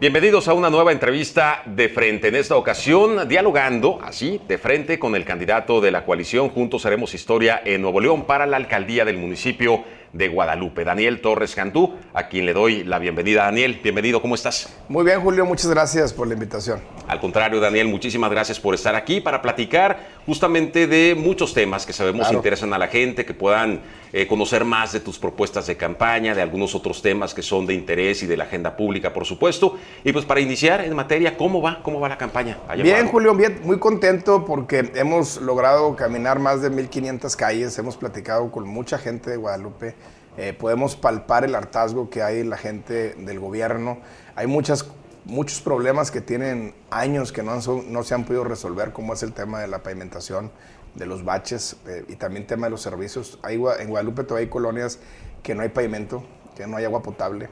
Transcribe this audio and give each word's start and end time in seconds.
Bienvenidos 0.00 0.46
a 0.46 0.54
una 0.54 0.70
nueva 0.70 0.92
entrevista 0.92 1.64
de 1.66 1.88
frente. 1.88 2.28
En 2.28 2.36
esta 2.36 2.54
ocasión, 2.54 3.26
dialogando 3.26 3.98
así, 4.00 4.40
de 4.46 4.56
frente 4.56 4.96
con 4.96 5.16
el 5.16 5.24
candidato 5.24 5.80
de 5.80 5.90
la 5.90 6.04
coalición 6.04 6.50
Juntos 6.50 6.86
Haremos 6.86 7.14
Historia 7.14 7.60
en 7.64 7.82
Nuevo 7.82 7.98
León 7.98 8.24
para 8.24 8.46
la 8.46 8.58
alcaldía 8.58 9.04
del 9.04 9.18
municipio 9.18 9.82
de 10.12 10.28
Guadalupe, 10.28 10.84
Daniel 10.84 11.20
Torres 11.20 11.54
Cantú, 11.54 11.94
a 12.14 12.28
quien 12.28 12.46
le 12.46 12.52
doy 12.52 12.84
la 12.84 12.98
bienvenida. 12.98 13.44
Daniel, 13.44 13.80
bienvenido, 13.82 14.22
¿cómo 14.22 14.34
estás? 14.34 14.68
Muy 14.88 15.04
bien, 15.04 15.20
Julio, 15.20 15.44
muchas 15.44 15.70
gracias 15.70 16.12
por 16.12 16.26
la 16.26 16.34
invitación. 16.34 16.80
Al 17.06 17.20
contrario, 17.20 17.60
Daniel, 17.60 17.88
muchísimas 17.88 18.30
gracias 18.30 18.58
por 18.60 18.74
estar 18.74 18.94
aquí 18.94 19.20
para 19.20 19.42
platicar 19.42 19.98
justamente 20.26 20.86
de 20.86 21.14
muchos 21.14 21.54
temas 21.54 21.86
que 21.86 21.92
sabemos 21.92 22.26
Claro. 22.26 22.38
interesan 22.38 22.72
a 22.74 22.78
la 22.78 22.88
gente, 22.88 23.24
que 23.24 23.34
puedan 23.34 23.80
eh, 24.12 24.26
conocer 24.26 24.64
más 24.64 24.92
de 24.92 25.00
tus 25.00 25.18
propuestas 25.18 25.66
de 25.66 25.76
campaña, 25.76 26.34
de 26.34 26.40
algunos 26.42 26.74
otros 26.74 27.02
temas 27.02 27.34
que 27.34 27.42
son 27.42 27.66
de 27.66 27.74
interés 27.74 28.22
y 28.22 28.26
de 28.26 28.36
la 28.36 28.44
agenda 28.44 28.76
pública, 28.76 29.12
por 29.12 29.26
supuesto. 29.26 29.78
Y 30.04 30.12
pues 30.12 30.24
para 30.24 30.40
iniciar 30.40 30.80
en 30.82 30.94
materia, 30.96 31.36
¿cómo 31.36 31.60
va? 31.60 31.80
¿Cómo 31.82 32.00
va 32.00 32.08
la 32.08 32.18
campaña? 32.18 32.58
allá 32.68 32.82
Bien? 32.82 33.06
Julio, 33.08 33.34
bien, 33.34 33.60
muy 33.64 33.78
contento 33.78 34.44
porque 34.46 34.92
hemos 34.94 35.40
logrado 35.40 35.94
caminar 35.96 36.38
más 36.38 36.62
de 36.62 36.70
1500 36.70 37.36
calles, 37.36 37.78
hemos 37.78 37.96
platicado 37.96 38.50
con 38.50 38.66
mucha 38.66 38.98
gente 38.98 39.30
de 39.30 39.36
Guadalupe, 39.36 39.94
eh, 40.38 40.52
podemos 40.52 40.94
palpar 40.94 41.44
el 41.44 41.56
hartazgo 41.56 42.10
que 42.10 42.22
hay 42.22 42.38
en 42.38 42.48
la 42.48 42.56
gente 42.56 43.14
del 43.14 43.40
gobierno, 43.40 43.98
hay 44.36 44.46
muchas, 44.46 44.88
muchos 45.24 45.60
problemas 45.60 46.12
que 46.12 46.20
tienen 46.20 46.76
años 46.92 47.32
que 47.32 47.42
no, 47.42 47.50
han 47.50 47.60
no 47.92 48.04
se 48.04 48.14
han 48.14 48.24
podido 48.24 48.44
resolver, 48.44 48.92
como 48.92 49.14
es 49.14 49.24
el 49.24 49.32
tema 49.32 49.58
de 49.60 49.66
la 49.66 49.82
pavimentación, 49.82 50.52
de 50.94 51.06
los 51.06 51.24
baches 51.24 51.76
eh, 51.88 52.04
y 52.06 52.14
también 52.14 52.46
tema 52.46 52.68
de 52.68 52.70
los 52.70 52.82
servicios. 52.82 53.40
Hay, 53.42 53.56
en 53.80 53.88
Guadalupe 53.88 54.22
todavía 54.22 54.46
hay 54.46 54.50
colonias 54.50 55.00
que 55.42 55.56
no 55.56 55.62
hay 55.62 55.70
pavimento, 55.70 56.22
que 56.56 56.68
no 56.68 56.76
hay 56.76 56.84
agua 56.84 57.02
potable. 57.02 57.48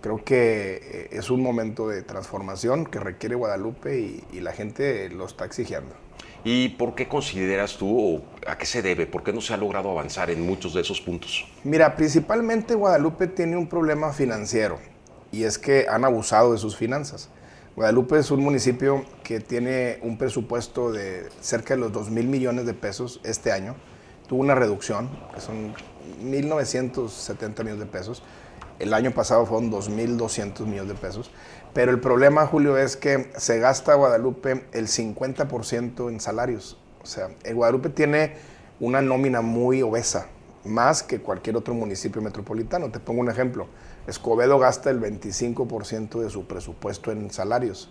Creo 0.00 0.24
que 0.24 0.80
eh, 0.84 1.08
es 1.10 1.30
un 1.30 1.42
momento 1.42 1.88
de 1.88 2.02
transformación 2.02 2.86
que 2.86 3.00
requiere 3.00 3.34
Guadalupe 3.34 3.98
y, 3.98 4.24
y 4.32 4.38
la 4.38 4.52
gente 4.52 5.08
lo 5.08 5.26
está 5.26 5.46
exigiendo. 5.46 5.96
¿Y 6.44 6.70
por 6.70 6.94
qué 6.94 7.06
consideras 7.06 7.76
tú, 7.76 8.16
o 8.16 8.22
a 8.46 8.56
qué 8.56 8.64
se 8.64 8.80
debe? 8.80 9.06
¿Por 9.06 9.22
qué 9.22 9.32
no 9.32 9.40
se 9.40 9.52
ha 9.52 9.56
logrado 9.56 9.90
avanzar 9.90 10.30
en 10.30 10.40
muchos 10.40 10.72
de 10.72 10.80
esos 10.80 11.00
puntos? 11.00 11.46
Mira, 11.64 11.94
principalmente 11.96 12.74
Guadalupe 12.74 13.26
tiene 13.26 13.56
un 13.56 13.68
problema 13.68 14.12
financiero 14.12 14.78
y 15.32 15.44
es 15.44 15.58
que 15.58 15.86
han 15.88 16.04
abusado 16.04 16.52
de 16.52 16.58
sus 16.58 16.76
finanzas. 16.76 17.28
Guadalupe 17.76 18.18
es 18.18 18.30
un 18.30 18.42
municipio 18.42 19.04
que 19.22 19.40
tiene 19.40 19.98
un 20.02 20.18
presupuesto 20.18 20.90
de 20.90 21.28
cerca 21.40 21.74
de 21.74 21.80
los 21.80 21.92
2 21.92 22.10
mil 22.10 22.26
millones 22.26 22.66
de 22.66 22.74
pesos 22.74 23.20
este 23.22 23.52
año. 23.52 23.76
Tuvo 24.26 24.40
una 24.40 24.54
reducción, 24.54 25.10
que 25.34 25.40
son 25.40 25.74
1.970 26.22 27.58
millones 27.58 27.80
de 27.80 27.86
pesos. 27.86 28.22
El 28.80 28.94
año 28.94 29.12
pasado 29.12 29.46
fueron 29.46 29.70
2.200 29.70 30.66
millones 30.66 30.88
de 30.88 30.94
pesos. 30.94 31.30
Pero 31.72 31.92
el 31.92 32.00
problema, 32.00 32.46
Julio, 32.46 32.76
es 32.76 32.96
que 32.96 33.30
se 33.36 33.60
gasta 33.60 33.94
Guadalupe 33.94 34.64
el 34.72 34.88
50% 34.88 36.08
en 36.08 36.18
salarios. 36.18 36.78
O 37.02 37.06
sea, 37.06 37.28
el 37.44 37.54
Guadalupe 37.54 37.90
tiene 37.90 38.34
una 38.80 39.02
nómina 39.02 39.42
muy 39.42 39.82
obesa, 39.82 40.26
más 40.64 41.02
que 41.02 41.20
cualquier 41.20 41.56
otro 41.56 41.74
municipio 41.74 42.20
metropolitano. 42.22 42.90
Te 42.90 42.98
pongo 42.98 43.20
un 43.20 43.30
ejemplo. 43.30 43.68
Escobedo 44.06 44.58
gasta 44.58 44.90
el 44.90 45.00
25% 45.00 46.20
de 46.22 46.30
su 46.30 46.46
presupuesto 46.46 47.12
en 47.12 47.30
salarios. 47.30 47.90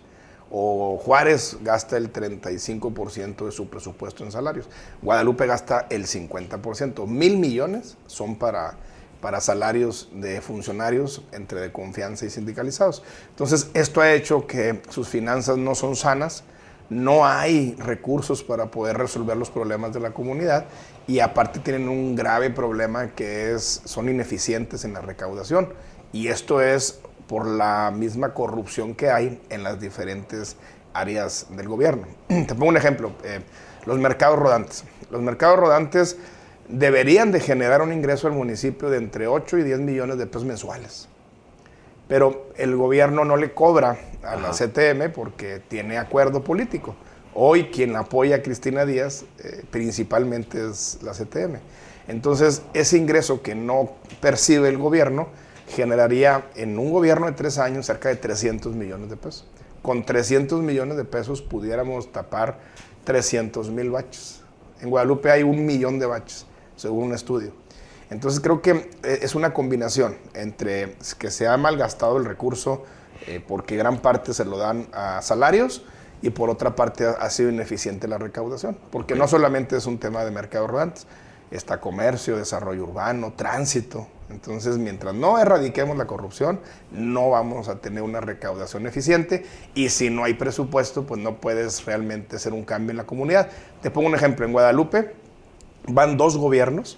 O 0.52 0.98
Juárez 0.98 1.58
gasta 1.62 1.96
el 1.98 2.12
35% 2.12 3.46
de 3.46 3.52
su 3.52 3.70
presupuesto 3.70 4.24
en 4.24 4.32
salarios. 4.32 4.68
Guadalupe 5.02 5.46
gasta 5.46 5.86
el 5.92 6.08
50%. 6.08 7.06
Mil 7.06 7.38
millones 7.38 7.98
son 8.08 8.36
para, 8.36 8.76
para 9.22 9.42
salarios 9.42 10.10
de 10.14 10.42
funcionarios 10.42 11.22
entre 11.32 11.60
de 11.60 11.72
confianza 11.72 12.26
y 12.26 12.30
sindicalizados. 12.30 13.04
Entonces, 13.30 13.70
esto 13.74 14.02
ha 14.02 14.14
hecho 14.14 14.48
que 14.48 14.82
sus 14.90 15.08
finanzas 15.08 15.58
no 15.58 15.76
son 15.76 15.96
sanas, 15.96 16.44
no 16.90 17.26
hay 17.26 17.76
recursos 17.76 18.44
para 18.44 18.72
poder 18.72 18.98
resolver 18.98 19.38
los 19.38 19.50
problemas 19.50 19.94
de 19.94 20.00
la 20.00 20.12
comunidad 20.12 20.66
y 21.08 21.20
aparte 21.20 21.60
tienen 21.60 21.88
un 21.88 22.16
grave 22.16 22.50
problema 22.50 23.10
que 23.10 23.54
es 23.54 23.82
son 23.86 24.10
ineficientes 24.10 24.86
en 24.86 24.94
la 24.94 25.02
recaudación 25.02 25.70
y 26.12 26.30
esto 26.30 26.62
es 26.62 27.00
por 27.28 27.46
la 27.46 27.92
misma 27.96 28.34
corrupción 28.34 28.96
que 28.96 29.12
hay 29.12 29.40
en 29.50 29.62
las 29.62 29.80
diferentes 29.80 30.58
áreas 30.94 31.46
del 31.52 31.68
gobierno. 31.68 32.08
Te 32.28 32.56
pongo 32.56 32.70
un 32.70 32.78
ejemplo, 32.78 33.12
eh, 33.24 33.42
los 33.86 34.00
mercados 34.00 34.40
rodantes. 34.40 34.84
Los 35.12 35.22
mercados 35.22 35.60
rodantes 35.60 36.18
deberían 36.70 37.32
de 37.32 37.42
generar 37.42 37.82
un 37.82 37.92
ingreso 37.92 38.28
al 38.28 38.34
municipio 38.34 38.90
de 38.90 38.98
entre 38.98 39.28
8 39.28 39.58
y 39.58 39.64
10 39.64 39.80
millones 39.80 40.18
de 40.18 40.26
pesos 40.26 40.46
mensuales 40.46 41.10
pero 42.10 42.48
el 42.58 42.76
gobierno 42.76 43.24
no 43.24 43.38
le 43.38 43.54
cobra 43.54 43.96
a 44.24 44.36
la 44.36 44.50
CTM 44.50 45.14
porque 45.14 45.62
tiene 45.66 46.00
acuerdo 46.00 46.44
político. 46.44 46.96
Hoy 47.36 47.66
quien 47.66 47.96
apoya 47.96 48.38
a 48.38 48.42
Cristina 48.42 48.84
Díaz 48.84 49.26
eh, 49.38 49.64
principalmente 49.70 50.70
es 50.70 50.98
la 51.04 51.12
CTM. 51.12 51.60
Entonces, 52.08 52.64
ese 52.74 52.98
ingreso 52.98 53.44
que 53.44 53.54
no 53.54 53.92
percibe 54.20 54.70
el 54.70 54.80
gobierno 54.80 55.28
generaría 55.68 56.50
en 56.56 56.80
un 56.80 56.92
gobierno 56.92 57.28
de 57.28 57.34
tres 57.34 57.60
años 57.60 57.86
cerca 57.86 58.10
de 58.10 58.16
300 58.16 58.74
millones 58.74 59.12
de 59.12 59.16
pesos. 59.16 59.46
Con 59.84 60.04
300 60.04 60.64
millones 60.64 60.98
de 60.98 61.06
pesos 61.06 61.44
pudiéramos 61.44 62.12
tapar 62.12 62.58
300 63.04 63.70
mil 63.70 63.92
baches. 63.92 64.42
En 64.82 64.90
Guadalupe 64.90 65.30
hay 65.30 65.44
un 65.44 65.64
millón 65.64 66.00
de 66.00 66.08
baches, 66.08 66.48
según 66.80 67.06
un 67.06 67.14
estudio. 67.14 67.52
Entonces 68.10 68.40
creo 68.40 68.62
que 68.62 68.72
eh, 69.04 69.20
es 69.22 69.36
una 69.36 69.54
combinación 69.54 70.18
entre 70.34 70.96
que 71.18 71.30
se 71.30 71.48
ha 71.48 71.58
malgastado 71.58 72.18
el 72.18 72.26
recurso 72.26 72.84
eh, 73.28 73.44
porque 73.46 73.76
gran 73.76 73.98
parte 74.00 74.34
se 74.34 74.46
lo 74.46 74.58
dan 74.58 74.88
a 74.94 75.22
salarios 75.22 75.84
y 76.22 76.32
por 76.32 76.50
otra 76.50 76.76
parte 76.76 77.06
ha, 77.06 77.12
ha 77.12 77.30
sido 77.30 77.50
ineficiente 77.50 78.08
la 78.08 78.18
recaudación. 78.18 78.78
Porque 78.92 79.16
no 79.16 79.28
solamente 79.28 79.78
es 79.78 79.86
un 79.86 80.00
tema 80.00 80.24
de 80.24 80.32
mercados 80.32 80.70
rodantes, 80.70 81.06
está 81.52 81.80
comercio, 81.80 82.38
desarrollo 82.38 82.84
urbano, 82.84 83.34
tránsito. 83.36 84.08
Entonces, 84.30 84.78
mientras 84.78 85.16
no 85.16 85.40
erradiquemos 85.40 85.98
la 85.98 86.06
corrupción, 86.06 86.60
no 86.92 87.32
vamos 87.32 87.68
a 87.68 87.80
tener 87.80 88.04
una 88.04 88.22
recaudación 88.22 88.86
eficiente 88.86 89.46
y 89.74 89.90
si 89.90 90.12
no 90.12 90.24
hay 90.24 90.36
presupuesto, 90.36 91.06
pues 91.06 91.20
no 91.20 91.38
puedes 91.42 91.84
realmente 91.86 92.36
hacer 92.36 92.54
un 92.54 92.64
cambio 92.64 92.92
en 92.92 92.98
la 92.98 93.06
comunidad. 93.06 93.50
Te 93.82 93.90
pongo 93.90 94.08
un 94.08 94.16
ejemplo, 94.16 94.46
en 94.46 94.52
Guadalupe 94.52 95.19
van 95.94 96.18
dos 96.18 96.38
gobiernos 96.38 96.98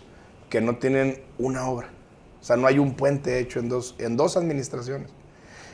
que 0.50 0.62
no 0.62 0.78
tienen 0.78 1.22
una 1.38 1.68
obra. 1.68 1.90
O 2.42 2.44
sea, 2.44 2.58
no 2.58 2.68
hay 2.68 2.80
un 2.80 2.96
puente 2.96 3.40
hecho 3.40 3.60
en 3.60 3.70
dos, 3.70 3.96
en 4.00 4.18
dos 4.18 4.38
administraciones. 4.38 5.10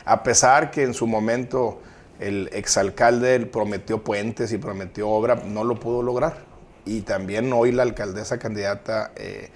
A 0.05 0.23
pesar 0.23 0.71
que 0.71 0.83
en 0.83 0.93
su 0.93 1.07
momento 1.07 1.79
el 2.19 2.49
exalcalde 2.53 3.39
prometió 3.45 4.03
puentes 4.03 4.51
y 4.51 4.57
prometió 4.57 5.09
obra, 5.09 5.35
no 5.45 5.63
lo 5.63 5.79
pudo 5.79 6.01
lograr. 6.01 6.45
Y 6.85 7.01
también 7.01 7.51
hoy 7.53 7.71
la 7.71 7.83
alcaldesa 7.83 8.39
candidata 8.39 9.11
eh, 9.15 9.49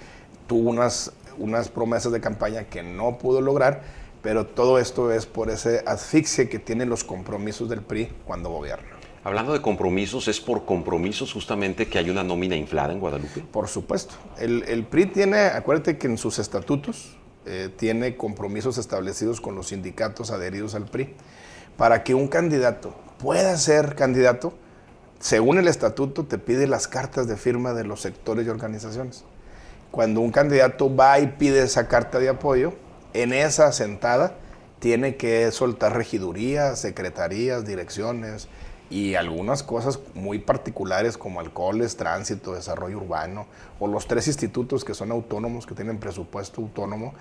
tuvo 0.47 0.69
unas, 0.69 1.11
unas 1.37 1.69
promesas 1.69 2.11
de 2.11 2.19
campaña 2.19 2.65
que 2.65 2.83
no 2.83 3.17
pudo 3.17 3.41
lograr, 3.41 3.81
pero 4.21 4.45
todo 4.45 4.79
esto 4.79 5.11
es 5.11 5.25
por 5.25 5.49
ese 5.49 5.83
asfixia 5.85 6.49
que 6.49 6.59
tienen 6.59 6.89
los 6.89 7.03
compromisos 7.03 7.69
del 7.69 7.81
PRI 7.81 8.11
cuando 8.25 8.49
gobierna. 8.49 9.00
Hablando 9.23 9.53
de 9.53 9.61
compromisos, 9.61 10.27
¿es 10.27 10.41
por 10.41 10.65
compromisos 10.65 11.31
justamente 11.31 11.87
que 11.87 11.99
hay 11.99 12.09
una 12.09 12.23
nómina 12.23 12.55
inflada 12.55 12.91
en 12.91 12.99
Guadalupe? 12.99 13.41
Por 13.41 13.67
supuesto. 13.67 14.15
El, 14.39 14.63
el 14.63 14.83
PRI 14.83 15.05
tiene, 15.05 15.41
acuérdate 15.41 15.99
que 15.99 16.07
en 16.07 16.17
sus 16.17 16.39
estatutos 16.39 17.17
eh, 17.45 17.69
tiene 17.75 18.17
compromisos 18.17 18.79
establecidos 18.79 19.39
con 19.39 19.53
los 19.53 19.67
sindicatos 19.67 20.31
adheridos 20.31 20.73
al 20.73 20.85
PRI. 20.85 21.13
Para 21.77 22.03
que 22.03 22.15
un 22.15 22.27
candidato 22.27 22.95
pueda 23.19 23.55
ser 23.57 23.95
candidato, 23.95 24.53
según 25.19 25.59
el 25.59 25.67
estatuto, 25.67 26.25
te 26.25 26.39
pide 26.39 26.65
las 26.65 26.87
cartas 26.87 27.27
de 27.27 27.37
firma 27.37 27.73
de 27.73 27.83
los 27.83 28.01
sectores 28.01 28.47
y 28.47 28.49
organizaciones. 28.49 29.23
Cuando 29.91 30.21
un 30.21 30.31
candidato 30.31 30.93
va 30.95 31.19
y 31.19 31.27
pide 31.27 31.61
esa 31.61 31.87
carta 31.87 32.17
de 32.17 32.29
apoyo, 32.29 32.73
en 33.13 33.33
esa 33.33 33.71
sentada 33.71 34.37
tiene 34.79 35.15
que 35.15 35.51
soltar 35.51 35.95
regidurías, 35.95 36.79
secretarías, 36.79 37.67
direcciones 37.67 38.47
y 38.91 39.15
algunas 39.15 39.63
cosas 39.63 39.99
muy 40.13 40.37
particulares 40.37 41.17
como 41.17 41.39
alcoholes, 41.39 41.95
tránsito, 41.95 42.53
desarrollo 42.53 42.97
urbano 42.97 43.47
o 43.79 43.87
los 43.87 44.05
tres 44.05 44.27
institutos 44.27 44.83
que 44.83 44.93
son 44.93 45.11
autónomos, 45.11 45.65
que 45.65 45.73
tienen 45.73 45.97
presupuesto 45.97 46.61
autónomo. 46.61 47.13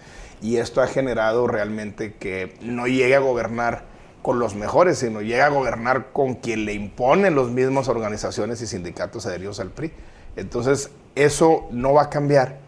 Y 0.43 0.57
esto 0.57 0.83
ha 0.83 0.89
generado 0.89 1.47
realmente 1.47 2.15
que 2.15 2.57
no 2.61 2.89
llegue 2.89 3.15
a 3.15 3.21
gobernar 3.21 3.85
con 4.21 4.41
los 4.41 4.57
mejores, 4.57 4.99
sino 4.99 5.23
llega 5.23 5.47
a 5.47 5.51
gobernar 5.51 6.13
con 6.13 6.35
quien 6.35 6.67
le 6.67 6.75
imponen 6.75 7.37
los 7.37 7.51
mismos 7.51 7.89
organizaciones 7.89 8.61
y 8.61 8.67
sindicatos 8.67 9.25
adheridos 9.27 9.61
al 9.61 9.71
PRI. 9.71 9.93
Entonces, 10.35 10.91
eso 11.15 11.69
no 11.71 11.95
va 11.95 12.03
a 12.03 12.11
cambiar 12.11 12.59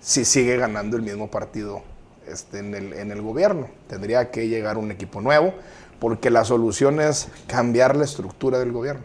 si 0.00 0.24
sigue 0.24 0.56
ganando 0.58 0.96
el 0.96 1.02
mismo 1.02 1.30
partido 1.30 1.82
este, 2.26 2.58
en, 2.58 2.74
el, 2.74 2.92
en 2.92 3.10
el 3.10 3.22
gobierno. 3.22 3.68
Tendría 3.88 4.30
que 4.30 4.48
llegar 4.48 4.78
un 4.78 4.90
equipo 4.90 5.20
nuevo, 5.20 5.54
porque 6.00 6.30
la 6.30 6.44
solución 6.44 7.00
es 7.00 7.28
cambiar 7.46 7.94
la 7.94 8.04
estructura 8.04 8.58
del 8.58 8.72
gobierno. 8.72 9.04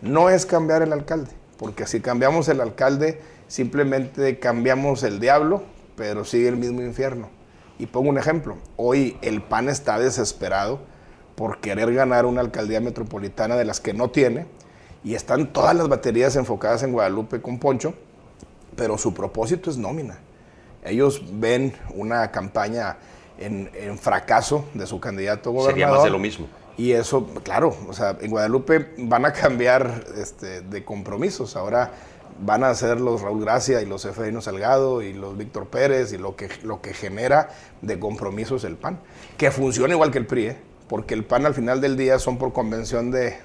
No 0.00 0.30
es 0.30 0.46
cambiar 0.46 0.82
el 0.82 0.92
alcalde, 0.92 1.30
porque 1.58 1.86
si 1.86 2.00
cambiamos 2.00 2.48
el 2.48 2.60
alcalde, 2.60 3.20
simplemente 3.46 4.38
cambiamos 4.40 5.04
el 5.04 5.20
diablo, 5.20 5.62
pero 5.94 6.24
sigue 6.24 6.48
el 6.48 6.56
mismo 6.56 6.82
infierno. 6.82 7.28
Y 7.78 7.86
pongo 7.86 8.10
un 8.10 8.18
ejemplo, 8.18 8.56
hoy 8.76 9.16
el 9.22 9.42
PAN 9.42 9.68
está 9.68 9.98
desesperado 9.98 10.80
por 11.36 11.60
querer 11.60 11.92
ganar 11.92 12.26
una 12.26 12.40
alcaldía 12.40 12.80
metropolitana 12.80 13.56
de 13.56 13.64
las 13.64 13.80
que 13.80 13.92
no 13.92 14.10
tiene, 14.10 14.46
y 15.04 15.14
están 15.14 15.52
todas 15.52 15.74
las 15.74 15.88
baterías 15.88 16.36
enfocadas 16.36 16.82
en 16.82 16.92
Guadalupe 16.92 17.42
con 17.42 17.58
Poncho, 17.58 17.94
pero 18.76 18.96
su 18.96 19.12
propósito 19.12 19.70
es 19.70 19.76
nómina. 19.76 20.18
Ellos 20.84 21.22
ven 21.32 21.74
una 21.94 22.30
campaña 22.30 22.96
en, 23.38 23.98
fracaso 23.98 24.66
de 24.74 24.86
su 24.86 25.00
candidato 25.00 25.50
gobernador. 25.50 25.72
Sería 25.72 25.88
más 25.88 26.04
de 26.04 26.10
lo 26.10 26.18
mismo. 26.18 26.46
Y 26.76 26.92
eso, 26.92 27.26
claro, 27.44 27.76
o 27.88 27.92
sea, 27.92 28.16
en 28.20 28.30
Guadalupe 28.30 28.94
van 28.98 29.26
a 29.26 29.32
cambiar 29.32 30.04
este, 30.16 30.62
de 30.62 30.84
compromisos. 30.84 31.54
Ahora 31.56 31.92
van 32.40 32.64
a 32.64 32.74
ser 32.74 33.00
los 33.00 33.20
Raúl 33.20 33.42
Gracia 33.42 33.82
y 33.82 33.86
los 33.86 34.04
Efraín 34.04 34.40
Salgado 34.40 35.02
y 35.02 35.12
los 35.12 35.36
Víctor 35.36 35.68
Pérez 35.68 36.12
y 36.12 36.18
lo 36.18 36.34
que, 36.34 36.48
lo 36.62 36.80
que 36.80 36.94
genera 36.94 37.50
de 37.82 37.98
compromisos 37.98 38.64
el 38.64 38.76
PAN. 38.76 39.00
Que 39.36 39.50
funciona 39.50 39.94
igual 39.94 40.10
que 40.10 40.18
el 40.18 40.26
PRI, 40.26 40.46
¿eh? 40.46 40.56
porque 40.88 41.14
el 41.14 41.24
PAN 41.24 41.46
al 41.46 41.54
final 41.54 41.80
del 41.80 41.96
día 41.96 42.18
son 42.18 42.38
por 42.38 42.52
convención 42.52 43.10
de, 43.10 43.36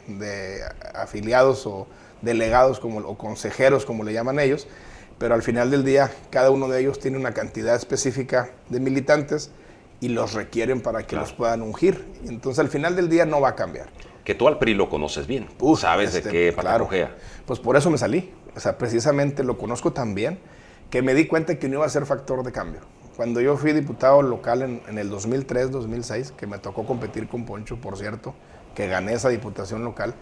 afiliados 0.93 1.65
o 1.67 1.87
delegados 2.21 2.79
como, 2.79 2.99
o 2.99 3.17
consejeros, 3.17 3.85
como 3.85 4.03
le 4.03 4.13
llaman 4.13 4.39
ellos, 4.39 4.67
pero 5.17 5.35
al 5.35 5.43
final 5.43 5.71
del 5.71 5.83
día 5.83 6.11
cada 6.29 6.51
uno 6.51 6.67
de 6.67 6.81
ellos 6.81 6.99
tiene 6.99 7.17
una 7.17 7.33
cantidad 7.33 7.75
específica 7.75 8.49
de 8.69 8.79
militantes 8.79 9.51
y 9.99 10.09
los 10.09 10.33
requieren 10.33 10.81
para 10.81 11.03
que 11.03 11.15
los 11.15 11.33
puedan 11.33 11.61
ungir. 11.61 12.05
Entonces 12.25 12.59
al 12.59 12.69
final 12.69 12.95
del 12.95 13.09
día 13.09 13.25
no 13.25 13.41
va 13.41 13.49
a 13.49 13.55
cambiar. 13.55 13.87
Que 14.23 14.35
tú 14.35 14.47
al 14.47 14.59
PRI 14.59 14.73
lo 14.73 14.89
conoces 14.89 15.25
bien, 15.25 15.47
sabes 15.77 16.13
de 16.13 16.19
este, 16.19 16.31
qué 16.31 16.53
claro, 16.53 16.89
Pues 17.45 17.59
por 17.59 17.77
eso 17.77 17.89
me 17.89 17.97
salí. 17.97 18.33
O 18.55 18.59
sea, 18.59 18.77
precisamente 18.77 19.43
lo 19.43 19.57
conozco 19.57 19.93
tan 19.93 20.15
bien 20.15 20.39
que 20.89 21.01
me 21.01 21.13
di 21.13 21.27
cuenta 21.27 21.57
que 21.59 21.67
no 21.67 21.75
iba 21.75 21.85
a 21.85 21.89
ser 21.89 22.05
factor 22.05 22.43
de 22.43 22.51
cambio. 22.51 22.81
Cuando 23.15 23.41
yo 23.41 23.57
fui 23.57 23.73
diputado 23.73 24.21
local 24.21 24.61
en, 24.61 24.97
el 24.97 25.11
2003-2006, 25.11 26.31
que 26.31 26.47
me 26.47 26.59
tocó 26.59 26.85
competir 26.85 27.27
con 27.27 27.45
Poncho, 27.45 27.77
por 27.77 27.97
cierto, 27.97 28.35
que 28.75 28.87
gané 28.87 29.13
esa 29.13 29.29
diputación 29.29 29.83
local, 29.83 30.13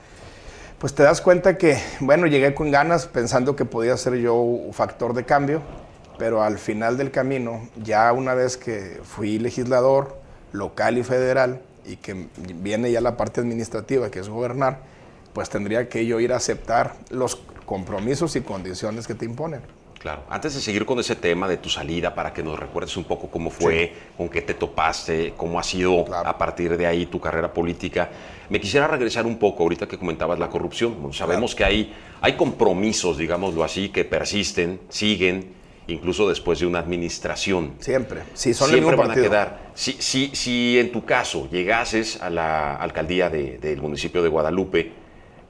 pues 0.80 0.94
te 0.96 1.04
das 1.04 1.22
cuenta 1.22 1.58
que, 1.58 1.78
bueno, 2.00 2.28
llegué 2.28 2.54
con 2.54 2.72
ganas 2.72 3.08
pensando 3.08 3.56
que 3.56 3.66
podía 3.66 3.98
ser 3.98 4.16
yo 4.16 4.36
un 4.36 4.74
factor 4.74 5.14
de 5.14 5.26
cambio, 5.26 5.62
pero 6.18 6.44
al 6.44 6.58
final 6.58 6.98
del 6.98 7.12
camino, 7.12 7.70
ya 7.84 8.12
una 8.14 8.34
vez 8.34 8.58
que 8.58 9.00
fui 9.04 9.40
legislador 9.40 10.18
local 10.52 10.98
y 10.98 11.04
federal, 11.04 11.62
y 11.86 11.98
que 11.98 12.28
viene 12.36 12.92
ya 12.92 13.02
la 13.02 13.18
parte 13.18 13.42
administrativa, 13.42 14.10
que 14.10 14.20
es 14.20 14.30
gobernar, 14.30 14.80
pues 15.34 15.50
tendría 15.50 15.88
que 15.90 16.06
yo 16.06 16.20
ir 16.20 16.34
a 16.34 16.38
aceptar 16.38 16.96
los 17.10 17.36
compromisos 17.66 18.36
y 18.36 18.42
condiciones 18.42 19.08
que 19.08 19.16
te 19.16 19.26
imponen. 19.26 19.62
Claro. 20.00 20.22
Antes 20.30 20.54
de 20.54 20.62
seguir 20.62 20.86
con 20.86 21.00
ese 21.00 21.16
tema 21.16 21.48
de 21.48 21.58
tu 21.58 21.68
salida, 21.68 22.14
para 22.14 22.32
que 22.32 22.44
nos 22.44 22.60
recuerdes 22.60 22.96
un 22.96 23.06
poco 23.06 23.28
cómo 23.28 23.50
fue, 23.50 23.92
con 24.16 24.30
qué 24.30 24.44
te 24.44 24.54
topaste, 24.54 25.34
cómo 25.36 25.60
ha 25.60 25.64
sido 25.64 26.06
a 26.14 26.38
partir 26.38 26.78
de 26.78 26.86
ahí 26.86 27.08
tu 27.08 27.20
carrera 27.20 27.52
política, 27.52 28.10
me 28.50 28.62
quisiera 28.62 28.88
regresar 28.88 29.26
un 29.26 29.40
poco 29.40 29.64
ahorita 29.64 29.88
que 29.88 29.98
comentabas 29.98 30.38
la 30.38 30.48
corrupción. 30.48 31.12
sabemos 31.12 31.56
que 31.56 31.66
hay, 31.66 31.94
hay 32.22 32.38
compromisos, 32.38 33.18
digámoslo 33.18 33.64
así, 33.64 33.90
que 33.90 34.06
persisten, 34.06 34.80
siguen, 34.90 35.56
incluso 35.88 36.28
después 36.28 36.60
de 36.60 36.66
una 36.66 36.80
administración. 36.80 37.74
Siempre. 37.80 38.24
Si 38.34 38.54
son 38.54 38.70
Siempre 38.70 38.96
van 38.96 39.12
a 39.12 39.16
quedar. 39.16 39.72
Si, 39.74 39.94
si, 39.94 40.36
si 40.36 40.80
en 40.80 40.92
tu 40.92 41.06
caso 41.06 41.50
llegases 41.50 42.22
a 42.22 42.30
la 42.30 42.76
alcaldía 42.76 43.30
del 43.30 43.82
municipio 43.82 44.24
de 44.24 44.30
Guadalupe, 44.30 45.06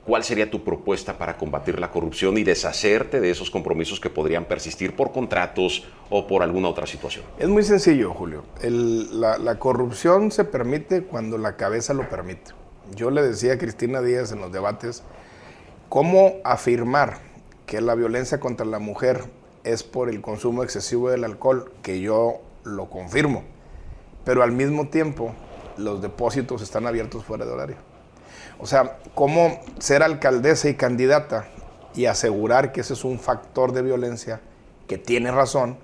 ¿Cuál 0.05 0.23
sería 0.23 0.51
tu 0.51 0.63
propuesta 0.63 1.17
para 1.17 1.35
combatir 1.35 1.79
la 1.79 1.89
corrupción 1.89 2.37
y 2.37 2.43
deshacerte 2.43 3.19
de 3.19 3.31
esos 3.31 3.49
compromisos 3.49 3.99
que 3.99 4.11
podrían 4.11 4.45
persistir 4.45 4.95
por 4.95 5.11
contratos 5.11 5.87
o 6.11 6.27
por 6.27 6.43
alguna 6.43 6.69
otra 6.69 6.85
situación? 6.85 7.25
Es 7.39 7.49
muy 7.49 7.63
sencillo, 7.63 8.13
Julio. 8.13 8.43
la, 8.61 9.55
corrupción 9.57 10.29
se 10.29 10.45
permite 10.45 11.01
cuando 11.01 11.39
la 11.39 11.55
cabeza 11.55 11.95
lo 11.95 12.07
permite. 12.07 12.51
Yo 12.95 13.09
le 13.09 13.23
decía 13.23 13.53
a 13.53 13.57
Cristina 13.57 13.99
Díaz 14.01 14.31
en 14.31 14.41
los 14.41 14.51
debates, 14.51 15.01
¿cómo 15.89 16.35
afirmar 16.43 17.17
que 17.65 17.81
la 17.81 17.95
violencia 17.95 18.39
contra 18.39 18.67
la 18.67 18.77
mujer 18.77 19.23
es 19.65 19.83
por 19.83 20.09
el 20.09 20.21
consumo 20.21 20.63
excesivo 20.63 21.09
del 21.09 21.23
alcohol? 21.23 21.71
Que 21.81 21.99
yo 21.99 22.41
lo 22.63 22.89
confirmo. 22.89 23.43
Pero 24.23 24.43
al 24.43 24.51
mismo 24.51 24.87
tiempo, 24.87 25.33
los 25.77 26.01
depósitos 26.01 26.61
están 26.61 26.87
abiertos 26.87 27.25
fuera 27.25 27.45
de 27.45 27.51
horario. 27.51 27.77
O 28.59 28.65
sea, 28.65 28.97
cómo 29.13 29.59
ser 29.79 30.03
alcaldesa 30.03 30.69
y 30.69 30.75
candidata 30.75 31.47
y 31.93 32.05
asegurar 32.05 32.71
que 32.71 32.81
ese 32.81 32.93
es 32.93 33.03
un 33.03 33.19
factor 33.19 33.71
de 33.73 33.81
violencia 33.81 34.41
que 34.87 34.97
tiene 34.97 35.31
razón, 35.31 35.77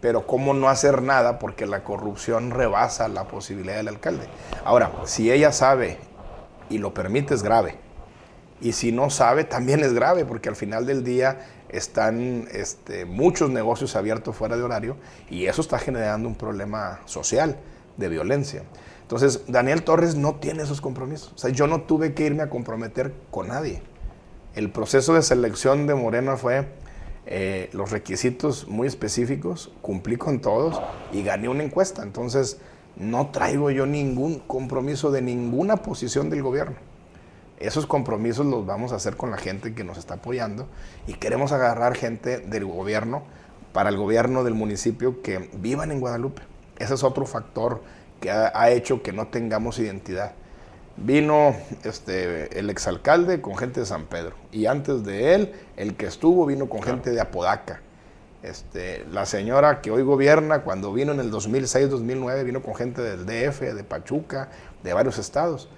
pero 0.00 0.26
cómo 0.26 0.52
no 0.52 0.68
hacer 0.68 1.02
nada 1.02 1.38
porque 1.38 1.66
la 1.66 1.84
corrupción 1.84 2.50
rebasa 2.50 3.08
la 3.08 3.24
posibilidad 3.24 3.76
del 3.76 3.88
alcalde. 3.88 4.26
Ahora, 4.64 4.90
si 5.04 5.30
ella 5.30 5.52
sabe 5.52 5.98
y 6.68 6.78
lo 6.78 6.92
permite 6.92 7.34
es 7.34 7.42
grave. 7.42 7.76
Y 8.62 8.72
si 8.72 8.92
no 8.92 9.10
sabe, 9.10 9.42
también 9.42 9.80
es 9.80 9.92
grave, 9.92 10.24
porque 10.24 10.48
al 10.48 10.54
final 10.54 10.86
del 10.86 11.02
día 11.02 11.40
están 11.68 12.46
este, 12.52 13.04
muchos 13.04 13.50
negocios 13.50 13.96
abiertos 13.96 14.36
fuera 14.36 14.56
de 14.56 14.62
horario 14.62 14.96
y 15.28 15.46
eso 15.46 15.60
está 15.60 15.80
generando 15.80 16.28
un 16.28 16.36
problema 16.36 17.00
social 17.04 17.58
de 17.96 18.08
violencia. 18.08 18.62
Entonces, 19.02 19.42
Daniel 19.48 19.82
Torres 19.82 20.14
no 20.14 20.36
tiene 20.36 20.62
esos 20.62 20.80
compromisos. 20.80 21.32
O 21.34 21.38
sea, 21.38 21.50
yo 21.50 21.66
no 21.66 21.82
tuve 21.82 22.14
que 22.14 22.24
irme 22.24 22.44
a 22.44 22.50
comprometer 22.50 23.12
con 23.32 23.48
nadie. 23.48 23.82
El 24.54 24.70
proceso 24.70 25.14
de 25.14 25.22
selección 25.22 25.88
de 25.88 25.96
Morena 25.96 26.36
fue 26.36 26.68
eh, 27.26 27.68
los 27.72 27.90
requisitos 27.90 28.68
muy 28.68 28.86
específicos, 28.86 29.72
cumplí 29.82 30.16
con 30.16 30.40
todos 30.40 30.80
y 31.12 31.24
gané 31.24 31.48
una 31.48 31.64
encuesta. 31.64 32.04
Entonces, 32.04 32.58
no 32.94 33.30
traigo 33.32 33.72
yo 33.72 33.86
ningún 33.86 34.38
compromiso 34.38 35.10
de 35.10 35.20
ninguna 35.20 35.78
posición 35.78 36.30
del 36.30 36.42
gobierno. 36.42 36.91
Esos 37.62 37.86
compromisos 37.86 38.44
los 38.44 38.66
vamos 38.66 38.92
a 38.92 38.96
hacer 38.96 39.16
con 39.16 39.30
la 39.30 39.36
gente 39.36 39.72
que 39.72 39.84
nos 39.84 39.96
está 39.96 40.14
apoyando 40.14 40.66
y 41.06 41.14
queremos 41.14 41.52
agarrar 41.52 41.94
gente 41.94 42.38
del 42.38 42.64
gobierno 42.64 43.22
para 43.72 43.88
el 43.88 43.96
gobierno 43.96 44.42
del 44.42 44.54
municipio 44.54 45.22
que 45.22 45.48
vivan 45.54 45.92
en 45.92 46.00
Guadalupe. 46.00 46.42
Ese 46.80 46.94
es 46.94 47.04
otro 47.04 47.24
factor 47.24 47.80
que 48.20 48.32
ha, 48.32 48.70
hecho 48.70 49.04
que 49.04 49.12
no 49.12 49.28
tengamos 49.28 49.78
identidad. 49.78 50.32
Vino 50.96 51.54
este, 51.84 52.58
el 52.58 52.68
exalcalde 52.68 53.40
con 53.40 53.56
gente 53.56 53.78
de 53.78 53.86
San 53.86 54.06
Pedro 54.06 54.34
y 54.50 54.66
antes 54.66 55.04
de 55.04 55.34
él, 55.36 55.52
el 55.76 55.94
que 55.94 56.06
estuvo 56.06 56.44
vino 56.46 56.68
con 56.68 56.82
gente 56.82 57.12
de 57.12 57.20
Apodaca. 57.20 57.80
Este, 58.42 59.04
la 59.12 59.24
señora 59.24 59.80
que 59.80 59.92
hoy 59.92 60.02
gobierna, 60.02 60.62
cuando 60.62 60.92
vino 60.92 61.12
en 61.12 61.20
el 61.20 61.30
2006-2009, 61.30 62.44
vino 62.44 62.60
con 62.60 62.74
gente 62.74 63.02
del 63.02 63.24
DF, 63.24 63.60
de 63.60 63.84
Pachuca, 63.84 64.48
de 64.82 64.92
varios 64.92 65.18
estados. 65.18 65.68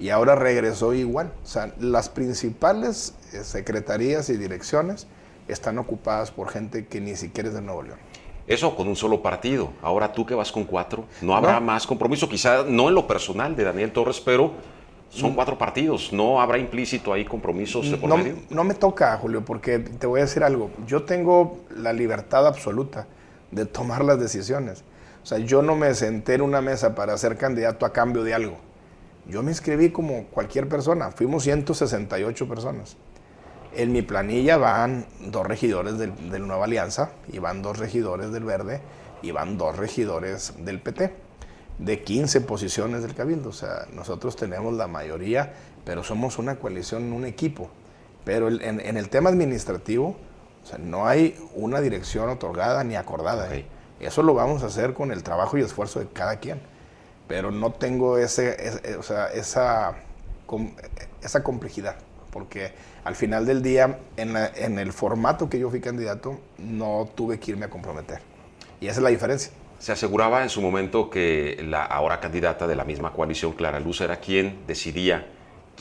Y 0.00 0.10
ahora 0.10 0.34
regresó 0.34 0.94
igual. 0.94 1.32
O 1.42 1.46
sea, 1.46 1.72
las 1.78 2.08
principales 2.08 3.14
eh, 3.32 3.44
secretarías 3.44 4.28
y 4.28 4.36
direcciones 4.36 5.06
están 5.48 5.78
ocupadas 5.78 6.30
por 6.30 6.48
gente 6.48 6.86
que 6.86 7.00
ni 7.00 7.16
siquiera 7.16 7.48
es 7.48 7.54
de 7.54 7.62
Nuevo 7.62 7.82
León. 7.82 7.98
Eso 8.46 8.76
con 8.76 8.88
un 8.88 8.96
solo 8.96 9.22
partido. 9.22 9.70
Ahora 9.82 10.12
tú 10.12 10.26
que 10.26 10.34
vas 10.34 10.52
con 10.52 10.64
cuatro, 10.64 11.04
no 11.22 11.34
habrá 11.34 11.60
más 11.60 11.86
compromiso, 11.86 12.28
quizá 12.28 12.64
no 12.64 12.88
en 12.88 12.94
lo 12.94 13.06
personal 13.06 13.56
de 13.56 13.64
Daniel 13.64 13.90
Torres, 13.90 14.20
pero 14.20 14.52
son 15.08 15.32
mm. 15.32 15.34
cuatro 15.34 15.56
partidos. 15.56 16.12
¿No 16.12 16.40
habrá 16.40 16.58
implícito 16.58 17.12
ahí 17.12 17.24
compromisos 17.24 17.90
de 17.90 17.96
por 17.96 18.08
no, 18.08 18.18
medio? 18.18 18.36
No 18.50 18.64
me 18.64 18.74
toca, 18.74 19.16
Julio, 19.16 19.44
porque 19.44 19.78
te 19.78 20.06
voy 20.06 20.20
a 20.20 20.24
decir 20.24 20.42
algo. 20.42 20.70
Yo 20.86 21.04
tengo 21.04 21.60
la 21.74 21.92
libertad 21.92 22.46
absoluta 22.46 23.06
de 23.50 23.64
tomar 23.64 24.04
las 24.04 24.20
decisiones. 24.20 24.84
O 25.22 25.26
sea, 25.26 25.38
yo 25.38 25.62
no 25.62 25.74
me 25.74 25.94
senté 25.94 26.34
en 26.34 26.42
una 26.42 26.60
mesa 26.60 26.94
para 26.94 27.16
ser 27.16 27.38
candidato 27.38 27.86
a 27.86 27.92
cambio 27.94 28.24
de 28.24 28.34
algo. 28.34 28.58
Yo 29.26 29.42
me 29.42 29.50
inscribí 29.50 29.90
como 29.90 30.24
cualquier 30.26 30.68
persona. 30.68 31.10
Fuimos 31.10 31.44
168 31.44 32.48
personas. 32.48 32.96
En 33.74 33.92
mi 33.92 34.02
planilla 34.02 34.56
van 34.56 35.06
dos 35.20 35.46
regidores 35.46 35.98
del, 35.98 36.46
Nueva 36.46 36.66
Alianza 36.66 37.10
y 37.32 37.38
van 37.38 37.62
dos 37.62 37.78
regidores 37.78 38.30
del 38.30 38.44
Verde 38.44 38.80
y 39.22 39.30
van 39.32 39.58
dos 39.58 39.76
regidores 39.76 40.52
del 40.58 40.80
PT, 40.80 41.12
de 41.78 42.02
15 42.02 42.42
posiciones 42.42 43.02
del 43.02 43.14
Cabildo. 43.14 43.48
O 43.48 43.52
sea, 43.52 43.86
nosotros 43.92 44.36
tenemos 44.36 44.74
la 44.74 44.86
mayoría, 44.86 45.54
pero 45.84 46.04
somos 46.04 46.38
una 46.38 46.56
coalición, 46.56 47.12
un 47.12 47.24
equipo. 47.24 47.70
Pero 48.24 48.48
en, 48.48 48.96
el 48.96 49.08
tema 49.08 49.30
administrativo, 49.30 50.16
o 50.62 50.66
sea, 50.66 50.78
no 50.78 51.06
hay 51.06 51.36
una 51.54 51.80
dirección 51.80 52.28
otorgada 52.28 52.84
ni 52.84 52.94
acordada. 52.94 53.54
¿eh? 53.54 53.66
Eso 53.98 54.22
lo 54.22 54.34
vamos 54.34 54.62
a 54.62 54.66
hacer 54.66 54.94
con 54.94 55.10
el 55.10 55.22
trabajo 55.22 55.58
y 55.58 55.62
esfuerzo 55.62 55.98
de 55.98 56.06
cada 56.06 56.36
quien. 56.36 56.60
Pero 57.26 57.50
no 57.50 57.72
tengo 57.72 58.18
ese, 58.18 58.56
esa, 58.84 59.94
esa 61.22 61.42
complejidad, 61.42 61.96
porque 62.30 62.72
al 63.04 63.14
final 63.16 63.44
del 63.44 63.62
día, 63.62 63.98
en, 64.16 64.78
el 64.78 64.92
formato 64.92 65.50
que 65.50 65.58
yo 65.58 65.68
fui 65.68 65.80
candidato, 65.80 66.40
no 66.58 67.08
tuve 67.14 67.38
que 67.38 67.52
irme 67.52 67.66
a 67.66 67.70
comprometer. 67.70 68.20
Y 68.80 68.86
esa 68.86 69.00
es 69.00 69.02
la 69.02 69.10
diferencia. 69.10 69.52
Se 69.78 69.92
aseguraba 69.92 70.42
en 70.42 70.48
su 70.48 70.62
momento 70.62 71.10
que 71.10 71.62
la 71.66 71.84
ahora 71.84 72.20
candidata 72.20 72.66
de 72.66 72.74
la 72.74 72.84
misma 72.84 73.12
coalición, 73.12 73.52
Clara 73.52 73.78
Luz, 73.78 74.00
era 74.00 74.16
quien 74.16 74.66
decidía 74.66 75.26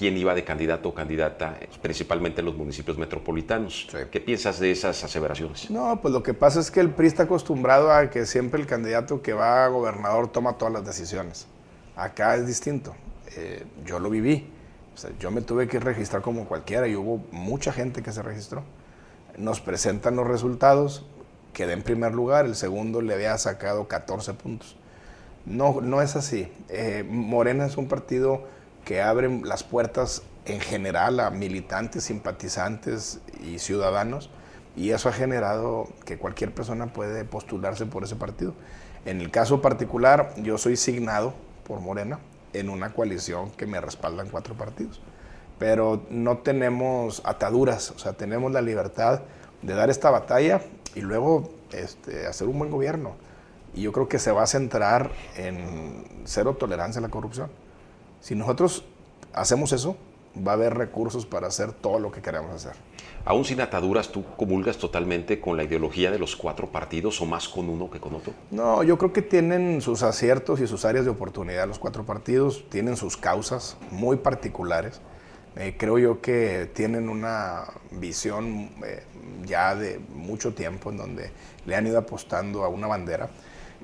quién 0.04 0.18
iba 0.18 0.36
de 0.36 0.44
candidato 0.44 0.90
o 0.90 0.94
candidata, 0.94 1.58
principalmente 1.82 2.42
en 2.42 2.48
los 2.48 2.58
municipios 2.58 2.98
metropolitanos. 2.98 3.88
¿Qué 4.12 4.20
piensas 4.20 4.60
de 4.60 4.70
esas 4.70 5.02
aseveraciones? 5.02 5.72
No, 5.72 6.02
pues 6.02 6.14
lo 6.14 6.22
que 6.22 6.34
pasa 6.34 6.60
es 6.60 6.72
que 6.72 6.82
el 6.82 6.90
PRI 6.90 7.08
está 7.08 7.24
acostumbrado 7.24 7.90
a 7.90 8.10
que 8.10 8.26
siempre 8.26 8.60
el 8.60 8.68
candidato 8.68 9.22
que 9.22 9.32
va 9.32 9.64
a 9.64 9.70
gobernador 9.70 10.30
toma 10.30 10.58
todas 10.58 10.74
las 10.74 10.86
decisiones. 10.86 11.48
Acá 11.96 12.36
es 12.36 12.46
distinto. 12.46 12.94
eh, 13.38 13.64
yo 13.86 13.98
lo 14.00 14.10
viví. 14.10 14.50
yo 15.22 15.32
me 15.32 15.40
tuve 15.42 15.70
que 15.70 15.80
registrar 15.80 16.22
como 16.22 16.50
cualquiera 16.50 16.86
y 16.86 16.98
hubo 16.98 17.24
mucha 17.32 17.72
gente 17.72 18.04
que 18.04 18.12
se 18.12 18.22
registró. 18.22 18.62
Nos 19.38 19.62
presentan 19.62 20.18
los 20.18 20.28
resultados, 20.28 21.06
quedé 21.54 21.72
en 21.72 21.82
primer 21.82 22.14
lugar, 22.14 22.44
el 22.46 22.56
segundo 22.56 23.02
le 23.02 23.14
había 23.14 23.38
sacado 23.38 23.88
14 23.88 24.34
puntos. 24.34 24.76
No, 25.46 25.80
no 25.80 26.02
es 26.02 26.18
así. 26.18 26.52
Eh, 26.68 27.06
Morena 27.08 27.66
es 27.66 27.78
un 27.78 27.88
partido 27.88 28.44
que 28.86 29.02
abre 29.02 29.30
las 29.44 29.64
puertas 29.64 30.24
en 30.46 30.60
general 30.60 31.20
a 31.20 31.30
militantes, 31.30 32.06
simpatizantes 32.06 33.22
y 33.44 33.60
ciudadanos 33.60 34.30
y 34.76 34.90
eso 34.90 35.10
ha 35.10 35.14
generado 35.14 35.88
que 36.06 36.18
cualquier 36.18 36.54
persona 36.54 36.88
puede 36.88 37.26
postularse 37.26 37.86
por 37.86 38.04
ese 38.04 38.16
partido. 38.16 38.54
En 39.06 39.22
el 39.22 39.30
caso 39.32 39.62
particular, 39.62 40.34
yo 40.38 40.58
soy 40.58 40.78
signado 40.78 41.34
por 41.66 41.80
Morena 41.80 42.20
en 42.54 42.70
una 42.70 42.94
coalición 42.94 43.52
que 43.52 43.68
me 43.68 43.80
respaldan 43.82 44.30
cuatro 44.30 44.56
partidos. 44.56 45.02
Pero 45.60 46.04
no 46.10 46.40
tenemos 46.40 47.22
ataduras, 47.26 47.92
o 47.92 48.00
sea, 48.00 48.14
tenemos 48.14 48.52
la 48.52 48.62
libertad 48.62 49.22
de 49.62 49.74
dar 49.76 49.90
esta 49.90 50.10
batalla 50.10 50.62
y 50.96 51.02
luego 51.02 51.52
este, 51.72 52.26
hacer 52.26 52.48
un 52.48 52.58
buen 52.58 52.72
gobierno. 52.72 53.16
Y 53.76 53.82
yo 53.82 53.92
creo 53.92 54.08
que 54.08 54.20
se 54.20 54.32
va 54.32 54.44
a 54.44 54.48
centrar 54.48 55.12
en 55.36 56.24
cero 56.26 56.56
tolerancia 56.60 57.00
a 57.00 57.02
la 57.02 57.10
corrupción. 57.10 57.50
Si 58.24 58.36
nosotros 58.36 58.86
hacemos 59.34 59.74
eso, 59.74 59.98
va 60.36 60.54
a 60.54 60.56
haber 60.56 60.76
recursos 60.76 61.26
para 61.26 61.48
hacer 61.48 61.74
todo 61.74 62.00
lo 62.00 62.10
que 62.10 62.22
queremos 62.22 62.52
hacer. 62.52 62.72
Aún 63.26 63.44
sin 63.44 63.60
ataduras, 63.60 64.14
¿tú 64.14 64.24
comulgas 64.38 64.78
totalmente 64.78 65.42
con 65.42 65.58
la 65.58 65.66
ideología 65.66 66.10
de 66.10 66.20
los 66.20 66.38
cuatro 66.38 66.72
partidos 66.72 67.20
o 67.20 67.26
más 67.26 67.50
con 67.50 67.68
uno 67.68 67.92
que 67.92 68.00
con 68.00 68.16
otro? 68.16 68.32
No, 68.50 68.82
yo 68.82 68.98
creo 68.98 69.12
que 69.12 69.24
tienen 69.24 69.82
sus 69.82 70.04
aciertos 70.04 70.62
y 70.62 70.68
sus 70.68 70.86
áreas 70.86 71.04
de 71.04 71.12
oportunidad 71.12 71.68
los 71.68 71.80
cuatro 71.80 72.06
partidos, 72.06 72.64
tienen 72.70 72.96
sus 72.96 73.18
causas 73.18 73.76
muy 73.92 74.16
particulares. 74.16 75.02
Eh, 75.58 75.76
creo 75.78 76.00
yo 76.00 76.22
que 76.22 76.72
tienen 76.74 77.10
una 77.10 77.66
visión 77.92 78.70
eh, 78.86 79.04
ya 79.46 79.76
de 79.76 80.00
mucho 80.00 80.54
tiempo 80.54 80.92
en 80.92 80.98
donde 80.98 81.32
le 81.66 81.76
han 81.76 81.86
ido 81.88 81.98
apostando 81.98 82.64
a 82.64 82.70
una 82.70 82.88
bandera 82.88 83.30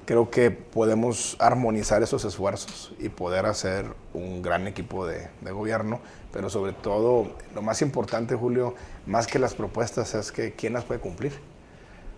creo 0.10 0.32
que 0.32 0.50
podemos 0.50 1.36
armonizar 1.38 2.02
esos 2.02 2.26
esfuerzos 2.26 2.92
y 2.98 3.10
poder 3.10 3.46
hacer 3.46 3.86
un 4.16 4.42
gran 4.42 4.66
equipo 4.66 5.06
de, 5.06 5.30
gobierno, 5.52 6.00
pero 6.34 6.50
sobre 6.50 6.74
todo 6.74 7.36
lo 7.54 7.62
más 7.62 7.84
importante, 7.84 8.34
Julio, 8.34 8.74
más 9.06 9.28
que 9.28 9.38
las 9.38 9.54
propuestas, 9.54 10.16
es 10.16 10.32
que 10.32 10.54
quién 10.54 10.74
las 10.74 10.84
puede 10.84 11.00
cumplir. 11.00 11.34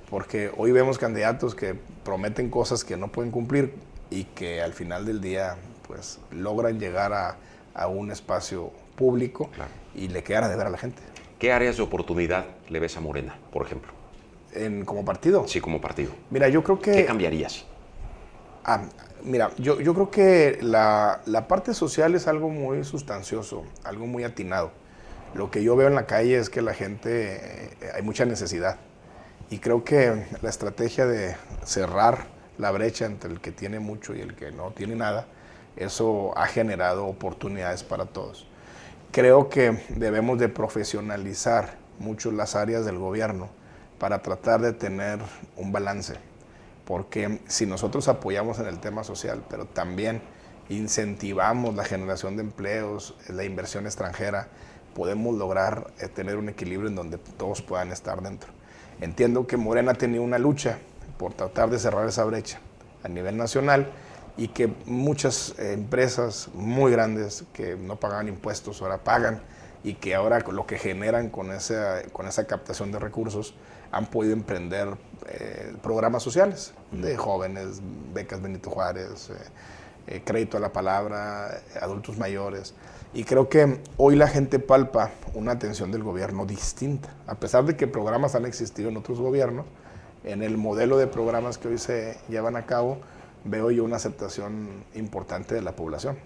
Porque 0.09 0.51
hoy 0.55 0.71
vemos 0.71 0.97
candidatos 0.97 1.53
que 1.53 1.75
prometen 2.05 2.49
cosas 2.49 2.85
que 2.85 2.95
no 2.95 3.09
pueden 3.09 3.29
cumplir 3.29 3.73
y 4.09 4.23
que 4.23 4.61
al 4.61 4.71
final 4.71 5.05
del 5.05 5.19
día 5.19 5.57
pues 5.85 6.19
logran 6.31 6.79
llegar 6.79 7.11
a, 7.11 7.87
un 7.87 8.09
espacio 8.09 8.71
público 8.95 9.49
y 9.93 10.07
le 10.07 10.23
quedan 10.23 10.45
a 10.45 10.47
deber 10.47 10.67
a 10.67 10.69
la 10.69 10.77
gente. 10.77 11.01
¿Qué 11.39 11.51
áreas 11.51 11.75
de 11.75 11.83
oportunidad 11.83 12.45
le 12.69 12.79
ves 12.79 12.95
a 12.95 13.01
Morena, 13.01 13.37
por 13.51 13.65
ejemplo? 13.65 13.91
En, 14.53 14.85
como 14.85 15.03
partido. 15.03 15.45
Sí, 15.45 15.59
como 15.59 15.81
partido. 15.81 16.11
Mira, 16.29 16.47
yo 16.47 16.63
creo 16.63 16.79
que... 16.79 16.93
¿Qué 16.93 17.05
cambiarías? 17.05 17.65
Ah, 18.63 18.83
mira, 19.23 19.51
yo, 19.57 19.79
yo 19.81 19.93
creo 19.93 20.11
que 20.11 20.59
la, 20.61 21.21
la, 21.25 21.47
parte 21.47 21.73
social 21.73 22.13
es 22.13 22.27
algo 22.27 22.49
muy 22.49 22.83
sustancioso, 22.83 23.63
algo 23.83 24.05
muy 24.05 24.23
atinado. 24.23 24.71
Lo 25.33 25.49
que 25.49 25.63
yo 25.63 25.75
veo 25.75 25.87
en 25.87 25.95
la 25.95 26.05
calle 26.05 26.37
es 26.37 26.49
que 26.49 26.61
la 26.61 26.73
gente, 26.73 27.69
eh, 27.81 27.91
hay 27.95 28.03
mucha 28.03 28.25
necesidad. 28.25 28.77
Y 29.49 29.59
creo 29.59 29.83
que 29.83 30.25
la 30.41 30.49
estrategia 30.49 31.07
de 31.07 31.35
cerrar 31.65 32.27
la 32.57 32.69
brecha 32.71 33.05
entre 33.05 33.31
el 33.31 33.41
que 33.41 33.51
tiene 33.51 33.79
mucho 33.79 34.13
y 34.13 34.21
el 34.21 34.35
que 34.35 34.51
no 34.51 34.71
tiene 34.71 34.95
nada, 34.95 35.25
eso 35.75 36.37
ha 36.37 36.45
generado 36.45 37.07
oportunidades 37.07 37.83
para 37.83 38.05
todos. 38.05 38.47
Creo 39.11 39.49
que 39.49 39.77
debemos 39.89 40.37
de 40.37 40.49
profesionalizar 40.49 41.77
mucho 41.97 42.31
las 42.31 42.55
áreas 42.55 42.85
del 42.85 42.97
gobierno 42.97 43.49
para 43.97 44.21
tratar 44.21 44.61
de 44.61 44.73
tener 44.73 45.19
un 45.57 45.71
balance 45.71 46.30
porque 46.91 47.39
si 47.47 47.65
nosotros 47.65 48.09
apoyamos 48.09 48.59
en 48.59 48.65
el 48.65 48.79
tema 48.79 49.05
social, 49.05 49.45
pero 49.49 49.63
también 49.63 50.21
incentivamos 50.67 51.73
la 51.73 51.85
generación 51.85 52.35
de 52.35 52.43
empleos, 52.43 53.15
la 53.29 53.45
inversión 53.45 53.85
extranjera, 53.85 54.49
podemos 54.93 55.37
lograr 55.37 55.93
eh, 56.01 56.09
tener 56.09 56.35
un 56.35 56.49
equilibrio 56.49 56.89
en 56.89 56.95
donde 56.95 57.17
todos 57.17 57.61
puedan 57.61 57.93
estar 57.93 58.21
dentro. 58.21 58.51
Entiendo 58.99 59.47
que 59.47 59.55
Morena 59.55 59.93
ha 59.93 59.95
tenido 59.95 60.21
una 60.21 60.37
lucha 60.37 60.79
por 61.17 61.33
tratar 61.33 61.69
de 61.69 61.79
cerrar 61.79 62.05
esa 62.09 62.25
brecha 62.25 62.59
a 63.03 63.07
nivel 63.07 63.37
nacional 63.37 63.89
y 64.35 64.49
que 64.49 64.67
muchas 64.85 65.55
eh, 65.59 65.71
empresas 65.71 66.49
muy 66.53 66.91
grandes 66.91 67.45
que 67.53 67.77
no 67.77 68.01
pagaban 68.01 68.27
impuestos 68.27 68.81
ahora 68.81 69.01
pagan 69.01 69.41
y 69.81 69.93
que 69.93 70.13
ahora 70.13 70.39
lo 70.39 70.65
que 70.65 70.77
generan 70.77 71.29
con 71.29 71.53
esa, 71.53 72.01
con 72.11 72.27
esa 72.27 72.47
captación 72.47 72.91
de 72.91 72.99
recursos 72.99 73.53
han 73.91 74.05
podido 74.07 74.33
emprender 74.33 74.97
eh, 75.27 75.73
programas 75.81 76.23
sociales 76.23 76.73
de 76.91 77.17
jóvenes, 77.17 77.81
becas 78.13 78.41
Benito 78.41 78.69
Juárez, 78.69 79.29
eh, 79.29 79.33
eh, 80.07 80.21
crédito 80.25 80.57
a 80.57 80.59
la 80.59 80.73
palabra, 80.73 81.61
adultos 81.79 82.17
mayores. 82.17 82.73
Y 83.13 83.25
creo 83.25 83.49
que 83.49 83.81
hoy 83.97 84.15
la 84.15 84.27
gente 84.27 84.59
palpa 84.59 85.11
una 85.33 85.51
atención 85.51 85.91
del 85.91 86.03
gobierno 86.03 86.45
distinta. 86.45 87.13
A 87.27 87.35
pesar 87.35 87.65
de 87.65 87.75
que 87.75 87.87
programas 87.87 88.35
han 88.35 88.45
existido 88.45 88.89
en 88.89 88.97
otros 88.97 89.19
gobiernos, 89.19 89.65
en 90.23 90.43
el 90.43 90.57
modelo 90.57 90.97
de 90.97 91.07
programas 91.07 91.57
que 91.57 91.67
hoy 91.67 91.77
se 91.77 92.17
llevan 92.29 92.55
a 92.55 92.65
cabo, 92.65 92.99
veo 93.43 93.71
yo 93.71 93.83
una 93.83 93.97
aceptación 93.97 94.85
importante 94.95 95.55
de 95.55 95.61
la 95.61 95.75
población. 95.75 96.17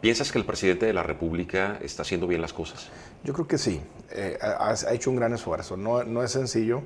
¿Piensas 0.00 0.30
que 0.30 0.38
el 0.38 0.44
presidente 0.44 0.86
de 0.86 0.92
la 0.92 1.02
República 1.02 1.76
está 1.82 2.02
haciendo 2.02 2.28
bien 2.28 2.40
las 2.40 2.52
cosas? 2.52 2.88
Yo 3.24 3.32
creo 3.32 3.48
que 3.48 3.58
sí. 3.58 3.80
Eh, 4.12 4.38
ha, 4.40 4.74
hecho 4.92 5.10
un 5.10 5.16
gran 5.16 5.34
esfuerzo. 5.34 5.76
No, 5.76 6.22
es 6.22 6.30
sencillo. 6.30 6.82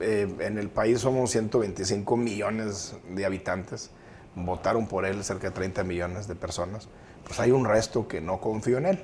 Eh, 0.00 0.28
en 0.40 0.58
el 0.58 0.68
país 0.68 1.00
somos 1.00 1.30
125 1.30 2.16
millones 2.16 2.96
de 3.08 3.24
habitantes. 3.24 3.90
Votaron 4.34 4.88
por 4.88 5.06
él 5.06 5.22
cerca 5.22 5.50
de 5.50 5.54
30 5.54 5.84
millones 5.84 6.26
de 6.26 6.34
personas. 6.34 6.88
Pues 7.24 7.38
hay 7.38 7.52
un 7.52 7.66
resto 7.66 8.08
que 8.08 8.20
no 8.20 8.40
confío 8.40 8.78
en 8.78 8.86
él. 8.86 8.98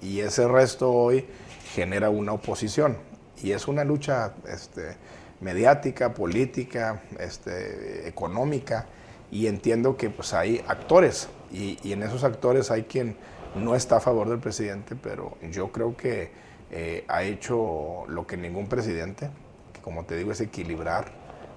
Y 0.00 0.20
ese 0.20 0.48
resto 0.48 0.90
hoy 0.90 1.26
genera 1.74 2.08
una 2.08 2.32
oposición. 2.32 2.96
Y 3.42 3.52
es 3.52 3.68
una 3.68 3.84
lucha 3.84 4.32
este, 4.48 4.96
mediática, 5.42 6.14
política, 6.14 7.02
este, 7.20 8.08
económica. 8.08 8.86
Y 9.30 9.48
entiendo 9.48 9.98
que 9.98 10.08
pues, 10.08 10.32
hay 10.32 10.64
actores 10.66 11.28
y, 11.52 11.92
en 11.92 12.02
esos 12.02 12.24
actores 12.24 12.70
hay 12.70 12.84
quien 12.84 13.16
no 13.54 13.74
está 13.74 13.96
a 13.96 14.00
favor 14.00 14.28
del 14.28 14.38
presidente, 14.38 14.96
pero 14.96 15.36
yo 15.50 15.72
creo 15.72 15.96
que 15.96 16.30
eh, 16.70 17.04
ha 17.08 17.22
hecho 17.22 18.04
lo 18.08 18.26
que 18.26 18.36
ningún 18.36 18.68
presidente, 18.68 19.30
que 19.72 19.80
como 19.80 20.04
te 20.04 20.16
digo 20.16 20.32
es 20.32 20.40
equilibrar 20.40 21.12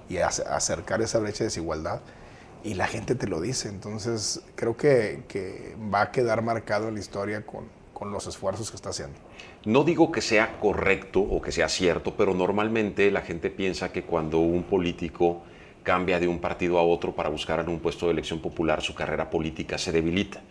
y 0.08 0.18
acercar 0.18 1.02
esa 1.02 1.20
brecha 1.20 1.40
de 1.40 1.46
desigualdad, 1.46 2.02
y 2.64 2.74
la 2.74 2.88
gente 2.88 3.16
te 3.16 3.28
lo 3.28 3.42
dice. 3.42 3.70
Entonces 3.70 4.42
creo 4.56 4.76
que, 4.76 5.24
que 5.28 5.76
va 5.94 6.02
a 6.02 6.12
quedar 6.12 6.42
marcado 6.42 6.88
en 6.88 6.96
la 6.96 7.00
historia 7.00 7.46
con, 7.46 7.66
con 7.94 8.12
los 8.12 8.28
esfuerzos 8.28 8.70
que 8.72 8.78
está 8.78 8.90
haciendo. 8.90 9.20
No 9.66 9.84
digo 9.84 10.12
que 10.12 10.22
sea 10.22 10.58
correcto 10.60 11.20
o 11.20 11.42
que 11.42 11.52
sea 11.52 11.68
cierto, 11.68 12.16
pero 12.16 12.34
normalmente 12.34 13.12
la 13.12 13.22
gente 13.22 13.50
piensa 13.50 13.92
que 13.92 14.04
cuando 14.04 14.40
un 14.40 14.64
político 14.64 15.44
cambia 15.84 16.20
de 16.20 16.28
un 16.28 16.40
partido 16.40 16.78
a 16.78 16.84
otro 16.84 17.14
para 17.14 17.30
buscar 17.30 17.68
un 17.68 17.80
puesto 17.80 18.06
de 18.06 18.14
elección 18.14 18.40
popular, 18.40 18.82
su 18.82 18.94
carrera 18.94 19.30
política 19.30 19.78
se 19.78 19.92
debilita. 19.92 20.42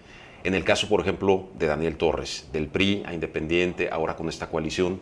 En 0.45 0.55
el 0.55 0.65
caso, 0.65 0.89
por 0.89 1.01
ejemplo, 1.01 1.49
de 1.59 1.67
Daniel 1.67 1.97
Torres, 1.97 2.49
del 2.53 2.69
PRI 2.69 3.03
a 3.07 3.13
Independiente, 3.13 3.89
ahora 3.91 4.15
con 4.17 4.29
esta 4.29 4.49
coalición, 4.49 5.01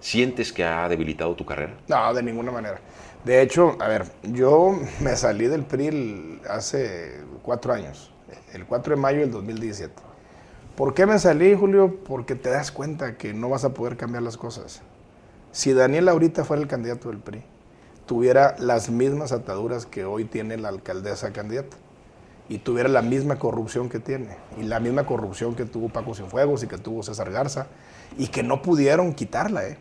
¿sientes 0.00 0.52
que 0.52 0.64
ha 0.64 0.88
debilitado 0.88 1.34
tu 1.34 1.44
carrera? 1.44 1.74
No, 1.88 2.14
de 2.14 2.22
ninguna 2.22 2.52
manera. 2.52 2.80
De 3.24 3.42
hecho, 3.42 3.76
a 3.80 3.88
ver, 3.88 4.04
yo 4.22 4.78
me 5.00 5.16
salí 5.16 5.46
del 5.46 5.64
PRI 5.64 6.40
hace 6.48 7.20
cuatro 7.42 7.72
años, 7.72 8.12
el 8.52 8.64
4 8.64 8.94
de 8.94 9.00
mayo 9.00 9.20
del 9.20 9.32
2017. 9.32 9.92
¿Por 10.76 10.94
qué 10.94 11.06
me 11.06 11.18
salí, 11.18 11.54
Julio? 11.54 11.96
Porque 12.06 12.34
te 12.34 12.50
das 12.50 12.70
cuenta 12.70 13.16
que 13.16 13.32
no 13.32 13.48
vas 13.48 13.64
a 13.64 13.72
poder 13.72 13.96
cambiar 13.96 14.22
las 14.22 14.36
cosas. 14.36 14.82
Si 15.50 15.72
Daniel 15.72 16.08
ahorita 16.08 16.44
fuera 16.44 16.62
el 16.62 16.68
candidato 16.68 17.08
del 17.08 17.18
PRI, 17.18 17.42
tuviera 18.06 18.54
las 18.58 18.88
mismas 18.88 19.32
ataduras 19.32 19.84
que 19.84 20.04
hoy 20.04 20.24
tiene 20.24 20.56
la 20.56 20.68
alcaldesa 20.68 21.32
candidata 21.32 21.76
y 22.48 22.58
tuviera 22.58 22.88
la 22.88 23.02
misma 23.02 23.38
corrupción 23.38 23.88
que 23.88 23.98
tiene 23.98 24.36
y 24.56 24.62
la 24.62 24.78
misma 24.78 25.04
corrupción 25.04 25.54
que 25.56 25.64
tuvo 25.64 25.88
Paco 25.88 26.14
Cienfuegos 26.14 26.62
y 26.62 26.68
que 26.68 26.78
tuvo 26.78 27.02
César 27.02 27.32
Garza 27.32 27.66
y 28.16 28.28
que 28.28 28.42
no 28.42 28.62
pudieron 28.62 29.12
quitarla, 29.12 29.66
¿eh? 29.66 29.78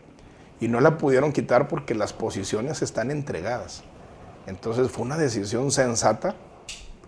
Y 0.60 0.67
no 0.67 0.79
la 0.79 0.98
pudieron 0.98 1.32
quitar 1.32 1.67
porque 1.67 1.94
las 1.94 2.13
posiciones 2.13 2.82
están 2.82 3.12
entregadas. 3.12 3.84
Entonces 4.48 4.89
fue 4.89 5.05
una 5.05 5.17
decisión 5.17 5.72
sensata, 5.72 6.36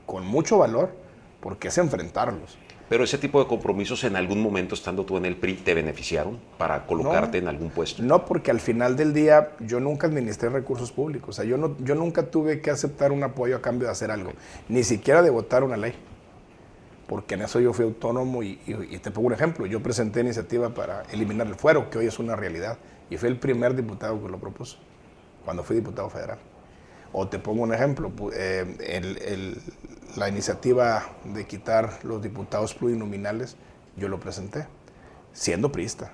con 0.05 0.25
mucho 0.25 0.57
valor, 0.57 0.91
porque 1.39 1.69
es 1.69 1.77
enfrentarlos. 1.77 2.57
Pero 2.89 3.03
ese 3.03 3.17
tipo 3.17 3.41
de 3.41 3.47
compromisos 3.47 4.03
en 4.05 4.15
algún 4.15 4.41
momento 4.41 4.73
estando 4.73 5.03
tú 5.03 5.17
en 5.17 5.25
el 5.25 5.35
PRI 5.35 5.55
te 5.55 5.73
beneficiaron 5.73 6.39
para 6.57 6.85
colocarte 6.85 7.37
en 7.37 7.47
algún 7.49 7.69
puesto. 7.69 8.01
No, 8.01 8.23
porque 8.25 8.49
al 8.49 8.61
final 8.61 8.95
del 8.95 9.13
día 9.13 9.51
yo 9.59 9.81
nunca 9.81 10.07
administré 10.07 10.49
recursos 10.49 10.91
públicos. 10.91 11.29
O 11.29 11.33
sea, 11.33 11.43
yo, 11.43 11.57
no, 11.57 11.75
yo 11.79 11.95
nunca 11.95 12.23
tuve 12.23 12.61
que 12.61 12.71
aceptar 12.71 13.11
un 13.11 13.23
apoyo 13.23 13.57
a 13.57 13.61
cambio 13.61 13.87
de 13.87 13.91
hacer 13.91 14.09
algo, 14.09 14.31
ni 14.69 14.83
siquiera 14.83 15.21
de 15.21 15.29
votar 15.29 15.63
una 15.63 15.75
ley. 15.75 15.93
porque 17.07 17.35
en 17.35 17.41
eso 17.41 17.59
yo 17.59 17.73
fui 17.73 17.85
autónomo 17.85 18.43
y, 18.43 18.55
te 19.01 19.11
pongo 19.11 19.27
un 19.27 19.33
ejemplo, 19.33 19.65
yo 19.65 19.81
presenté 19.81 20.21
iniciativa 20.21 20.69
para 20.69 21.03
eliminar 21.11 21.47
el 21.47 21.55
fuero, 21.55 21.89
que 21.89 21.97
hoy 21.97 22.05
es 22.05 22.19
una 22.19 22.35
realidad, 22.35 22.77
y 23.09 23.17
fui 23.17 23.29
el 23.29 23.37
primer 23.37 23.75
diputado 23.75 24.21
que 24.21 24.29
lo 24.29 24.37
propuso, 24.37 24.77
cuando 25.45 25.63
fui 25.63 25.77
diputado 25.77 26.09
federal. 26.09 26.37
O 27.19 27.27
te 27.27 27.39
pongo 27.39 27.63
un 27.63 27.73
ejemplo, 27.73 28.11
eh, 28.31 29.55
la 30.15 30.29
iniciativa 30.29 31.03
de 31.23 31.47
quitar 31.47 31.97
los 32.03 32.21
diputados 32.21 32.75
plurinominales, 32.75 33.55
yo 33.95 34.07
lo 34.07 34.19
presenté, 34.19 34.67
siendo 35.33 35.71
priista. 35.71 36.11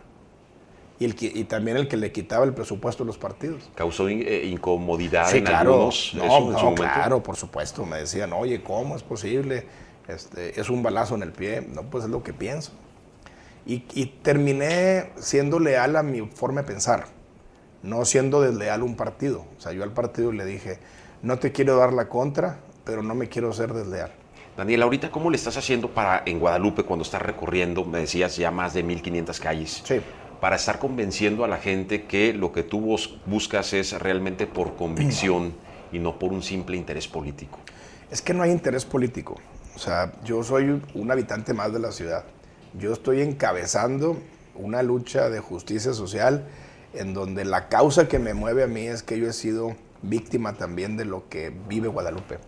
Y, 0.99 1.05
el, 1.05 1.15
y 1.19 1.43
también 1.43 1.75
el 1.75 1.89
que 1.89 1.97
le 1.97 2.13
quitaba 2.13 2.45
el 2.45 2.53
presupuesto 2.53 3.03
a 3.03 3.05
los 3.05 3.17
partidos. 3.17 3.69
¿Causó 3.75 4.07
eh, 4.07 4.45
incomodidad 4.45 5.35
en 5.35 5.43
claro. 5.43 5.73
algunos? 5.73 6.13
No, 6.13 6.51
no 6.51 6.73
claro, 6.73 7.21
por 7.21 7.35
supuesto. 7.35 7.85
Me 7.85 7.97
decían, 7.97 8.31
oye, 8.31 8.63
¿cómo 8.63 8.95
es 8.95 9.03
posible? 9.03 9.65
Este, 10.07 10.57
es 10.57 10.69
un 10.69 10.83
balazo 10.83 11.15
en 11.15 11.23
el 11.23 11.33
pie. 11.33 11.67
No, 11.67 11.81
pues 11.81 12.05
es 12.05 12.09
lo 12.09 12.23
que 12.23 12.31
pienso. 12.31 12.71
Y, 13.65 13.79
terminé 14.23 15.11
siendo 15.17 15.59
leal 15.59 15.97
a 15.97 16.03
mi 16.03 16.21
forma 16.21 16.61
de 16.61 16.67
pensar, 16.67 17.07
no 17.83 18.03
siendo 18.05 18.41
desleal 18.41 18.81
un 18.81 18.95
partido. 18.95 19.45
O 19.57 19.61
sea, 19.61 19.73
yo 19.73 19.83
al 19.83 19.91
partido 19.91 20.31
le 20.31 20.45
dije, 20.45 20.79
no 21.21 21.37
te 21.37 21.51
quiero 21.51 21.77
dar 21.77 21.93
la 21.93 22.09
contra, 22.09 22.59
pero 22.83 23.03
no 23.03 23.13
me 23.13 23.29
quiero 23.29 23.53
ser 23.53 23.73
desleal. 23.73 24.11
Daniel, 24.57 24.83
ahorita, 24.83 25.11
¿cómo 25.11 25.29
le 25.29 25.35
estás 25.35 25.57
haciendo 25.57 25.89
para 25.89 26.23
en 26.25 26.39
Guadalupe 26.39 26.83
cuando 26.83 27.03
estás 27.03 27.21
recorriendo, 27.21 27.85
me 27.85 27.99
decías, 27.99 28.37
ya 28.37 28.51
más 28.51 28.73
de 28.73 28.85
1.500 28.85 29.39
calles? 29.39 29.81
Sí. 29.83 29.99
Para 30.39 30.55
estar 30.55 30.79
convenciendo 30.79 31.43
a 31.43 31.47
la 31.47 31.57
gente 31.57 32.03
que 32.03 32.33
lo 32.33 32.51
que 32.51 32.63
tú 32.63 32.97
buscas 33.25 33.73
es 33.73 33.93
realmente 33.99 34.45
por 34.45 34.75
convicción 34.75 35.53
y 35.91 35.99
no 35.99 36.19
por 36.19 36.33
un 36.33 36.43
simple 36.43 36.77
interés 36.77 37.07
político. 37.07 37.59
Es 38.11 38.21
que 38.21 38.33
no 38.33 38.43
hay 38.43 38.51
interés 38.51 38.85
político. 38.85 39.37
O 39.75 39.79
sea, 39.79 40.11
yo 40.23 40.43
soy 40.43 40.81
un 40.93 41.11
habitante 41.11 41.53
más 41.53 41.73
de 41.73 41.79
la 41.79 41.91
ciudad. 41.91 42.25
Yo 42.77 42.93
estoy 42.93 43.21
encabezando 43.21 44.17
una 44.55 44.83
lucha 44.83 45.29
de 45.29 45.39
justicia 45.39 45.93
social 45.93 46.45
en 46.93 47.13
donde 47.13 47.45
la 47.45 47.69
causa 47.69 48.07
que 48.07 48.19
me 48.19 48.33
mueve 48.33 48.63
a 48.63 48.67
mí 48.67 48.87
es 48.87 49.03
que 49.03 49.19
yo 49.19 49.27
he 49.27 49.33
sido 49.33 49.75
víctima 50.01 50.53
también 50.53 50.97
de 50.97 51.05
lo 51.05 51.27
que 51.29 51.49
vive 51.49 51.87
Guadalupe. 51.87 52.39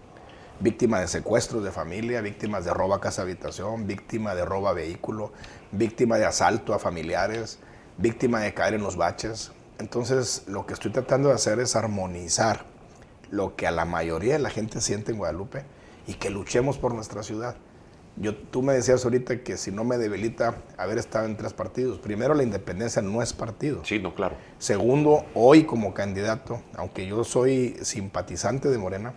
Víctima 0.59 0.99
de 0.99 1.07
secuestros 1.07 1.63
de 1.63 1.71
familia, 1.71 2.21
víctimas 2.21 2.63
de 2.63 2.73
roba 2.73 3.01
casa 3.01 3.23
habitación, 3.23 3.87
víctima 3.87 4.35
de 4.35 4.45
roba 4.45 4.73
vehículo, 4.73 5.33
víctima 5.71 6.17
de 6.17 6.25
asalto 6.25 6.73
a 6.73 6.79
familiares, 6.79 7.59
víctima 7.97 8.39
de 8.39 8.53
caer 8.53 8.75
en 8.75 8.83
los 8.83 8.95
baches. 8.95 9.51
Entonces, 9.79 10.43
lo 10.47 10.65
que 10.65 10.73
estoy 10.73 10.91
tratando 10.91 11.29
de 11.29 11.35
hacer 11.35 11.59
es 11.59 11.75
armonizar 11.75 12.65
lo 13.31 13.55
que 13.55 13.67
a 13.67 13.71
la 13.71 13.85
mayoría 13.85 14.33
de 14.33 14.39
la 14.39 14.49
gente 14.49 14.79
siente 14.79 15.11
en 15.11 15.17
Guadalupe 15.17 15.63
y 16.07 16.13
que 16.13 16.29
luchemos 16.29 16.77
por 16.77 16.93
nuestra 16.93 17.23
ciudad. 17.23 17.55
Yo, 18.17 18.33
tú 18.35 18.61
me 18.61 18.73
decías 18.73 19.03
ahorita 19.03 19.43
que 19.43 19.57
si 19.57 19.71
no 19.71 19.83
me 19.83 19.97
debilita 19.97 20.61
haber 20.77 20.97
estado 20.97 21.25
en 21.25 21.35
tres 21.35 21.51
partidos. 21.51 21.99
Primero, 21.99 22.33
la 22.33 22.43
independencia 22.43 23.01
no 23.01 23.21
es 23.21 23.33
partido. 23.33 23.83
Sí, 23.83 23.99
no, 23.99 24.15
claro. 24.15 24.35
Segundo, 24.57 25.25
hoy 25.33 25.65
como 25.65 25.93
candidato, 25.93 26.61
aunque 26.75 27.05
yo 27.07 27.25
soy 27.25 27.75
simpatizante 27.81 28.69
de 28.69 28.77
Morena, 28.77 29.13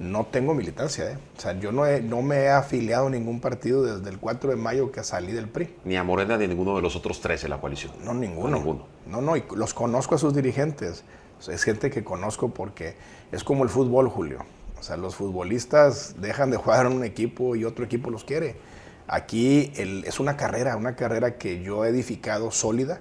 no 0.00 0.26
tengo 0.26 0.54
militancia. 0.54 1.12
¿eh? 1.12 1.18
O 1.36 1.40
sea, 1.40 1.58
yo 1.58 1.70
no, 1.70 1.84
no 2.02 2.22
me 2.22 2.38
he 2.40 2.50
afiliado 2.50 3.06
a 3.06 3.10
ningún 3.10 3.40
partido 3.40 3.84
desde 3.84 4.10
el 4.10 4.18
4 4.18 4.50
de 4.50 4.56
mayo 4.56 4.90
que 4.90 5.04
salí 5.04 5.30
del 5.32 5.48
PRI. 5.48 5.76
Ni 5.84 5.96
a 5.96 6.02
Morena 6.02 6.36
ni 6.36 6.44
a 6.44 6.48
ninguno 6.48 6.74
de 6.74 6.82
los 6.82 6.96
otros 6.96 7.20
tres 7.20 7.42
de 7.42 7.48
la 7.48 7.60
coalición. 7.60 7.92
No, 8.04 8.12
ninguno. 8.12 8.48
No, 8.48 8.56
ninguno. 8.56 8.86
No, 9.06 9.20
no, 9.20 9.36
y 9.36 9.44
los 9.54 9.72
conozco 9.72 10.16
a 10.16 10.18
sus 10.18 10.34
dirigentes. 10.34 11.04
Es 11.48 11.62
gente 11.62 11.90
que 11.90 12.02
conozco 12.04 12.48
porque 12.48 12.96
es 13.30 13.44
como 13.44 13.62
el 13.64 13.70
fútbol, 13.70 14.08
Julio. 14.08 14.44
O 14.82 14.84
sea, 14.84 14.96
los 14.96 15.14
futbolistas 15.14 16.16
dejan 16.18 16.50
de 16.50 16.56
jugar 16.56 16.86
en 16.86 16.92
un 16.92 17.04
equipo 17.04 17.54
y 17.54 17.64
otro 17.64 17.84
equipo 17.84 18.10
los 18.10 18.24
quiere. 18.24 18.56
Aquí 19.06 19.72
es 19.76 20.18
una 20.18 20.36
carrera, 20.36 20.76
una 20.76 20.96
carrera 20.96 21.38
que 21.38 21.62
yo 21.62 21.84
he 21.84 21.90
edificado 21.90 22.50
sólida. 22.50 23.00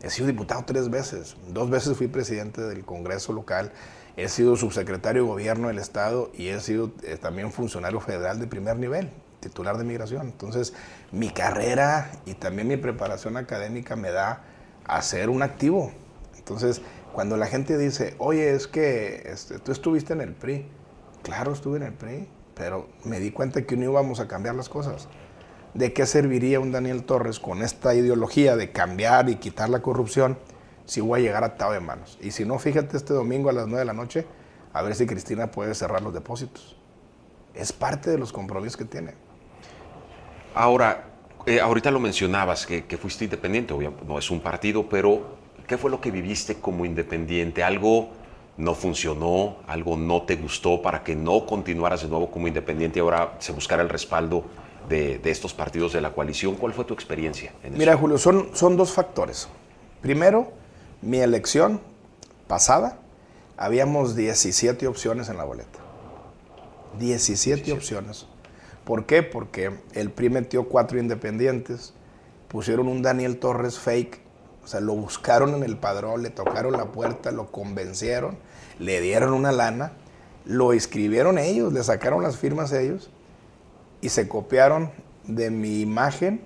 He 0.00 0.10
sido 0.10 0.28
diputado 0.28 0.62
tres 0.64 0.88
veces. 0.88 1.36
Dos 1.48 1.68
veces 1.68 1.96
fui 1.96 2.06
presidente 2.06 2.60
del 2.60 2.84
Congreso 2.84 3.32
local. 3.32 3.72
He 4.16 4.28
sido 4.28 4.54
subsecretario 4.54 5.22
de 5.22 5.28
gobierno 5.28 5.66
del 5.66 5.80
Estado 5.80 6.30
y 6.32 6.46
he 6.46 6.60
sido 6.60 6.92
eh, 7.02 7.16
también 7.16 7.50
funcionario 7.50 7.98
federal 7.98 8.38
de 8.38 8.46
primer 8.46 8.76
nivel, 8.76 9.10
titular 9.40 9.78
de 9.78 9.82
migración. 9.82 10.28
Entonces, 10.28 10.74
mi 11.10 11.30
carrera 11.30 12.08
y 12.24 12.34
también 12.34 12.68
mi 12.68 12.76
preparación 12.76 13.36
académica 13.36 13.96
me 13.96 14.12
da 14.12 14.44
a 14.84 15.02
ser 15.02 15.28
un 15.28 15.42
activo. 15.42 15.90
Entonces, 16.38 16.82
cuando 17.12 17.36
la 17.36 17.46
gente 17.48 17.76
dice, 17.76 18.14
oye, 18.18 18.54
es 18.54 18.68
que 18.68 19.24
este, 19.26 19.58
tú 19.58 19.72
estuviste 19.72 20.12
en 20.12 20.20
el 20.20 20.32
PRI, 20.32 20.68
Claro, 21.26 21.52
estuve 21.52 21.78
en 21.78 21.82
el 21.82 21.92
PRI, 21.92 22.28
pero 22.54 22.86
me 23.02 23.18
di 23.18 23.32
cuenta 23.32 23.62
que 23.62 23.76
no 23.76 23.82
íbamos 23.82 24.20
a 24.20 24.28
cambiar 24.28 24.54
las 24.54 24.68
cosas. 24.68 25.08
¿De 25.74 25.92
qué 25.92 26.06
serviría 26.06 26.60
un 26.60 26.70
Daniel 26.70 27.02
Torres 27.02 27.40
con 27.40 27.62
esta 27.62 27.96
ideología 27.96 28.54
de 28.54 28.70
cambiar 28.70 29.28
y 29.28 29.34
quitar 29.34 29.68
la 29.68 29.82
corrupción 29.82 30.38
si 30.84 31.00
voy 31.00 31.18
a 31.18 31.22
llegar 31.24 31.42
atado 31.42 31.72
de 31.72 31.80
manos? 31.80 32.16
Y 32.22 32.30
si 32.30 32.44
no, 32.44 32.60
fíjate 32.60 32.96
este 32.96 33.12
domingo 33.12 33.50
a 33.50 33.52
las 33.52 33.66
9 33.66 33.80
de 33.80 33.84
la 33.84 33.92
noche, 33.92 34.24
a 34.72 34.82
ver 34.82 34.94
si 34.94 35.04
Cristina 35.04 35.50
puede 35.50 35.74
cerrar 35.74 36.00
los 36.00 36.14
depósitos. 36.14 36.76
Es 37.54 37.72
parte 37.72 38.08
de 38.08 38.18
los 38.18 38.32
compromisos 38.32 38.76
que 38.76 38.84
tiene. 38.84 39.14
Ahora, 40.54 41.08
eh, 41.44 41.60
ahorita 41.60 41.90
lo 41.90 41.98
mencionabas, 41.98 42.66
que, 42.66 42.84
que 42.84 42.96
fuiste 42.98 43.24
independiente, 43.24 43.74
obviamente 43.74 44.04
no 44.06 44.16
es 44.16 44.30
un 44.30 44.40
partido, 44.40 44.88
pero 44.88 45.38
¿qué 45.66 45.76
fue 45.76 45.90
lo 45.90 46.00
que 46.00 46.12
viviste 46.12 46.60
como 46.60 46.84
independiente? 46.84 47.64
¿Algo 47.64 48.10
no 48.56 48.74
funcionó, 48.74 49.56
algo 49.66 49.96
no 49.96 50.22
te 50.22 50.36
gustó 50.36 50.80
para 50.80 51.04
que 51.04 51.14
no 51.14 51.46
continuaras 51.46 52.02
de 52.02 52.08
nuevo 52.08 52.30
como 52.30 52.48
independiente 52.48 52.98
y 52.98 53.02
ahora 53.02 53.34
se 53.38 53.52
buscara 53.52 53.82
el 53.82 53.88
respaldo 53.88 54.44
de, 54.88 55.20
estos 55.24 55.52
partidos 55.52 55.92
de 55.92 56.00
la 56.00 56.12
coalición. 56.12 56.54
¿Cuál 56.54 56.72
fue 56.72 56.84
tu 56.84 56.94
experiencia? 56.94 57.52
En 57.62 57.76
Mira, 57.76 57.96
Julio, 57.96 58.18
son, 58.18 58.50
son 58.54 58.76
dos 58.76 58.92
factores. 58.92 59.48
Primero, 60.00 60.52
mi 61.02 61.18
elección 61.18 61.80
pasada, 62.46 62.98
habíamos 63.56 64.16
17 64.16 64.86
opciones 64.86 65.28
en 65.28 65.36
la 65.36 65.44
boleta. 65.44 65.78
17, 66.98 67.72
opciones. 67.72 68.26
¿Por 68.84 69.04
qué? 69.04 69.22
Porque 69.22 69.72
el 69.92 70.10
PRI 70.10 70.30
metió 70.30 70.68
cuatro 70.68 70.98
independientes, 70.98 71.92
pusieron 72.48 72.88
un 72.88 73.02
Daniel 73.02 73.38
Torres 73.38 73.78
fake 73.78 74.20
o 74.66 74.68
sea, 74.68 74.80
lo 74.80 74.96
buscaron 74.96 75.54
en 75.54 75.62
el 75.62 75.76
padrón, 75.76 76.24
le 76.24 76.30
tocaron 76.30 76.72
la 76.72 76.86
puerta, 76.86 77.30
lo 77.30 77.52
convencieron, 77.52 78.36
le 78.78 79.00
dieron 79.00 79.32
una 79.32 79.52
lana, 79.52 79.92
lo 80.44 80.72
escribieron 80.72 81.38
ellos, 81.38 81.72
le 81.72 81.82
sacaron 81.82 82.22
las 82.22 82.36
firmas 82.36 82.72
ellos 82.72 83.10
y 84.00 84.10
se 84.10 84.28
copiaron 84.28 84.90
de 85.24 85.50
mi 85.50 85.80
imagen 85.80 86.40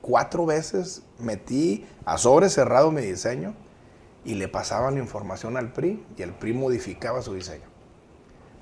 cuatro 0.00 0.46
veces. 0.46 1.02
Metí 1.18 1.86
a 2.04 2.18
sobre 2.18 2.50
cerrado 2.50 2.90
mi 2.90 3.00
diseño 3.00 3.54
y 4.24 4.34
le 4.34 4.48
pasaban 4.48 4.94
la 4.94 5.00
información 5.00 5.56
al 5.56 5.72
PRI 5.72 6.04
y 6.16 6.22
el 6.22 6.32
PRI 6.32 6.52
modificaba 6.52 7.22
su 7.22 7.34
diseño. 7.34 7.64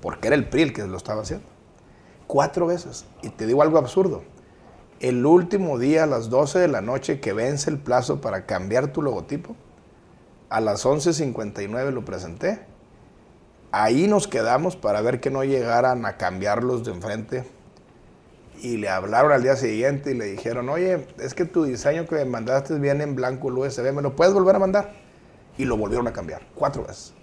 Porque 0.01 0.27
era 0.27 0.35
el 0.35 0.47
PRI 0.47 0.61
el 0.61 0.73
que 0.73 0.85
lo 0.85 0.97
estaba 0.97 1.23
haciendo. 1.23 1.47
Cuatro 2.27 2.67
veces. 2.67 3.05
Y 3.21 3.29
te 3.29 3.45
digo 3.45 3.61
algo 3.61 3.77
absurdo 3.77 4.23
el 4.99 5.25
último 5.25 5.77
día 5.77 6.03
a 6.03 6.07
las 6.07 6.29
12 6.29 6.59
de 6.59 6.67
la 6.67 6.81
noche 6.81 7.19
que 7.19 7.33
vence 7.33 7.69
el 7.69 7.77
plazo 7.77 8.21
para 8.21 8.45
cambiar 8.45 8.87
tu 8.87 9.01
logotipo, 9.01 9.55
a 10.49 10.61
las 10.61 10.85
11.59 10.85 11.91
lo 11.91 12.05
presenté. 12.05 12.61
Ahí 13.77 14.07
nos 14.07 14.29
quedamos 14.29 14.77
para 14.77 15.01
ver 15.01 15.19
que 15.19 15.29
no 15.29 15.43
llegaran 15.43 16.05
a 16.05 16.15
cambiarlos 16.15 16.85
de 16.85 16.93
enfrente. 16.93 17.43
Y 18.61 18.77
le 18.77 18.87
hablaron 18.87 19.33
al 19.33 19.43
día 19.43 19.57
siguiente 19.57 20.11
y 20.11 20.13
le 20.13 20.23
dijeron, 20.27 20.69
oye, 20.69 21.05
es 21.19 21.33
que 21.33 21.43
tu 21.43 21.65
diseño 21.65 22.07
que 22.07 22.15
me 22.15 22.23
mandaste 22.23 22.79
viene 22.79 23.03
en 23.03 23.15
blanco 23.17 23.49
el 23.49 23.57
USB, 23.57 23.91
¿me 23.91 24.01
lo 24.01 24.15
puedes 24.15 24.33
volver 24.33 24.55
a 24.55 24.59
mandar? 24.59 24.93
Y 25.57 25.65
lo 25.65 25.75
volvieron 25.75 26.07
a 26.07 26.13
cambiar, 26.13 26.43
cuatro 26.55 26.83
veces. 26.85 27.13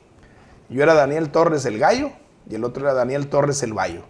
Yo 0.68 0.82
era 0.82 0.92
Daniel 0.92 1.30
Torres 1.30 1.64
el 1.64 1.78
gallo 1.78 2.10
y 2.46 2.56
el 2.56 2.64
otro 2.64 2.84
era 2.84 2.92
Daniel 2.92 3.28
Torres 3.28 3.62
el 3.62 3.72
bayo. 3.72 4.02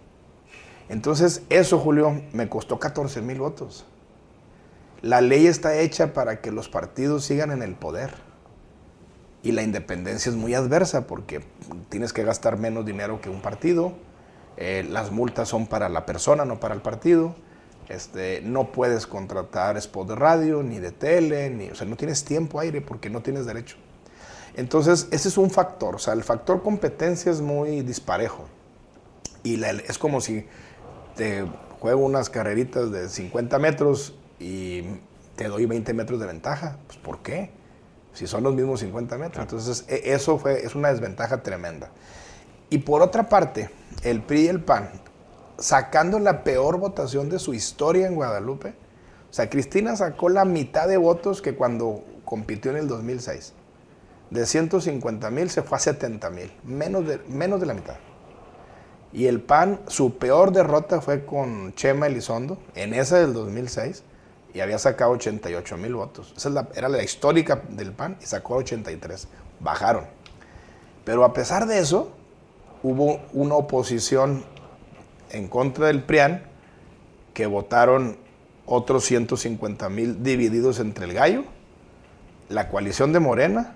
Entonces, 0.88 1.42
eso, 1.48 1.78
Julio, 1.78 2.22
me 2.32 2.48
costó 2.48 2.80
14 2.80 3.22
mil 3.22 3.38
votos. 3.38 3.86
La 5.00 5.20
ley 5.20 5.46
está 5.46 5.76
hecha 5.76 6.12
para 6.12 6.40
que 6.40 6.50
los 6.50 6.68
partidos 6.68 7.24
sigan 7.24 7.52
en 7.52 7.62
el 7.62 7.76
poder. 7.76 8.31
Y 9.42 9.52
la 9.52 9.62
independencia 9.62 10.30
es 10.30 10.36
muy 10.36 10.54
adversa 10.54 11.06
porque 11.06 11.42
tienes 11.88 12.12
que 12.12 12.22
gastar 12.22 12.58
menos 12.58 12.86
dinero 12.86 13.20
que 13.20 13.28
un 13.28 13.40
partido. 13.40 13.92
Eh, 14.56 14.86
las 14.88 15.10
multas 15.10 15.48
son 15.48 15.66
para 15.66 15.88
la 15.88 16.06
persona, 16.06 16.44
no 16.44 16.60
para 16.60 16.74
el 16.74 16.80
partido. 16.80 17.34
Este, 17.88 18.40
no 18.42 18.70
puedes 18.70 19.06
contratar 19.06 19.76
spot 19.76 20.08
de 20.10 20.14
radio, 20.14 20.62
ni 20.62 20.78
de 20.78 20.92
tele, 20.92 21.50
ni, 21.50 21.68
o 21.70 21.74
sea, 21.74 21.86
no 21.86 21.96
tienes 21.96 22.24
tiempo 22.24 22.60
aire 22.60 22.80
porque 22.80 23.10
no 23.10 23.20
tienes 23.20 23.44
derecho. 23.44 23.76
Entonces, 24.54 25.08
ese 25.10 25.28
es 25.28 25.38
un 25.38 25.50
factor. 25.50 25.96
O 25.96 25.98
sea, 25.98 26.14
el 26.14 26.22
factor 26.22 26.62
competencia 26.62 27.32
es 27.32 27.40
muy 27.40 27.82
disparejo. 27.82 28.46
Y 29.42 29.62
es 29.64 29.98
como 29.98 30.20
si 30.20 30.46
te 31.16 31.44
juego 31.80 32.04
unas 32.04 32.30
carreritas 32.30 32.92
de 32.92 33.08
50 33.08 33.58
metros 33.58 34.14
y 34.38 34.82
te 35.34 35.48
doy 35.48 35.66
20 35.66 35.92
metros 35.94 36.20
de 36.20 36.26
ventaja. 36.26 36.78
Pues 36.86 36.98
¿por 36.98 37.22
qué? 37.22 37.50
Si 38.12 38.26
son 38.26 38.42
los 38.42 38.54
mismos 38.54 38.80
50 38.80 39.18
metros. 39.18 39.42
Entonces, 39.42 39.84
e, 39.88 40.12
eso 40.12 40.38
fue, 40.38 40.64
es 40.64 40.74
una 40.74 40.88
desventaja 40.92 41.42
tremenda. 41.42 41.90
Y 42.70 42.78
por 42.78 43.02
otra 43.02 43.28
parte, 43.28 43.70
el 44.02 44.22
PRI 44.22 44.42
y 44.42 44.48
el 44.48 44.62
PAN 44.62 44.90
sacando 45.58 46.18
la 46.18 46.42
peor 46.42 46.78
votación 46.78 47.28
de 47.28 47.38
su 47.38 47.54
historia 47.54 48.06
en 48.06 48.14
Guadalupe. 48.14 48.74
O 49.30 49.32
sea, 49.32 49.48
Cristina 49.48 49.96
sacó 49.96 50.28
la 50.28 50.44
mitad 50.44 50.88
de 50.88 50.96
votos 50.96 51.40
que 51.40 51.54
cuando 51.54 52.04
compitió 52.24 52.70
en 52.70 52.78
el 52.78 52.88
2006. 52.88 53.54
De 54.30 54.46
150 54.46 55.30
mil 55.30 55.50
se 55.50 55.62
fue 55.62 55.76
a 55.76 55.80
70 55.80 56.30
mil, 56.30 56.52
menos 56.64 57.06
de, 57.06 57.18
menos 57.28 57.60
de 57.60 57.66
la 57.66 57.74
mitad. 57.74 57.96
Y 59.12 59.26
el 59.26 59.42
PAN, 59.42 59.80
su 59.88 60.16
peor 60.16 60.52
derrota 60.52 61.00
fue 61.00 61.26
con 61.26 61.74
Chema 61.74 62.06
Elizondo, 62.06 62.58
en 62.74 62.94
esa 62.94 63.18
del 63.18 63.34
2006, 63.34 64.04
y 64.54 64.60
había 64.60 64.78
sacado 64.78 65.12
88 65.12 65.76
mil 65.76 65.94
votos. 65.94 66.34
Esa 66.36 66.68
era 66.74 66.88
la 66.88 67.02
histórica 67.02 67.62
del 67.68 67.92
PAN 67.92 68.18
y 68.20 68.26
sacó 68.26 68.56
83. 68.56 69.28
Bajaron. 69.60 70.04
Pero 71.04 71.24
a 71.24 71.32
pesar 71.32 71.66
de 71.66 71.78
eso, 71.78 72.12
hubo 72.82 73.20
una 73.32 73.54
oposición 73.54 74.44
en 75.30 75.48
contra 75.48 75.86
del 75.86 76.02
PRIAN 76.02 76.42
que 77.34 77.46
votaron 77.46 78.16
otros 78.66 79.04
150 79.04 79.88
mil 79.88 80.22
divididos 80.22 80.78
entre 80.78 81.06
el 81.06 81.14
gallo, 81.14 81.44
la 82.48 82.68
coalición 82.68 83.12
de 83.12 83.20
Morena, 83.20 83.74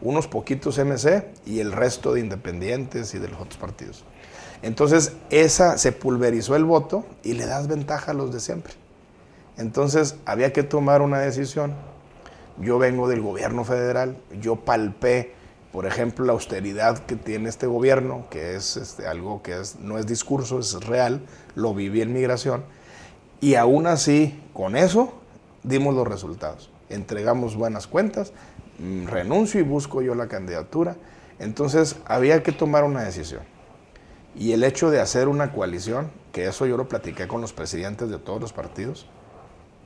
unos 0.00 0.28
poquitos 0.28 0.78
MC 0.78 1.26
y 1.44 1.60
el 1.60 1.72
resto 1.72 2.14
de 2.14 2.20
independientes 2.20 3.14
y 3.14 3.18
de 3.18 3.28
los 3.28 3.40
otros 3.40 3.56
partidos. 3.56 4.04
Entonces, 4.62 5.12
esa 5.30 5.78
se 5.78 5.92
pulverizó 5.92 6.56
el 6.56 6.64
voto 6.64 7.04
y 7.22 7.34
le 7.34 7.46
das 7.46 7.66
ventaja 7.66 8.12
a 8.12 8.14
los 8.14 8.32
de 8.32 8.40
siempre. 8.40 8.72
Entonces, 9.56 10.16
había 10.26 10.52
que 10.52 10.62
tomar 10.62 11.02
una 11.02 11.18
decisión. 11.18 11.74
Yo 12.58 12.78
vengo 12.78 13.08
del 13.08 13.20
gobierno 13.20 13.64
federal, 13.64 14.16
yo 14.40 14.56
palpé, 14.56 15.34
por 15.72 15.86
ejemplo, 15.86 16.24
la 16.24 16.32
austeridad 16.32 16.98
que 17.00 17.16
tiene 17.16 17.48
este 17.48 17.66
gobierno, 17.66 18.26
que 18.30 18.54
es 18.54 18.76
este, 18.76 19.06
algo 19.06 19.42
que 19.42 19.56
no 19.80 19.98
es 19.98 20.06
discurso, 20.06 20.58
es 20.58 20.72
real, 20.86 21.20
lo 21.54 21.74
viví 21.74 22.00
en 22.00 22.14
migración, 22.14 22.64
y 23.40 23.56
aún 23.56 23.86
así, 23.86 24.42
con 24.54 24.76
eso, 24.76 25.12
dimos 25.62 25.94
los 25.94 26.08
resultados. 26.08 26.70
Entregamos 26.88 27.56
buenas 27.56 27.86
cuentas, 27.86 28.32
mm, 28.78 29.06
renuncio 29.06 29.60
y 29.60 29.64
busco 29.64 30.00
yo 30.00 30.14
la 30.14 30.28
candidatura. 30.28 30.96
Entonces, 31.38 31.96
había 32.06 32.42
que 32.42 32.52
tomar 32.52 32.84
una 32.84 33.02
decisión. 33.02 33.42
Y 34.34 34.52
el 34.52 34.64
hecho 34.64 34.90
de 34.90 35.00
hacer 35.00 35.28
una 35.28 35.52
coalición, 35.52 36.10
que 36.32 36.46
eso 36.46 36.66
yo 36.66 36.76
lo 36.76 36.88
platiqué 36.88 37.28
con 37.28 37.40
los 37.40 37.52
presidentes 37.52 38.08
de 38.08 38.18
todos 38.18 38.40
los 38.40 38.52
partidos, 38.52 39.06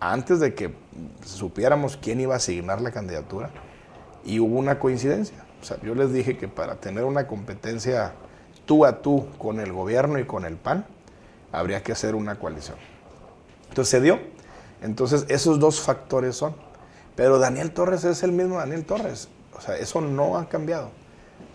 antes 0.01 0.41
de 0.41 0.55
que 0.55 0.75
supiéramos 1.25 1.97
quién 1.97 2.21
iba 2.21 2.35
a 2.35 2.39
asignar 2.39 2.81
la 2.81 2.91
candidatura, 2.91 3.51
y 4.25 4.41
hubo 4.41 4.59
una 4.59 4.79
coincidencia. 4.79 5.45
O 5.61 5.65
sea, 5.65 5.79
yo 5.83 5.95
les 5.95 6.13
dije 6.13 6.37
que 6.37 6.49
para 6.49 6.77
tener 6.77 7.05
una 7.05 7.27
competencia 7.27 8.13
tú 8.67 8.85
a 8.85 9.03
tú 9.03 9.27
con 9.39 9.61
el 9.61 9.73
gobierno 9.73 10.19
y 10.19 10.25
con 10.25 10.45
el 10.45 10.57
PAN, 10.57 10.87
habría 11.53 11.83
que 11.83 11.93
hacer 11.93 12.15
una 12.15 12.39
coalición. 12.39 12.77
Entonces 13.69 13.91
se 13.91 14.01
dio. 14.01 14.19
Entonces 14.83 15.27
esos 15.29 15.59
dos 15.59 15.81
factores 15.81 16.37
son. 16.37 16.55
Pero 17.17 17.39
Daniel 17.39 17.73
Torres 17.73 18.05
es 18.05 18.23
el 18.23 18.33
mismo 18.33 18.59
Daniel 18.59 18.85
Torres. 18.85 19.29
O 19.57 19.61
sea, 19.61 19.77
eso 19.77 20.01
no 20.01 20.39
ha 20.39 20.49
cambiado. 20.49 20.91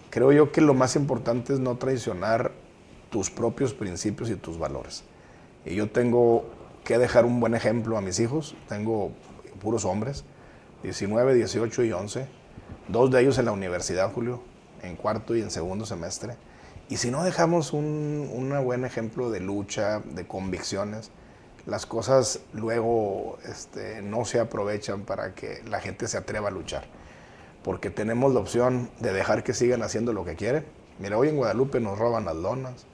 Creo 0.09 0.31
yo 0.31 0.51
que 0.51 0.61
lo 0.61 0.73
más 0.73 0.95
importante 0.95 1.53
es 1.53 1.59
no 1.59 1.77
traicionar 1.77 2.51
tus 3.09 3.29
propios 3.29 3.73
principios 3.73 4.29
y 4.29 4.35
tus 4.35 4.59
valores. 4.59 5.03
Y 5.65 5.75
yo 5.75 5.89
tengo 5.89 6.45
que 6.85 6.97
dejar 6.99 7.25
un 7.25 7.41
buen 7.41 7.55
ejemplo 7.55 7.97
a 7.97 8.01
mis 8.01 8.19
hijos. 8.19 8.55
Tengo 8.69 9.11
puros 9.61 9.83
hombres, 9.83 10.23
19, 10.83 11.33
18 11.33 11.83
y 11.83 11.91
11. 11.91 12.27
Dos 12.87 13.11
de 13.11 13.21
ellos 13.21 13.37
en 13.39 13.45
la 13.45 13.51
universidad, 13.51 14.13
Julio, 14.13 14.41
en 14.83 14.95
cuarto 14.95 15.35
y 15.35 15.41
en 15.41 15.51
segundo 15.51 15.85
semestre. 15.85 16.35
Y 16.87 16.97
si 16.97 17.09
no 17.09 17.23
dejamos 17.23 17.73
un, 17.73 18.29
un 18.31 18.63
buen 18.63 18.85
ejemplo 18.85 19.31
de 19.31 19.39
lucha, 19.39 19.99
de 20.01 20.27
convicciones, 20.27 21.09
las 21.65 21.87
cosas 21.87 22.41
luego 22.53 23.39
este, 23.49 24.03
no 24.03 24.23
se 24.23 24.39
aprovechan 24.39 25.01
para 25.01 25.33
que 25.33 25.63
la 25.67 25.79
gente 25.79 26.07
se 26.07 26.17
atreva 26.17 26.49
a 26.49 26.51
luchar. 26.51 26.85
Porque 27.63 27.89
tenemos 27.89 28.31
la 28.31 28.39
opción 28.39 28.91
de 28.99 29.11
dejar 29.11 29.43
que 29.43 29.55
sigan 29.55 29.81
haciendo 29.81 30.13
lo 30.13 30.23
que 30.23 30.35
quieren. 30.35 30.65
Mira, 30.99 31.17
hoy 31.17 31.29
en 31.29 31.37
Guadalupe 31.37 31.79
nos 31.79 31.97
roban 31.97 32.25
las 32.25 32.35
lonas, 32.35 32.85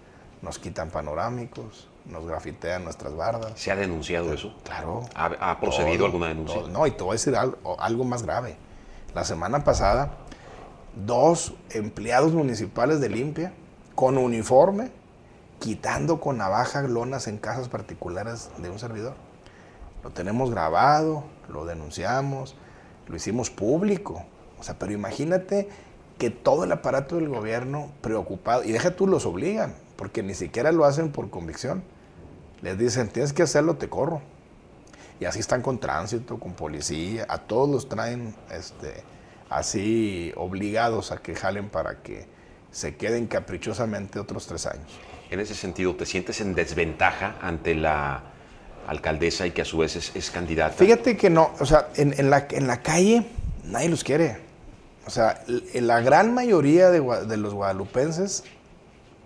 nos 0.42 0.60
quitan 0.60 0.90
panorámicos, 0.90 1.91
nos 2.06 2.26
grafitean 2.26 2.84
nuestras 2.84 3.16
bardas. 3.16 3.54
¿Se 3.56 3.72
ha 3.72 3.76
denunciado 3.76 4.34
eso? 4.34 4.54
Claro. 4.64 5.04
¿Ha, 5.16 5.60
procedido 5.60 6.06
alguna 6.06 6.28
denuncia? 6.28 6.62
no, 6.70 6.88
y 6.88 6.92
te 6.92 7.04
voy 7.04 7.12
a 7.12 7.14
decir 7.14 7.36
algo, 7.36 7.80
algo 7.80 8.04
más 8.04 8.24
grave. 8.24 8.58
La 9.14 9.24
semana 9.24 9.64
pasada, 9.64 10.12
dos 11.06 11.54
empleados 11.70 12.34
municipales 12.34 13.00
de 13.00 13.10
limpia 13.10 13.54
con 13.96 14.18
uniforme, 14.18 14.92
quitando 15.60 16.20
con 16.20 16.38
navaja 16.38 16.82
lonas 16.82 17.28
en 17.28 17.38
casas 17.38 17.70
particulares 17.70 18.50
de 18.58 18.70
un 18.70 18.80
servidor. 18.80 19.14
Lo 20.04 20.10
tenemos 20.10 20.50
grabado, 20.50 21.24
lo 21.50 21.66
denunciamos, 21.66 22.56
lo 23.08 23.16
hicimos 23.16 23.50
público. 23.50 24.24
O 24.60 24.64
sea, 24.64 24.80
pero 24.80 24.92
imagínate 24.92 25.70
que 26.18 26.30
todo 26.30 26.64
el 26.64 26.72
aparato 26.72 27.16
del 27.16 27.30
gobierno 27.30 27.92
preocupado, 28.02 28.64
y 28.64 28.72
deja 28.72 28.96
tú, 28.96 29.08
los 29.08 29.26
obligan, 29.26 29.76
porque 30.02 30.24
ni 30.24 30.34
siquiera 30.34 30.72
lo 30.72 30.86
hacen 30.86 31.12
por 31.12 31.30
convicción. 31.30 31.84
Les 32.64 32.76
dicen, 32.76 33.10
tienes 33.10 33.34
que 33.34 33.44
hacerlo, 33.44 33.76
te 33.76 33.88
corro. 33.88 34.20
Y 35.20 35.26
así 35.26 35.38
están 35.38 35.62
con 35.62 35.80
tránsito, 35.80 36.40
con 36.40 36.54
policía, 36.54 37.28
a 37.30 37.38
todos 37.38 37.70
los 37.70 37.88
traen 37.88 38.34
este, 38.52 38.96
así 39.48 40.34
obligados 40.36 41.12
a 41.12 41.18
que 41.18 41.36
jalen 41.36 41.70
para 41.70 42.02
que 42.02 42.26
se 42.72 42.96
queden 42.96 43.28
caprichosamente 43.28 44.20
otros 44.20 44.48
tres 44.48 44.66
años. 44.66 44.92
En 45.30 45.40
ese 45.40 45.54
sentido, 45.54 45.96
¿te 45.96 46.08
sientes 46.08 46.42
en 46.42 46.56
desventaja 46.56 47.36
ante 47.40 47.76
la 47.76 48.24
alcaldesa 48.88 49.46
y 49.46 49.52
que 49.52 49.62
a 49.62 49.66
su 49.66 49.78
vez 49.78 50.16
es, 50.16 50.32
candidata? 50.32 50.74
Fíjate 50.74 51.16
que 51.16 51.30
no, 51.30 51.52
o 51.60 51.66
sea, 51.68 51.90
en, 51.96 52.28
la, 52.32 52.48
en 52.50 52.66
la 52.66 52.82
calle 52.82 53.28
nadie 53.66 53.90
los 53.90 54.04
quiere. 54.04 54.40
O 55.06 55.12
sea, 55.12 55.44
en 55.48 55.86
la 55.86 56.02
gran 56.02 56.34
mayoría 56.34 56.90
de, 56.90 57.02
de 57.28 57.38
los 57.38 57.54
guadalupenses 57.54 58.46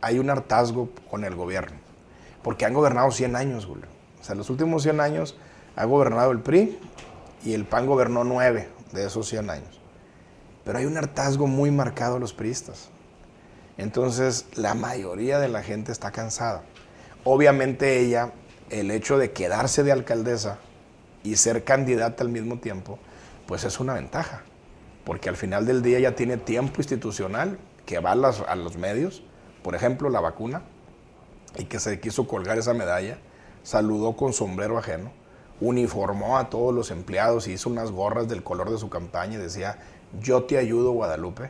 hay 0.06 0.20
un 0.20 0.30
hartazgo 0.30 0.92
con 1.10 1.24
el 1.24 1.34
gobierno, 1.34 1.78
porque 2.44 2.64
han 2.64 2.76
gobernado 2.76 3.10
100 3.10 3.36
años, 3.36 3.66
Julio. 3.66 3.88
O 4.22 4.24
sea, 4.24 4.36
los 4.36 4.52
últimos 4.52 4.84
100 4.84 5.00
años 5.00 5.36
ha 5.76 5.86
gobernado 5.86 6.32
el 6.32 6.42
PRI 6.42 6.78
y 7.44 7.56
el 7.56 7.66
PAN 7.66 7.88
gobernó 7.88 8.24
9 8.24 8.70
de 8.92 9.04
esos 9.04 9.28
100 9.28 9.50
años. 9.50 9.82
Pero 10.64 10.78
hay 10.78 10.86
un 10.86 10.96
hartazgo 10.96 11.48
muy 11.48 11.72
marcado 11.72 12.18
a 12.18 12.20
los 12.20 12.34
priistas. 12.34 12.90
Entonces, 13.80 14.46
la 14.54 14.76
mayoría 14.76 15.40
de 15.40 15.48
la 15.48 15.64
gente 15.64 15.92
está 15.92 16.12
cansada. 16.12 16.62
Obviamente 17.24 18.00
ella, 18.00 18.32
el 18.70 18.92
hecho 18.92 19.18
de 19.18 19.32
quedarse 19.32 19.82
de 19.82 19.92
alcaldesa 19.92 20.60
y 21.24 21.38
ser 21.38 21.64
candidata 21.64 22.24
al 22.24 22.30
mismo 22.30 22.60
tiempo, 22.60 23.00
pues 23.48 23.64
es 23.64 23.80
una 23.80 23.96
ventaja. 23.96 24.44
Porque 25.04 25.30
al 25.30 25.36
final 25.36 25.66
del 25.66 25.82
día 25.82 26.00
ya 26.00 26.16
tiene 26.16 26.38
tiempo 26.38 26.76
institucional 26.78 27.58
que 27.88 27.98
va 27.98 28.12
a, 28.12 28.52
a 28.52 28.56
los 28.56 28.78
medios 28.78 29.24
por 29.66 29.74
ejemplo, 29.74 30.12
la 30.12 30.20
vacuna, 30.20 30.62
y 31.58 31.66
que 31.66 31.80
se 31.80 32.00
quiso 32.00 32.28
colgar 32.28 32.60
esa 32.60 32.76
medalla, 32.76 33.18
saludó 33.64 34.16
con 34.16 34.32
sombrero 34.32 34.78
ajeno, 34.78 35.12
uniformó 35.60 36.38
a 36.38 36.52
todos 36.52 36.72
los 36.72 36.92
empleados 36.92 37.48
y 37.48 37.54
hizo 37.54 37.72
unas 37.72 37.90
gorras 37.90 38.28
del 38.28 38.44
color 38.44 38.70
de 38.70 38.78
su 38.78 38.92
campaña 38.92 39.34
y 39.34 39.38
decía, 39.38 39.80
yo 40.22 40.44
te 40.44 40.60
ayudo 40.60 40.92
Guadalupe. 40.92 41.50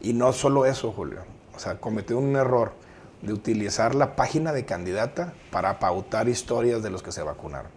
Y 0.00 0.12
no 0.12 0.32
solo 0.32 0.64
eso, 0.64 0.92
Julio, 0.92 1.22
o 1.52 1.58
sea, 1.58 1.80
cometió 1.80 2.18
un 2.18 2.36
error 2.36 2.70
de 3.20 3.32
utilizar 3.32 3.96
la 3.96 4.14
página 4.14 4.52
de 4.52 4.64
candidata 4.64 5.32
para 5.50 5.80
pautar 5.80 6.28
historias 6.28 6.84
de 6.84 6.90
los 6.90 7.02
que 7.02 7.10
se 7.10 7.24
vacunaron. 7.24 7.72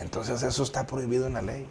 Entonces 0.00 0.42
eso 0.42 0.64
está 0.64 0.88
prohibido 0.88 1.28
en 1.28 1.34
la 1.34 1.42
ley 1.42 1.64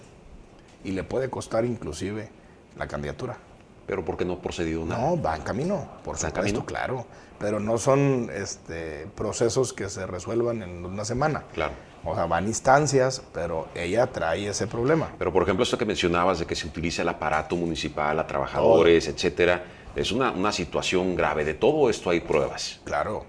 y 0.86 0.92
le 0.92 1.04
puede 1.04 1.30
costar 1.30 1.66
inclusive 1.66 2.32
la 2.78 2.88
candidatura 2.88 3.40
pero 3.89 4.06
porque 4.06 4.23
no 4.23 4.34
ha 4.34 4.39
procedido 4.39 4.86
nada. 4.86 5.02
No, 5.02 5.19
va 5.19 5.36
en 5.36 5.41
camino, 5.41 5.84
por 6.04 6.15
supuesto, 6.15 6.63
claro. 6.63 7.08
Pero 7.39 7.60
no 7.60 7.80
son 7.80 8.30
este, 8.32 9.08
procesos 9.15 9.73
que 9.73 9.89
se 9.89 10.06
resuelvan 10.06 10.62
en 10.62 10.86
una 10.86 11.04
semana. 11.04 11.43
Claro. 11.54 11.73
O 12.06 12.13
sea, 12.13 12.28
van 12.28 12.45
instancias, 12.45 13.23
pero 13.34 13.67
ella 13.73 14.06
trae 14.06 14.47
ese 14.47 14.67
problema. 14.67 15.10
Pero, 15.17 15.34
por 15.34 15.41
ejemplo, 15.41 15.63
esto 15.63 15.75
que 15.75 15.86
mencionabas 15.86 16.38
de 16.38 16.45
que 16.45 16.56
se 16.56 16.67
utiliza 16.67 17.02
el 17.02 17.10
aparato 17.10 17.56
municipal 17.56 18.19
a 18.19 18.28
trabajadores, 18.28 19.08
etcétera, 19.08 19.63
es 19.95 20.12
una, 20.12 20.34
una 20.34 20.52
situación 20.52 21.15
grave. 21.15 21.43
De 21.43 21.56
todo 21.56 21.89
esto 21.89 22.12
hay 22.12 22.19
pruebas. 22.19 22.82
Claro. 22.84 23.25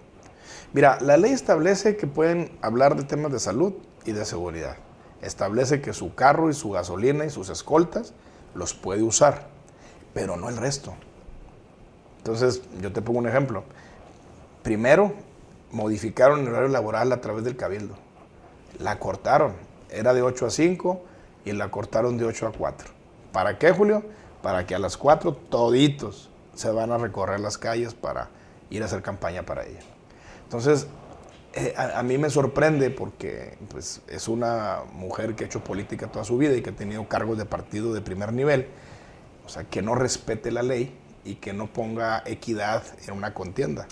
Mira, 0.74 0.98
la 1.00 1.16
ley 1.16 1.32
establece 1.32 1.96
que 1.96 2.06
pueden 2.06 2.52
hablar 2.60 2.96
de 2.96 3.04
temas 3.04 3.32
de 3.32 3.40
salud 3.40 3.72
y 4.04 4.12
de 4.12 4.26
seguridad. 4.26 4.76
Establece 5.22 5.80
que 5.80 5.94
su 5.94 6.14
carro 6.14 6.50
y 6.50 6.52
su 6.52 6.72
gasolina 6.72 7.24
y 7.24 7.30
sus 7.30 7.48
escoltas 7.48 8.12
los 8.54 8.74
puede 8.74 9.02
usar 9.02 9.49
pero 10.14 10.36
no 10.36 10.48
el 10.48 10.56
resto. 10.56 10.94
Entonces, 12.18 12.62
yo 12.80 12.92
te 12.92 13.02
pongo 13.02 13.18
un 13.18 13.28
ejemplo. 13.28 13.64
Primero, 14.62 15.12
modificaron 15.72 16.40
el 16.40 16.48
horario 16.48 16.68
laboral 16.68 17.12
a 17.12 17.20
través 17.20 17.44
del 17.44 17.56
cabildo. 17.56 17.94
La 18.78 18.98
cortaron. 18.98 19.54
Era 19.90 20.12
de 20.14 20.22
8 20.22 20.46
a 20.46 20.50
5 20.50 21.02
y 21.44 21.52
la 21.52 21.70
cortaron 21.70 22.18
de 22.18 22.24
8 22.24 22.48
a 22.48 22.52
4. 22.52 22.90
¿Para 23.32 23.58
qué, 23.58 23.72
Julio? 23.72 24.02
Para 24.42 24.66
que 24.66 24.74
a 24.74 24.78
las 24.78 24.96
4 24.96 25.34
toditos 25.34 26.30
se 26.54 26.70
van 26.70 26.92
a 26.92 26.98
recorrer 26.98 27.40
las 27.40 27.58
calles 27.58 27.94
para 27.94 28.28
ir 28.68 28.82
a 28.82 28.86
hacer 28.86 29.02
campaña 29.02 29.44
para 29.44 29.64
ella. 29.64 29.80
Entonces, 30.44 30.86
eh, 31.52 31.74
a, 31.76 32.02
mí 32.04 32.16
me 32.16 32.30
sorprende 32.30 32.90
porque 32.90 33.56
pues, 33.68 34.02
es 34.08 34.28
una 34.28 34.82
mujer 34.92 35.34
que 35.34 35.44
ha 35.44 35.46
hecho 35.46 35.64
política 35.64 36.06
toda 36.06 36.24
su 36.24 36.38
vida 36.38 36.54
y 36.56 36.62
que 36.62 36.70
ha 36.70 36.76
tenido 36.76 37.08
cargos 37.08 37.38
de 37.38 37.44
partido 37.44 37.92
de 37.92 38.00
primer 38.00 38.32
nivel, 38.32 38.68
o 39.50 39.52
sea, 39.52 39.64
que 39.64 39.82
no 39.82 39.96
respete 39.96 40.52
la 40.52 40.62
ley 40.62 40.96
y 41.24 41.34
que 41.34 41.52
no 41.52 41.66
ponga 41.66 42.22
equidad 42.24 42.84
en 43.08 43.14
una 43.14 43.34
contienda. 43.34 43.88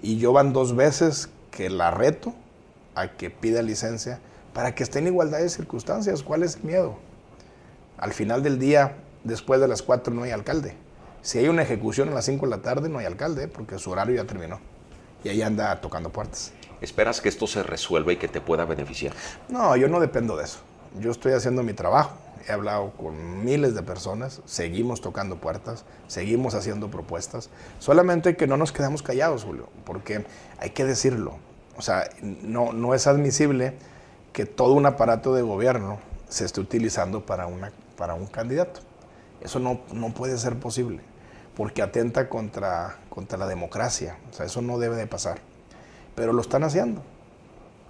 Y 0.00 0.18
yo 0.18 0.32
van 0.32 0.52
dos 0.52 0.76
veces 0.76 1.28
que 1.50 1.70
la 1.70 1.90
reto 1.90 2.32
a 2.94 3.08
que 3.08 3.28
pida 3.28 3.62
licencia 3.62 4.20
para 4.54 4.76
que 4.76 4.84
esté 4.84 5.00
en 5.00 5.08
igualdad 5.08 5.38
de 5.38 5.48
circunstancias. 5.48 6.22
¿Cuál 6.22 6.44
es 6.44 6.54
el 6.54 6.62
miedo? 6.62 6.98
Al 7.98 8.12
final 8.12 8.44
del 8.44 8.60
día, 8.60 8.94
después 9.24 9.60
de 9.60 9.66
las 9.66 9.82
cuatro, 9.82 10.14
no 10.14 10.22
hay 10.22 10.30
alcalde. 10.30 10.76
Si 11.20 11.40
hay 11.40 11.48
una 11.48 11.62
ejecución 11.62 12.10
a 12.10 12.12
las 12.12 12.26
5 12.26 12.46
de 12.46 12.50
la 12.50 12.62
tarde, 12.62 12.88
no 12.88 13.00
hay 13.00 13.06
alcalde, 13.06 13.48
porque 13.48 13.80
su 13.80 13.90
horario 13.90 14.14
ya 14.14 14.24
terminó. 14.24 14.60
Y 15.24 15.30
ahí 15.30 15.42
anda 15.42 15.80
tocando 15.80 16.10
puertas. 16.10 16.52
¿Esperas 16.80 17.20
que 17.20 17.28
esto 17.28 17.48
se 17.48 17.64
resuelva 17.64 18.12
y 18.12 18.18
que 18.18 18.28
te 18.28 18.40
pueda 18.40 18.64
beneficiar? 18.64 19.14
No, 19.48 19.74
yo 19.74 19.88
no 19.88 19.98
dependo 19.98 20.36
de 20.36 20.44
eso. 20.44 20.60
Yo 21.00 21.10
estoy 21.10 21.32
haciendo 21.32 21.64
mi 21.64 21.72
trabajo. 21.72 22.16
He 22.48 22.52
hablado 22.52 22.92
con 22.92 23.44
miles 23.44 23.74
de 23.74 23.82
personas, 23.82 24.40
seguimos 24.44 25.00
tocando 25.00 25.36
puertas, 25.36 25.84
seguimos 26.06 26.54
haciendo 26.54 26.90
propuestas. 26.90 27.50
Solamente 27.78 28.36
que 28.36 28.46
no 28.46 28.56
nos 28.56 28.72
quedamos 28.72 29.02
callados, 29.02 29.44
Julio, 29.44 29.68
porque 29.84 30.24
hay 30.58 30.70
que 30.70 30.84
decirlo. 30.84 31.38
O 31.76 31.82
sea, 31.82 32.08
no, 32.22 32.72
no 32.72 32.94
es 32.94 33.06
admisible 33.06 33.74
que 34.32 34.46
todo 34.46 34.74
un 34.74 34.86
aparato 34.86 35.34
de 35.34 35.42
gobierno 35.42 35.98
se 36.28 36.44
esté 36.44 36.60
utilizando 36.60 37.24
para, 37.24 37.46
una, 37.46 37.72
para 37.96 38.14
un 38.14 38.26
candidato. 38.26 38.80
Eso 39.40 39.58
no, 39.58 39.80
no 39.92 40.12
puede 40.12 40.38
ser 40.38 40.58
posible, 40.58 41.00
porque 41.56 41.82
atenta 41.82 42.28
contra, 42.28 42.98
contra 43.08 43.38
la 43.38 43.46
democracia. 43.46 44.18
O 44.30 44.32
sea, 44.32 44.46
eso 44.46 44.62
no 44.62 44.78
debe 44.78 44.96
de 44.96 45.06
pasar. 45.06 45.38
Pero 46.14 46.32
lo 46.32 46.40
están 46.40 46.64
haciendo. 46.64 47.02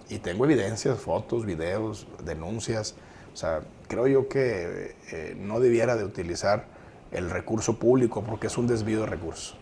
Y 0.08 0.18
tengo 0.18 0.44
evidencias, 0.44 0.98
fotos, 0.98 1.44
videos, 1.44 2.06
denuncias. 2.24 2.94
O 3.32 3.36
sea, 3.36 3.62
creo 3.88 4.06
yo 4.06 4.28
que 4.28 4.94
eh, 5.12 5.36
no 5.38 5.60
debiera 5.60 5.96
de 5.96 6.04
utilizar 6.04 6.66
el 7.12 7.30
recurso 7.30 7.78
público 7.78 8.22
porque 8.22 8.48
es 8.48 8.58
un 8.58 8.66
desvío 8.66 9.00
de 9.00 9.06
recursos. 9.06 9.56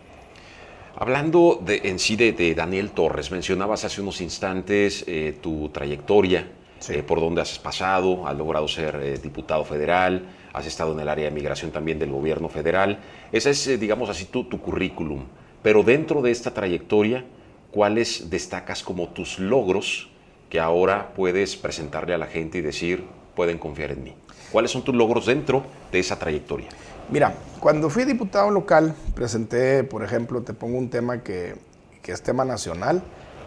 Hablando 0.96 1.60
de, 1.64 1.80
en 1.84 1.98
sí 1.98 2.16
de, 2.16 2.54
Daniel 2.54 2.90
Torres, 2.92 3.30
mencionabas 3.30 3.84
hace 3.84 4.00
unos 4.00 4.20
instantes 4.20 5.04
eh, 5.06 5.36
tu 5.40 5.68
trayectoria, 5.70 6.48
eh, 6.88 7.02
por 7.02 7.20
donde 7.20 7.40
has 7.40 7.58
pasado, 7.58 8.26
has 8.28 8.36
logrado 8.36 8.68
ser 8.68 9.20
diputado 9.20 9.64
federal, 9.64 10.26
has 10.52 10.66
estado 10.66 10.92
en 10.92 11.00
el 11.00 11.08
área 11.08 11.24
de 11.24 11.30
migración 11.32 11.72
también 11.72 11.98
del 11.98 12.10
gobierno 12.10 12.48
federal. 12.48 13.00
Ese 13.32 13.50
es, 13.50 13.80
digamos 13.80 14.08
así, 14.08 14.26
tu, 14.26 14.44
tu 14.44 14.60
currículum. 14.60 15.24
Pero 15.62 15.82
dentro 15.82 16.22
de 16.22 16.30
esta 16.30 16.54
trayectoria, 16.54 17.24
¿cuáles 17.72 18.30
destacas 18.30 18.82
como 18.82 19.08
tus 19.08 19.38
logros 19.38 20.10
que 20.48 20.60
ahora 20.60 21.12
puedes 21.14 21.56
presentarle 21.56 22.14
a 22.14 22.18
la 22.18 22.26
gente 22.26 22.58
y 22.58 22.60
decir, 22.60 23.02
pueden 23.34 23.58
confiar 23.58 23.92
en 23.92 24.04
mí? 24.04 24.16
¿Cuáles 24.52 24.70
son 24.70 24.82
tus 24.82 24.94
logros 24.94 25.26
dentro 25.26 25.64
de 25.90 25.98
esa 25.98 26.18
trayectoria? 26.18 26.68
Mira, 27.10 27.34
cuando 27.60 27.90
fui 27.90 28.04
diputado 28.04 28.50
local, 28.50 28.94
presenté, 29.14 29.84
por 29.84 30.04
ejemplo, 30.04 30.42
te 30.42 30.54
pongo 30.54 30.78
un 30.78 30.90
tema 30.90 31.22
que, 31.22 31.56
que 32.02 32.12
es 32.12 32.22
tema 32.22 32.44
nacional 32.44 33.02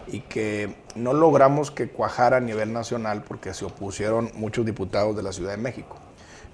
y 0.08 0.22
que 0.22 0.76
no 0.96 1.14
logramos 1.14 1.72
que 1.72 1.90
cuajara 1.90 2.38
a 2.38 2.42
nivel 2.42 2.72
nacional 2.72 3.24
porque 3.28 3.54
se 3.54 3.66
opusieron 3.66 4.32
muchos 4.36 4.66
diputados 4.66 5.16
de 5.16 5.24
la 5.24 5.32
Ciudad 5.32 5.52
de 5.52 5.58
México 5.58 5.98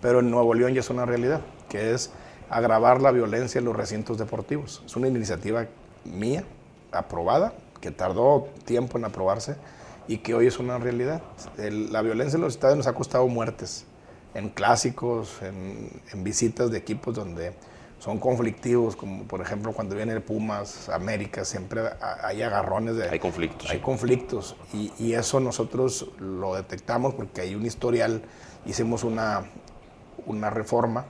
pero 0.04 0.20
en 0.20 0.30
Nuevo 0.30 0.54
León 0.54 0.74
ya 0.74 0.82
es 0.82 0.90
una 0.90 1.06
realidad, 1.06 1.40
que 1.70 1.94
es 1.94 2.12
agravar 2.50 3.02
la 3.02 3.12
violencia 3.12 3.60
en 3.60 3.66
los 3.66 3.74
recintos 3.74 4.18
deportivos. 4.18 4.84
Es 4.86 4.98
una 4.98 5.08
iniciativa 5.08 5.66
mía, 6.04 6.44
aprobada, 6.92 7.54
que 7.80 7.90
tardó 7.90 8.50
tiempo 8.66 8.98
en 8.98 9.06
aprobarse 9.06 9.56
y 10.08 10.18
que 10.18 10.34
hoy 10.34 10.48
es 10.48 10.60
una 10.60 10.78
realidad. 10.78 11.22
la 11.58 12.02
violencia 12.02 12.38
en 12.38 12.42
los 12.42 12.54
estadios 12.54 12.78
nos 12.78 12.88
ha 12.88 12.94
costado 12.94 13.28
muertes, 13.28 13.86
en 14.34 14.50
clásicos, 14.50 15.42
en, 15.42 16.24
visitas 16.24 16.72
de 16.72 16.78
equipos 16.78 17.16
donde 17.16 17.54
son 18.00 18.20
conflictivos, 18.20 18.96
como 18.96 19.24
por 19.24 19.42
ejemplo 19.42 19.72
cuando 19.72 19.96
viene 19.96 20.14
el 20.14 20.22
Pumas, 20.22 20.90
América, 20.90 21.46
siempre 21.46 21.82
hay 22.22 22.42
agarrones 22.42 22.98
de... 22.98 23.10
Hay 23.10 23.20
conflictos. 23.20 23.70
Hay 23.70 23.80
conflictos 23.80 24.56
y, 24.74 24.92
y, 25.00 25.14
eso 25.14 25.40
nosotros 25.40 26.12
lo 26.20 26.56
detectamos 26.56 27.14
porque 27.14 27.42
hay 27.42 27.56
un 27.56 27.66
historial, 27.66 28.22
hicimos 28.66 29.06
una, 29.06 29.44
una 30.26 30.50
reforma 30.50 31.06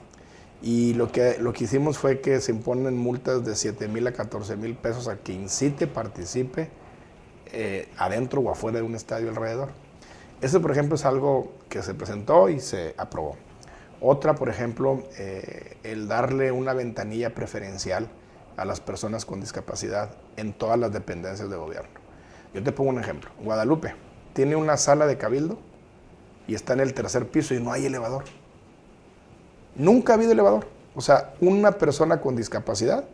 y 0.62 0.94
lo 0.94 1.12
que, 1.12 1.38
lo 1.40 1.52
que 1.52 1.64
hicimos 1.64 1.98
fue 1.98 2.22
que 2.22 2.40
se 2.42 2.52
imponen 2.52 2.96
multas 2.96 3.44
de 3.44 3.56
7 3.56 3.88
mil 3.88 4.06
a 4.06 4.14
14 4.14 4.56
mil 4.56 4.76
pesos 4.76 5.08
a 5.08 5.18
quien 5.18 5.44
incite, 5.44 5.88
participe 5.88 6.70
eh, 7.54 7.88
adentro 7.98 8.42
o 8.42 8.52
afuera 8.52 8.80
de 8.80 8.84
un 8.84 8.96
estadio 8.96 9.30
alrededor. 9.30 9.70
Eso, 10.42 10.62
por 10.62 10.72
ejemplo, 10.72 10.96
es 10.96 11.06
algo 11.06 11.54
que 11.70 11.82
se 11.82 11.94
presentó 11.94 12.50
y 12.50 12.60
se 12.60 12.96
aprobó. 12.98 13.38
Otra, 14.02 14.36
por 14.36 14.50
ejemplo, 14.50 15.04
eh, 15.18 15.78
el 15.84 16.08
darle 16.08 16.52
una 16.52 16.74
ventanilla 16.74 17.34
preferencial 17.34 18.10
a 18.58 18.66
las 18.66 18.82
personas 18.82 19.26
con 19.26 19.40
discapacidad 19.40 20.10
en 20.36 20.52
todas 20.52 20.78
las 20.78 20.92
dependencias 20.92 21.50
de 21.50 21.56
gobierno. 21.56 21.90
Yo 22.54 22.62
te 22.62 22.72
pongo 22.72 22.90
un 22.90 23.00
ejemplo. 23.00 23.30
Guadalupe 23.42 23.96
tiene 24.34 24.56
una 24.56 24.78
sala 24.78 25.06
de 25.08 25.18
cabildo 25.18 25.58
y 26.48 26.56
está 26.56 26.74
en 26.74 26.82
el 26.82 26.94
tercer 26.94 27.30
piso 27.30 27.54
y 27.54 27.62
no 27.62 27.72
hay 27.72 27.86
elevador. 27.86 28.26
Nunca 29.76 30.14
ha 30.14 30.16
habido 30.16 30.32
elevador. 30.32 30.68
O 30.96 31.02
sea, 31.02 31.34
una 31.40 31.74
persona 31.74 32.20
con 32.20 32.36
discapacidad 32.36 33.06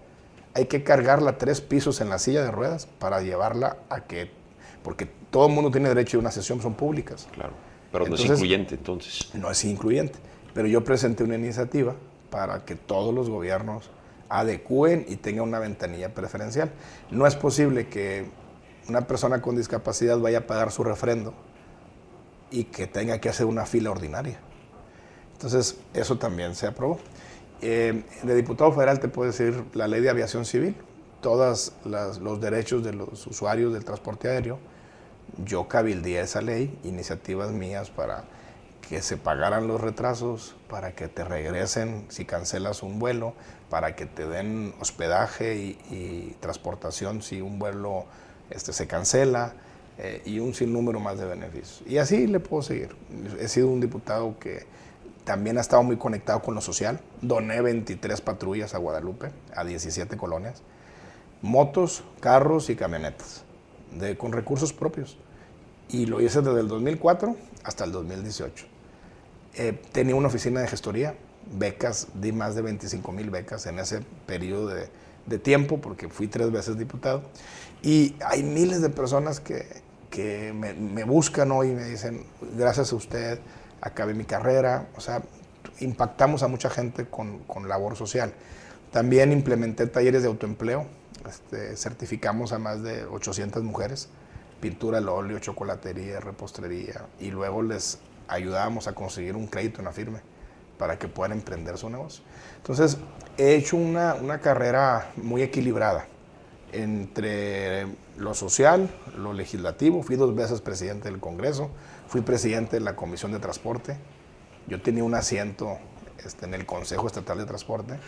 hay 0.54 0.66
que 0.66 0.84
cargarla 0.84 1.38
tres 1.38 1.62
pisos 1.62 2.02
en 2.02 2.10
la 2.10 2.20
silla 2.20 2.44
de 2.44 2.52
ruedas 2.52 2.86
para 2.86 3.22
llevarla 3.22 3.78
a 3.90 4.02
que, 4.02 4.32
porque 4.84 5.06
todo 5.30 5.48
el 5.48 5.54
mundo 5.54 5.72
tiene 5.72 5.90
derecho 5.90 6.18
a 6.18 6.22
una 6.22 6.32
sesión, 6.32 6.62
son 6.62 6.74
públicas. 6.74 7.28
Claro, 7.32 7.54
pero 7.92 8.08
no 8.08 8.16
es 8.16 8.26
incluyente 8.26 8.76
entonces. 8.76 9.30
No 9.34 9.52
es 9.52 9.64
incluyente, 9.66 10.20
pero 10.54 10.68
yo 10.68 10.84
presenté 10.84 11.24
una 11.24 11.36
iniciativa 11.36 11.96
para 12.30 12.66
que 12.66 12.76
todos 12.76 13.14
los 13.14 13.30
gobiernos 13.30 13.90
adecúen 14.30 15.06
y 15.08 15.16
tengan 15.16 15.48
una 15.48 15.60
ventanilla 15.60 16.14
preferencial. 16.14 16.72
No 17.10 17.26
es 17.26 17.36
posible 17.36 17.88
que 17.88 18.28
una 18.88 19.02
persona 19.02 19.42
con 19.42 19.56
discapacidad 19.56 20.18
vaya 20.20 20.40
a 20.40 20.48
pagar 20.48 20.72
su 20.72 20.84
refrendo 20.84 21.34
y 22.52 22.66
que 22.66 22.88
tenga 22.88 23.20
que 23.20 23.30
hacer 23.30 23.46
una 23.46 23.66
fila 23.66 23.92
ordinaria. 23.92 24.40
Entonces, 25.34 25.78
eso 25.94 26.18
también 26.18 26.56
se 26.56 26.68
aprobó. 26.68 27.00
Eh, 27.62 28.04
de 28.24 28.36
diputado 28.36 28.72
federal 28.72 29.00
te 29.00 29.10
puedo 29.10 29.30
decir 29.30 29.63
la 29.74 29.88
ley 29.88 30.02
de 30.02 30.10
aviación 30.10 30.45
civil, 30.45 30.76
todos 31.22 31.74
los 31.84 32.39
derechos 32.39 32.84
de 32.84 32.93
los 32.93 33.28
usuarios 33.28 33.74
del 33.74 33.84
transporte 33.84 34.30
aéreo. 34.30 34.60
Yo 35.45 35.67
cabildía 35.67 36.22
esa 36.22 36.41
ley, 36.41 36.78
iniciativas 36.84 37.52
mías 37.52 37.89
para 37.89 38.24
que 38.88 39.02
se 39.02 39.17
pagaran 39.17 39.67
los 39.67 39.80
retrasos, 39.80 40.56
para 40.67 40.95
que 40.95 41.08
te 41.08 41.24
regresen 41.24 42.06
si 42.10 42.26
cancelas 42.26 42.82
un 42.82 42.98
vuelo, 42.98 43.34
para 43.69 43.95
que 43.95 44.06
te 44.06 44.26
den 44.28 44.74
hospedaje 44.80 45.56
y, 45.56 46.36
transportación 46.39 47.22
si 47.22 47.41
un 47.41 47.60
vuelo 47.60 48.06
este, 48.50 48.74
se 48.74 48.88
cancela 48.88 49.54
eh, 50.00 50.24
y 50.26 50.39
un 50.39 50.56
sinnúmero 50.56 51.00
más 51.00 51.19
de 51.19 51.26
beneficios. 51.26 51.84
Y 51.86 51.98
así 51.98 52.26
le 52.26 52.39
puedo 52.39 52.63
seguir. 52.63 52.95
He 53.39 53.48
sido 53.48 53.67
un 53.67 53.80
diputado 53.80 54.39
que 54.39 54.65
también 55.30 55.60
ha 55.60 55.62
estado 55.62 55.84
muy 55.84 55.96
conectado 55.96 56.42
con 56.42 56.56
lo 56.56 56.62
social. 56.62 57.00
Doné 57.22 57.62
23 57.62 58.20
patrullas 58.20 58.74
a 58.74 58.80
Guadalupe, 58.80 59.30
a 59.56 59.63
17 59.63 60.18
colonias. 60.18 60.63
Motos, 61.44 62.04
carros 62.20 62.72
y 62.72 62.76
camionetas, 62.76 63.44
de, 63.92 64.18
con 64.18 64.32
recursos 64.32 64.74
propios. 64.74 65.20
Y 65.88 66.08
lo 66.08 66.20
hice 66.20 66.42
desde 66.42 66.62
el 66.62 66.68
2004 66.68 67.36
hasta 67.63 67.84
el 67.84 67.92
2018. 67.92 68.65
Eh, 69.54 69.80
tenía 69.92 70.15
una 70.15 70.30
oficina 70.30 70.62
de 70.62 70.68
gestoría, 70.68 71.13
becas, 71.60 72.08
di 72.15 72.32
más 72.32 72.56
de 72.56 72.63
25 72.63 73.12
mil 73.12 73.30
becas 73.30 73.68
en 73.68 73.78
ese 73.78 74.00
periodo 74.26 74.74
de, 75.28 75.38
tiempo, 75.38 75.80
porque 75.80 76.10
fui 76.10 76.28
tres 76.28 76.52
veces 76.52 76.80
diputado. 76.80 77.22
Y 77.84 78.15
hay 78.26 78.42
miles 78.42 78.82
de 78.82 78.89
personas 78.89 79.39
que, 79.39 79.68
que 80.10 80.54
me, 80.54 80.74
me, 80.74 81.04
buscan 81.04 81.52
hoy 81.52 81.70
y 81.70 81.74
me 81.74 81.86
dicen, 81.86 82.24
gracias 82.58 82.92
a 82.94 82.96
usted, 82.96 83.39
acabé 83.82 84.13
mi 84.13 84.26
carrera, 84.26 84.88
o 84.96 85.02
sea, 85.02 85.22
impactamos 85.80 86.44
a 86.44 86.48
mucha 86.48 86.70
gente 86.70 87.06
con, 87.06 87.39
con 87.39 87.68
labor 87.68 87.96
social. 87.96 88.34
También 88.92 89.32
implementé 89.32 89.88
talleres 89.88 90.24
de 90.24 90.28
autoempleo, 90.28 90.86
este, 91.28 91.76
certificamos 91.76 92.54
a 92.54 92.60
más 92.60 92.82
de 92.82 93.06
800 93.06 93.63
mujeres, 93.63 94.10
pintura 94.62 94.98
al 94.98 95.10
óleo, 95.10 95.39
chocolatería, 95.39 96.20
repostería, 96.20 97.06
y 97.20 97.32
luego 97.32 97.62
les 97.62 98.00
ayudábamos 98.28 98.88
a 98.88 98.94
conseguir 98.94 99.36
un 99.36 99.48
crédito 99.48 99.80
en 99.80 99.86
la 99.86 99.92
firme 99.92 100.20
para 100.78 100.98
que 100.98 101.08
puedan 101.08 101.34
emprender 101.34 101.78
su 101.78 101.89
negocio. 101.89 102.24
Entonces, 102.58 102.98
he 103.38 103.56
hecho 103.56 103.76
una, 103.76 104.15
una 104.15 104.39
carrera 104.39 105.12
muy 105.18 105.42
equilibrada 105.42 106.08
entre 106.72 107.88
lo 108.18 108.34
social, 108.34 108.89
lo 109.18 109.34
legislativo, 109.34 110.04
fui 110.04 110.15
dos 110.15 110.36
veces 110.36 110.62
presidente 110.62 111.10
del 111.10 111.20
Congreso, 111.20 111.70
Fui 112.10 112.22
presidente 112.22 112.78
de 112.78 112.80
la 112.80 112.95
Comisión 112.95 113.32
de 113.32 113.38
Transporte. 113.38 113.95
Yo 114.65 114.82
tenía 114.82 115.04
un 115.04 115.13
asiento 115.13 115.78
este, 116.26 116.48
en 116.48 116.56
el 116.56 116.65
Consejo 116.65 117.06
Estatal 117.06 117.38
de 117.38 117.45
Transporte. 117.45 118.00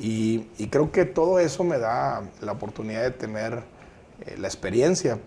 Y, 0.00 0.40
creo 0.70 0.90
que 0.90 1.04
todo 1.04 1.38
eso 1.38 1.62
me 1.62 1.78
da 1.78 2.22
la 2.40 2.52
oportunidad 2.52 3.02
de 3.02 3.10
tener 3.10 3.62
eh, 4.24 4.36
la 4.38 4.48
experiencia 4.48 5.18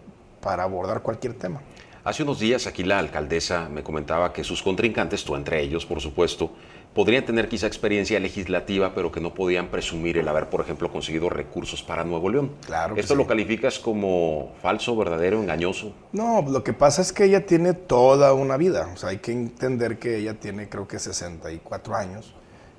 para 0.42 0.64
abordar 0.64 1.04
cualquier 1.04 1.36
tema. 1.36 1.62
Hace 2.04 2.24
unos 2.24 2.40
días 2.40 2.66
aquí 2.66 2.84
la 2.84 2.98
alcaldesa 2.98 3.70
me 3.70 3.84
comentaba 3.84 4.34
que 4.34 4.44
sus 4.44 4.64
contrincantes, 4.64 5.24
tú 5.24 5.36
entre 5.36 5.62
ellos 5.62 5.86
por 5.86 6.02
supuesto, 6.02 6.52
podrían 6.98 7.24
tener 7.24 7.48
quizá 7.48 7.68
experiencia 7.68 8.20
legislativa, 8.20 8.96
pero 8.96 9.12
que 9.12 9.22
no 9.22 9.36
podían 9.36 9.68
presumir 9.68 10.18
el 10.18 10.28
haber, 10.28 10.50
por 10.50 10.62
ejemplo, 10.62 10.92
conseguido 10.92 11.30
recursos 11.30 11.84
para 11.84 12.04
Nuevo 12.04 12.28
León. 12.28 12.54
Claro. 12.66 12.96
¿Esto 12.96 13.14
lo 13.14 13.28
calificas 13.28 13.78
como 13.78 14.56
falso, 14.64 14.98
verdadero, 14.98 15.40
engañoso? 15.40 15.94
No, 16.12 16.42
lo 16.42 16.64
que 16.64 16.74
pasa 16.74 17.04
es 17.04 17.14
que 17.14 17.26
ella 17.26 17.46
tiene 17.46 17.74
toda 17.74 18.34
una 18.34 18.58
vida. 18.58 18.90
O 18.96 18.98
sea, 18.98 19.10
hay 19.10 19.20
que 19.20 19.32
entender 19.32 20.00
que 20.00 20.18
ella 20.18 20.40
tiene 20.40 20.70
creo 20.70 20.88
que 20.88 20.98
64 20.98 21.96
años 21.96 22.34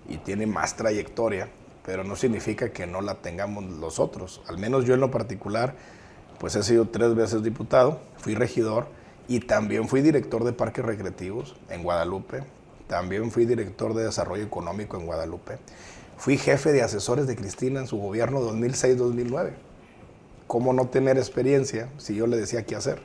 y 0.09 0.16
tiene 0.16 0.48
más 0.48 0.74
trayectoria, 0.74 1.48
pero 1.87 2.02
no 2.02 2.16
significa 2.16 2.70
que 2.70 2.88
no 2.88 3.00
la 3.00 3.14
tengamos 3.14 3.62
los 3.78 4.00
otros. 4.00 4.40
Al 4.48 4.59
menos 4.59 4.85
yo 4.85 4.94
en 4.94 5.00
lo 5.00 5.12
particular, 5.12 5.76
pues 6.40 6.57
he 6.57 6.64
sido 6.64 6.88
tres 6.88 7.14
veces 7.14 7.44
diputado, 7.44 8.00
fui 8.16 8.35
regidor 8.35 8.88
y 9.28 9.38
también 9.38 9.87
fui 9.87 10.00
director 10.00 10.42
de 10.42 10.52
parques 10.52 10.85
recreativos 10.85 11.54
en 11.70 11.85
Guadalupe, 11.85 12.42
también 12.88 13.31
fui 13.31 13.44
director 13.44 13.94
de 13.94 14.05
desarrollo 14.05 14.42
económico 14.42 14.96
en 14.96 15.07
Guadalupe, 15.07 15.59
fui 16.16 16.37
jefe 16.37 16.72
de 16.72 16.83
asesores 16.83 17.27
de 17.27 17.37
Cristina 17.37 17.81
en 17.81 17.87
su 17.87 17.98
gobierno 17.98 18.40
2006-2009. 18.40 19.53
¿Cómo 20.46 20.72
no 20.72 20.88
tener 20.88 21.18
experiencia 21.18 21.90
si 21.98 22.14
yo 22.16 22.27
le 22.27 22.37
decía 22.37 22.64
qué 22.64 22.74
hacer? 22.74 23.01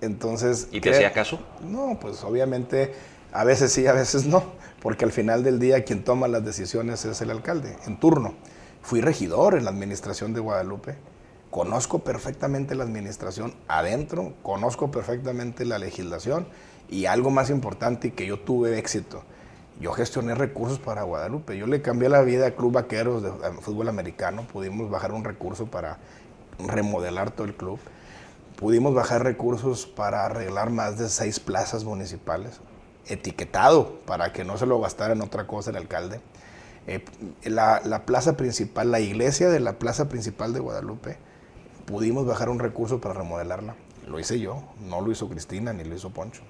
Entonces... 0.00 0.68
¿Y 0.72 0.80
te 0.80 0.90
hacía 0.90 1.12
caso? 1.12 1.38
No, 1.62 1.98
pues 2.00 2.24
obviamente 2.24 2.92
a 3.32 3.44
veces 3.44 3.72
sí, 3.72 3.86
a 3.86 3.92
veces 3.92 4.26
no, 4.26 4.42
porque 4.80 5.04
al 5.04 5.12
final 5.12 5.44
del 5.44 5.58
día 5.58 5.84
quien 5.84 6.02
toma 6.02 6.26
las 6.26 6.44
decisiones 6.44 7.04
es 7.04 7.20
el 7.20 7.30
alcalde, 7.30 7.76
en 7.86 8.00
turno. 8.00 8.34
Fui 8.82 9.00
regidor 9.00 9.54
en 9.54 9.64
la 9.64 9.70
administración 9.70 10.34
de 10.34 10.40
Guadalupe 10.40 10.96
conozco 11.54 12.00
perfectamente 12.00 12.74
la 12.74 12.82
administración 12.82 13.54
adentro, 13.68 14.34
conozco 14.42 14.90
perfectamente 14.90 15.64
la 15.64 15.78
legislación 15.78 16.48
y 16.88 17.06
algo 17.06 17.30
más 17.30 17.50
importante 17.50 18.12
que 18.12 18.26
yo 18.26 18.38
tuve 18.38 18.78
éxito. 18.78 19.22
Yo 19.80 19.92
gestioné 19.92 20.34
recursos 20.34 20.78
para 20.78 21.02
Guadalupe. 21.02 21.58
Yo 21.58 21.66
le 21.66 21.82
cambié 21.82 22.08
la 22.08 22.22
vida 22.22 22.46
a 22.46 22.50
Club 22.52 22.72
Vaqueros 22.72 23.22
de 23.22 23.30
fútbol 23.60 23.88
americano. 23.88 24.46
Pudimos 24.52 24.88
bajar 24.90 25.12
un 25.12 25.24
recurso 25.24 25.66
para 25.66 25.98
remodelar 26.58 27.32
todo 27.32 27.46
el 27.46 27.54
club. 27.54 27.80
Pudimos 28.56 28.94
bajar 28.94 29.24
recursos 29.24 29.86
para 29.86 30.24
arreglar 30.24 30.70
más 30.70 30.96
de 30.96 31.08
seis 31.08 31.40
plazas 31.40 31.82
municipales, 31.82 32.60
etiquetado 33.06 33.98
para 34.06 34.32
que 34.32 34.44
no 34.44 34.56
se 34.56 34.66
lo 34.66 34.80
gastara 34.80 35.14
en 35.14 35.22
otra 35.22 35.48
cosa 35.48 35.70
el 35.70 35.76
alcalde. 35.76 36.20
Eh, 36.86 37.04
la 37.42 38.02
plaza 38.06 38.36
principal, 38.36 38.92
la 38.92 39.00
iglesia 39.00 39.48
de 39.48 39.58
la 39.58 39.80
plaza 39.80 40.08
principal 40.08 40.52
de 40.52 40.60
Guadalupe, 40.60 41.16
pudimos 41.84 42.26
bajar 42.26 42.48
un 42.48 42.58
recurso 42.58 43.00
para 43.00 43.14
remodelarla. 43.14 43.74
Lo 44.06 44.18
hice 44.18 44.38
yo, 44.38 44.62
no 44.80 45.00
lo 45.00 45.10
hizo 45.10 45.28
Cristina 45.28 45.72
ni 45.72 45.84
lo 45.84 45.94
hizo 45.94 46.10
Poncho. 46.10 46.42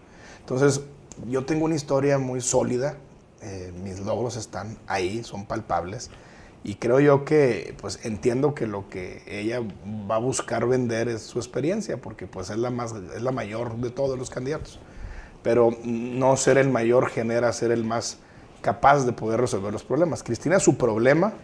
Entonces, 0.45 0.83
yo 1.29 1.45
tengo 1.45 1.65
una 1.65 1.75
historia 1.75 2.19
muy 2.19 2.41
sólida, 2.41 2.97
eh, 3.43 3.73
mis 3.83 4.01
logros 4.01 4.37
están 4.37 4.79
ahí, 4.87 5.25
son 5.25 5.47
palpables, 5.47 6.11
y 6.63 6.77
creo 6.77 7.01
yo 7.01 7.25
que, 7.25 7.75
pues 7.81 8.01
entiendo 8.05 8.55
que 8.55 8.67
lo 8.67 8.89
que 8.89 9.23
ella 9.27 9.61
va 10.11 10.17
a 10.17 10.19
buscar 10.19 10.67
vender 10.67 11.09
es 11.09 11.23
su 11.23 11.39
experiencia, 11.39 12.01
porque 12.01 12.27
pues 12.27 12.51
es 12.51 12.59
la, 12.59 12.71
más, 12.71 12.95
es 13.15 13.23
la 13.23 13.33
mayor 13.33 13.77
de 13.77 13.91
todos 13.91 14.19
los 14.19 14.31
candidatos. 14.31 14.79
Pero 15.43 15.77
no 15.85 16.37
ser 16.37 16.57
el 16.57 16.71
mayor 16.71 17.11
genera 17.11 17.53
ser 17.53 17.71
el 17.71 17.85
más 17.85 18.19
capaz 18.63 19.05
de 19.05 19.13
poder 19.13 19.41
resolver 19.41 19.73
los 19.73 19.85
problemas. 19.85 20.23
Cristina, 20.23 20.59
su 20.59 20.79
problema 20.79 21.35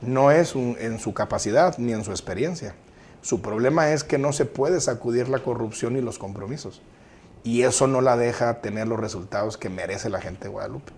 no 0.00 0.32
es 0.32 0.56
en 0.56 0.98
su 0.98 1.14
capacidad 1.14 1.78
ni 1.78 1.92
en 1.92 2.02
su 2.02 2.10
experiencia 2.10 2.74
su 3.24 3.40
problema 3.40 3.90
es 3.90 4.04
que 4.04 4.18
no 4.18 4.34
se 4.34 4.44
puede 4.44 4.82
sacudir 4.82 5.30
la 5.30 5.38
corrupción 5.38 5.96
y 5.96 6.02
los 6.02 6.18
compromisos. 6.18 6.82
Y 7.44 7.62
eso 7.62 7.86
no 7.86 8.00
la 8.00 8.16
deja 8.16 8.60
tener 8.60 8.88
los 8.88 8.98
resultados 8.98 9.58
que 9.58 9.68
merece 9.68 10.08
la 10.08 10.20
gente 10.20 10.44
de 10.44 10.48
Guadalupe. 10.48 10.92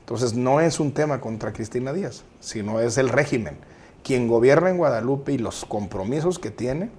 Entonces 0.00 0.34
no 0.34 0.60
es 0.60 0.80
un 0.80 0.92
tema 0.92 1.20
contra 1.20 1.52
Cristina 1.52 1.92
Díaz, 1.92 2.24
sino 2.40 2.80
es 2.80 2.98
el 2.98 3.10
régimen. 3.10 3.58
Quien 4.02 4.26
gobierna 4.26 4.70
en 4.70 4.78
Guadalupe 4.78 5.32
y 5.32 5.38
los 5.38 5.64
compromisos 5.64 6.38
que 6.38 6.50
tiene 6.50 6.90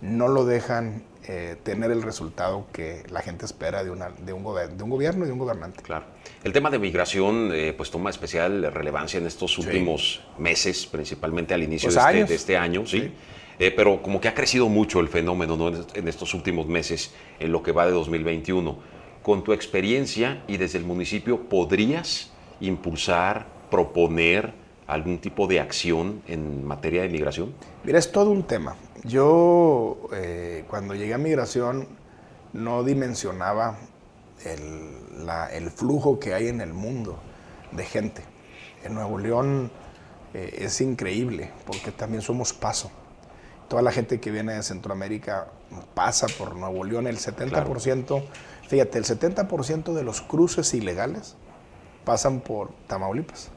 no 0.00 0.28
lo 0.28 0.46
dejan 0.46 1.02
eh, 1.26 1.56
tener 1.62 1.90
el 1.90 2.00
resultado 2.02 2.66
que 2.72 3.02
la 3.10 3.20
gente 3.20 3.44
espera 3.44 3.84
de, 3.84 3.90
una, 3.90 4.10
de, 4.10 4.32
un, 4.32 4.44
de 4.44 4.82
un 4.82 4.88
gobierno 4.88 5.24
y 5.24 5.26
de 5.26 5.32
un 5.32 5.38
gobernante. 5.40 5.82
Claro. 5.82 6.06
El 6.42 6.52
tema 6.52 6.70
de 6.70 6.78
migración 6.78 7.50
eh, 7.52 7.74
pues 7.76 7.90
toma 7.90 8.08
especial 8.08 8.72
relevancia 8.72 9.18
en 9.18 9.26
estos 9.26 9.58
últimos 9.58 10.22
meses, 10.38 10.86
principalmente 10.86 11.52
al 11.52 11.64
inicio 11.64 11.90
pues 11.92 11.96
de, 11.96 12.20
este, 12.20 12.24
de, 12.24 12.34
este, 12.34 12.56
año. 12.56 12.86
¿sí? 12.86 13.00
sí 13.00 13.14
eh, 13.58 13.72
pero 13.74 14.00
como 14.02 14.20
que 14.20 14.28
ha 14.28 14.34
crecido 14.34 14.68
mucho 14.68 15.00
el 15.00 15.08
fenómeno 15.08 15.72
en 15.94 16.08
estos 16.08 16.32
últimos 16.34 16.66
meses, 16.66 17.12
en 17.40 17.50
lo 17.50 17.62
que 17.62 17.72
va 17.72 17.86
de 17.86 17.92
2021. 17.92 18.78
Con 19.22 19.42
tu 19.42 19.52
experiencia 19.52 20.44
y 20.46 20.56
desde 20.56 20.78
el 20.78 20.84
municipio, 20.84 21.48
¿podrías 21.48 22.30
impulsar, 22.60 23.46
proponer 23.70 24.52
algún 24.86 25.18
tipo 25.18 25.46
de 25.46 25.60
acción 25.60 26.22
en 26.28 26.64
materia 26.64 27.02
de 27.02 27.08
migración? 27.08 27.52
Mira, 27.84 27.98
es 27.98 28.10
todo 28.12 28.30
un 28.30 28.44
tema. 28.44 28.76
Yo 29.04 30.08
eh, 30.12 30.64
cuando 30.68 30.94
llegué 30.94 31.14
a 31.14 31.18
migración 31.18 31.88
no 32.52 32.84
dimensionaba 32.84 33.78
el, 34.44 35.70
flujo 35.70 36.18
que 36.18 36.32
hay 36.32 36.48
en 36.48 36.60
el 36.60 36.72
mundo 36.72 37.18
de 37.72 37.84
gente. 37.84 38.22
En 38.84 38.94
Nuevo 38.94 39.18
León 39.18 39.70
eh, 40.32 40.58
es 40.60 40.80
increíble 40.80 41.50
porque 41.66 41.90
también 41.90 42.22
somos 42.22 42.52
paso 42.52 42.90
toda 43.68 43.82
la 43.82 43.92
gente 43.92 44.18
que 44.18 44.30
viene 44.30 44.54
de 44.54 44.62
Centroamérica 44.62 45.48
pasa 45.94 46.26
por 46.38 46.56
Nuevo 46.56 46.84
León, 46.84 47.06
el 47.06 47.18
70%, 47.18 48.22
fíjate, 48.66 48.98
el 48.98 49.04
70% 49.04 49.92
de 49.92 50.02
los 50.02 50.22
cruces 50.22 50.72
ilegales 50.74 51.36
pasan 52.04 52.40
por 52.40 52.72
Tamaulipas. 52.86 53.50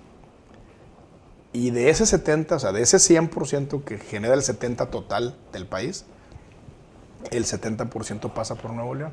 Y 1.54 1.72
de 1.72 1.90
ese 1.90 2.06
70, 2.06 2.56
o 2.56 2.60
sea, 2.60 2.72
de 2.72 2.82
ese 2.82 2.98
100% 2.98 3.84
que 3.84 3.98
genera 3.98 4.34
el 4.34 4.44
70 4.44 4.90
total 4.90 5.38
del 5.52 5.66
país, 5.66 6.06
el 7.32 7.46
70% 7.46 8.32
pasa 8.34 8.56
por 8.56 8.72
Nuevo 8.72 8.96
León. 8.96 9.12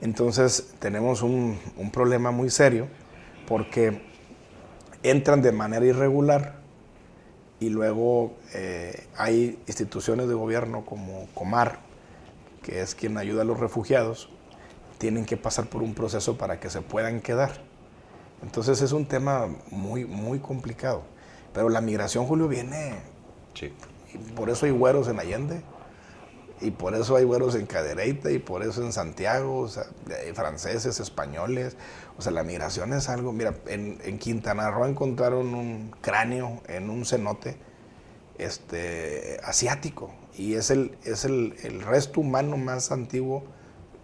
Entonces 0.00 0.72
tenemos 0.78 1.22
un, 1.22 1.58
un 1.76 1.90
problema 1.90 2.30
muy 2.30 2.50
serio 2.50 2.88
porque 3.46 4.02
entran 5.02 5.42
de 5.42 5.52
manera 5.52 5.84
irregular 5.84 6.59
y 7.60 7.68
luego 7.68 8.32
eh, 8.54 9.06
hay 9.16 9.58
instituciones 9.66 10.26
de 10.28 10.34
gobierno 10.34 10.84
como 10.86 11.28
Comar, 11.34 11.78
que 12.62 12.80
es 12.80 12.94
quien 12.94 13.18
ayuda 13.18 13.42
a 13.42 13.44
los 13.44 13.60
refugiados, 13.60 14.30
tienen 14.98 15.26
que 15.26 15.36
pasar 15.36 15.66
por 15.66 15.82
un 15.82 15.94
proceso 15.94 16.38
para 16.38 16.58
que 16.58 16.70
se 16.70 16.80
puedan 16.80 17.20
quedar. 17.20 17.62
Entonces 18.42 18.80
es 18.80 18.92
un 18.92 19.06
tema 19.06 19.48
muy, 19.70 20.06
muy 20.06 20.38
complicado. 20.38 21.02
Pero 21.52 21.68
la 21.68 21.80
migración, 21.80 22.26
Julio, 22.26 22.48
viene... 22.48 22.94
Sí. 23.54 23.72
por 24.36 24.48
eso 24.48 24.64
hay 24.64 24.72
güeros 24.72 25.08
en 25.08 25.18
Allende, 25.18 25.62
y 26.60 26.70
por 26.70 26.94
eso 26.94 27.16
hay 27.16 27.24
güeros 27.24 27.54
en 27.54 27.66
Cadereyta, 27.66 28.30
y 28.30 28.38
por 28.38 28.62
eso 28.62 28.82
en 28.82 28.92
Santiago, 28.92 29.60
o 29.60 29.68
sea, 29.68 29.84
hay 30.24 30.32
franceses, 30.32 31.00
españoles. 31.00 31.76
O 32.18 32.22
sea, 32.22 32.32
la 32.32 32.44
migración 32.44 32.92
es 32.92 33.08
algo, 33.08 33.32
mira, 33.32 33.54
en, 33.66 34.18
Quintana 34.18 34.70
Roo 34.70 34.86
encontraron 34.86 35.54
un 35.54 35.90
cráneo 36.02 36.60
en 36.68 36.90
un 36.90 37.06
cenote 37.06 37.56
este, 38.36 39.40
asiático 39.42 40.10
y 40.36 40.54
es, 40.54 40.70
el, 40.70 40.96
es 41.04 41.24
el, 41.24 41.82
resto 41.82 42.20
humano 42.20 42.56
más 42.56 42.92
antiguo 42.92 43.44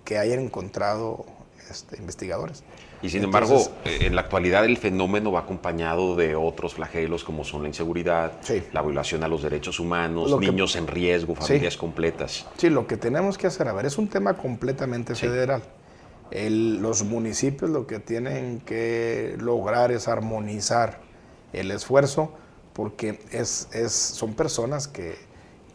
que 0.05 0.19
hayan 0.19 0.40
encontrado 0.40 1.27
este, 1.70 1.96
investigadores. 1.98 2.64
Y 3.02 3.11
sin 3.11 3.24
embargo, 3.24 3.62
eh, 3.85 3.98
en 4.02 4.14
la 4.14 4.22
actualidad 4.22 4.64
el 4.64 4.76
fenómeno 4.76 5.33
va 5.33 5.40
acompañado 5.40 6.16
de 6.16 6.35
otros 6.35 6.74
flagelos 6.74 7.24
como 7.24 7.44
son 7.44 7.62
la 7.62 7.68
inseguridad, 7.68 8.33
la 8.72 8.83
violación 8.83 9.22
a 9.22 9.29
los 9.29 9.42
derechos 9.42 9.81
humanos, 9.81 10.38
niños 10.40 10.76
en 10.76 10.87
riesgo, 10.87 11.35
familias 11.35 11.76
completas. 11.76 12.46
Sí, 12.56 12.71
lo 12.71 12.87
que 12.87 12.96
tenemos 12.96 13.37
que 13.38 13.46
hacer, 13.46 13.69
a 13.69 13.73
ver, 13.73 13.87
es 13.87 13.98
un 13.98 14.08
tema 14.08 14.35
completamente 14.35 15.14
federal 15.14 15.62
los 16.31 17.04
municipios 17.04 17.71
lo 17.71 17.87
que 17.87 18.00
tienen 18.00 18.60
que 18.60 19.37
lograr 19.38 19.92
es 19.92 20.08
armonizar 20.08 21.00
el 21.52 21.71
esfuerzo 21.71 22.33
porque 22.73 23.21
es, 23.31 23.69
es, 23.73 23.92
son 23.92 24.35
personas 24.35 24.88
que, 24.88 25.17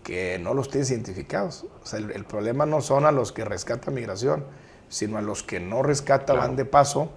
que, 0.03 0.37
no 0.39 0.53
los 0.53 0.69
tienen 0.69 0.91
identificados. 0.91 1.65
O 1.83 1.85
sea, 1.85 1.99
el, 1.99 2.25
problema 2.25 2.65
no 2.65 2.81
son 2.81 3.05
a 3.05 3.11
los 3.11 3.31
que 3.31 3.43
rescata 3.43 3.89
migración, 3.89 4.45
sino 4.91 5.17
a 5.17 5.21
los 5.21 5.41
que 5.41 5.59
no 5.59 5.81
rescata 5.81 6.33
van 6.33 6.57
de 6.57 6.65
paso 6.65 7.09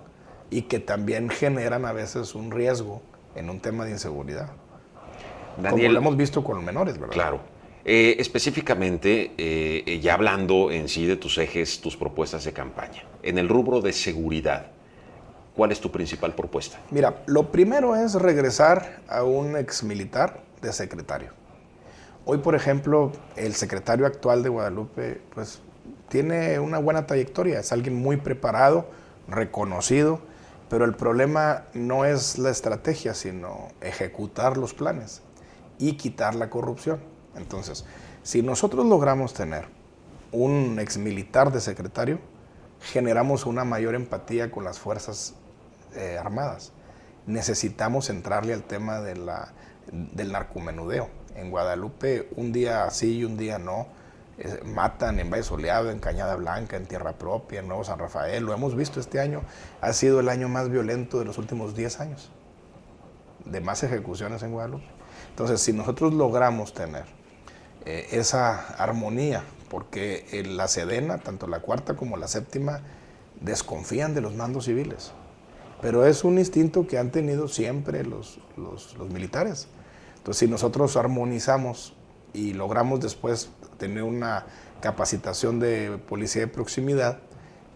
y 0.49 0.63
que 0.63 0.79
también 0.79 1.29
generan 1.29 1.85
a 1.85 1.93
veces 1.93 2.37
un 2.37 2.53
riesgo 2.53 3.03
en 3.35 3.51
un 3.51 3.59
tema 3.59 3.85
de 3.85 3.91
inseguridad. 3.91 4.51
como 5.57 5.77
lo 5.77 5.99
hemos 5.99 6.17
visto 6.17 6.45
con 6.45 6.57
los 6.57 6.65
menores, 6.65 6.99
¿verdad? 6.99 7.13
Claro. 7.13 7.41
Eh, 7.85 8.17
específicamente, 8.21 9.33
eh, 9.37 9.83
eh, 9.87 10.01
ya 10.01 10.15
hablando 10.15 10.71
en 10.71 10.89
sí 10.89 11.05
de 11.05 11.17
tus 11.17 11.37
ejes, 11.37 11.81
tus 11.81 11.97
propuestas 11.97 12.45
de 12.45 12.53
campaña, 12.53 13.03
en 13.23 13.39
el 13.39 13.49
rubro 13.49 13.81
de 13.81 13.93
seguridad, 13.93 14.69
¿cuál 15.57 15.73
es 15.73 15.81
tu 15.81 15.91
principal 15.91 16.33
propuesta? 16.33 16.79
Mira, 16.93 17.25
lo 17.27 17.51
primero 17.51 17.97
es 17.97 18.15
regresar 18.15 19.01
a 19.09 19.25
un 19.25 19.57
ex 19.57 19.83
militar 19.83 20.45
de 20.63 20.73
secretario. 20.73 21.33
Hoy, 22.25 22.39
por 22.39 22.55
ejemplo, 22.55 23.11
el 23.37 23.55
secretario 23.55 24.07
actual 24.07 24.43
de 24.45 24.49
Guadalupe, 24.49 25.21
pues 25.35 25.61
tiene 26.09 26.59
una 26.59 26.79
buena 26.79 27.07
trayectoria, 27.07 27.61
es 27.61 27.73
alguien 27.73 27.95
muy 27.95 28.17
preparado, 28.17 28.89
reconocido, 29.29 30.21
pero 30.69 30.85
el 30.85 30.95
problema 30.95 31.65
no 31.75 32.05
es 32.05 32.39
la 32.39 32.51
estrategia, 32.51 33.15
sino 33.15 33.69
ejecutar 33.81 34.57
los 34.57 34.75
planes 34.75 35.23
y 35.79 35.95
quitar 35.95 36.35
la 36.35 36.51
corrupción. 36.51 37.01
Entonces, 37.37 37.85
si 38.23 38.43
nosotros 38.43 38.87
logramos 38.87 39.35
tener 39.35 39.67
un 40.33 40.79
exmilitar 40.79 41.53
de 41.53 41.61
secretario, 41.61 42.19
generamos 42.81 43.47
una 43.47 43.65
mayor 43.65 43.95
empatía 43.95 44.51
con 44.51 44.65
las 44.65 44.79
Fuerzas 44.79 45.35
eh, 45.95 46.19
Armadas. 46.19 46.73
Necesitamos 47.27 48.11
entrarle 48.11 48.53
al 48.53 48.63
tema 48.63 49.01
de 49.01 49.17
la, 49.17 49.53
del 49.91 50.33
narcomenudeo. 50.33 51.09
En 51.37 51.51
Guadalupe, 51.51 52.29
un 52.37 52.53
día 52.53 52.91
sí 52.91 53.19
y 53.19 53.25
un 53.25 53.37
día 53.37 53.59
no 53.59 53.87
matan 54.65 55.21
en 55.21 55.31
Valle 55.31 55.43
Soleado, 55.43 55.91
en 55.91 55.99
Cañada 55.99 56.37
Blanca, 56.37 56.77
en 56.77 56.87
Tierra 56.87 57.13
Propia, 57.13 57.61
en 57.61 57.69
Nuevo 57.69 57.85
San 57.85 57.99
Rafael. 57.99 58.45
Lo 58.45 58.53
hemos 58.53 58.75
visto 58.75 59.01
este 59.01 59.21
año. 59.21 59.43
Ha 59.81 59.93
sido 59.93 60.21
el 60.21 60.29
año 60.29 60.49
más 60.49 60.71
violento 60.71 61.19
de 61.19 61.25
los 61.25 61.39
últimos 61.39 61.75
10 61.75 62.01
años. 62.01 62.31
De 63.45 63.61
más 63.61 63.83
ejecuciones 63.83 64.43
en 64.43 64.53
Guadalupe. 64.53 64.87
Entonces, 65.31 65.61
si 65.61 65.73
nosotros 65.73 66.15
logramos 66.15 66.75
tener 66.75 67.05
eh, 67.85 68.09
esa 68.13 68.69
armonía, 68.77 69.45
porque 69.69 70.45
la 70.47 70.69
Sedena, 70.69 71.19
tanto 71.19 71.47
la 71.47 71.61
cuarta 71.61 71.95
como 71.95 72.17
la 72.17 72.29
séptima, 72.29 72.81
desconfían 73.41 74.15
de 74.15 74.21
los 74.21 74.35
mandos 74.35 74.67
civiles. 74.67 75.13
Pero 75.81 76.07
es 76.07 76.25
un 76.25 76.39
instinto 76.39 76.87
que 76.87 76.99
han 76.99 77.11
tenido 77.11 77.49
siempre 77.49 78.05
los, 78.05 78.39
los, 78.57 78.97
los 78.97 79.11
militares. 79.11 79.69
Entonces, 80.17 80.41
si 80.41 80.49
nosotros 80.49 80.97
armonizamos 80.97 81.95
y 82.33 82.53
logramos 82.53 83.01
después 83.01 83.51
tener 83.77 84.03
una 84.03 84.47
capacitación 84.81 85.61
de 85.61 85.99
policía 86.09 86.43
de 86.43 86.49
proximidad, 86.49 87.19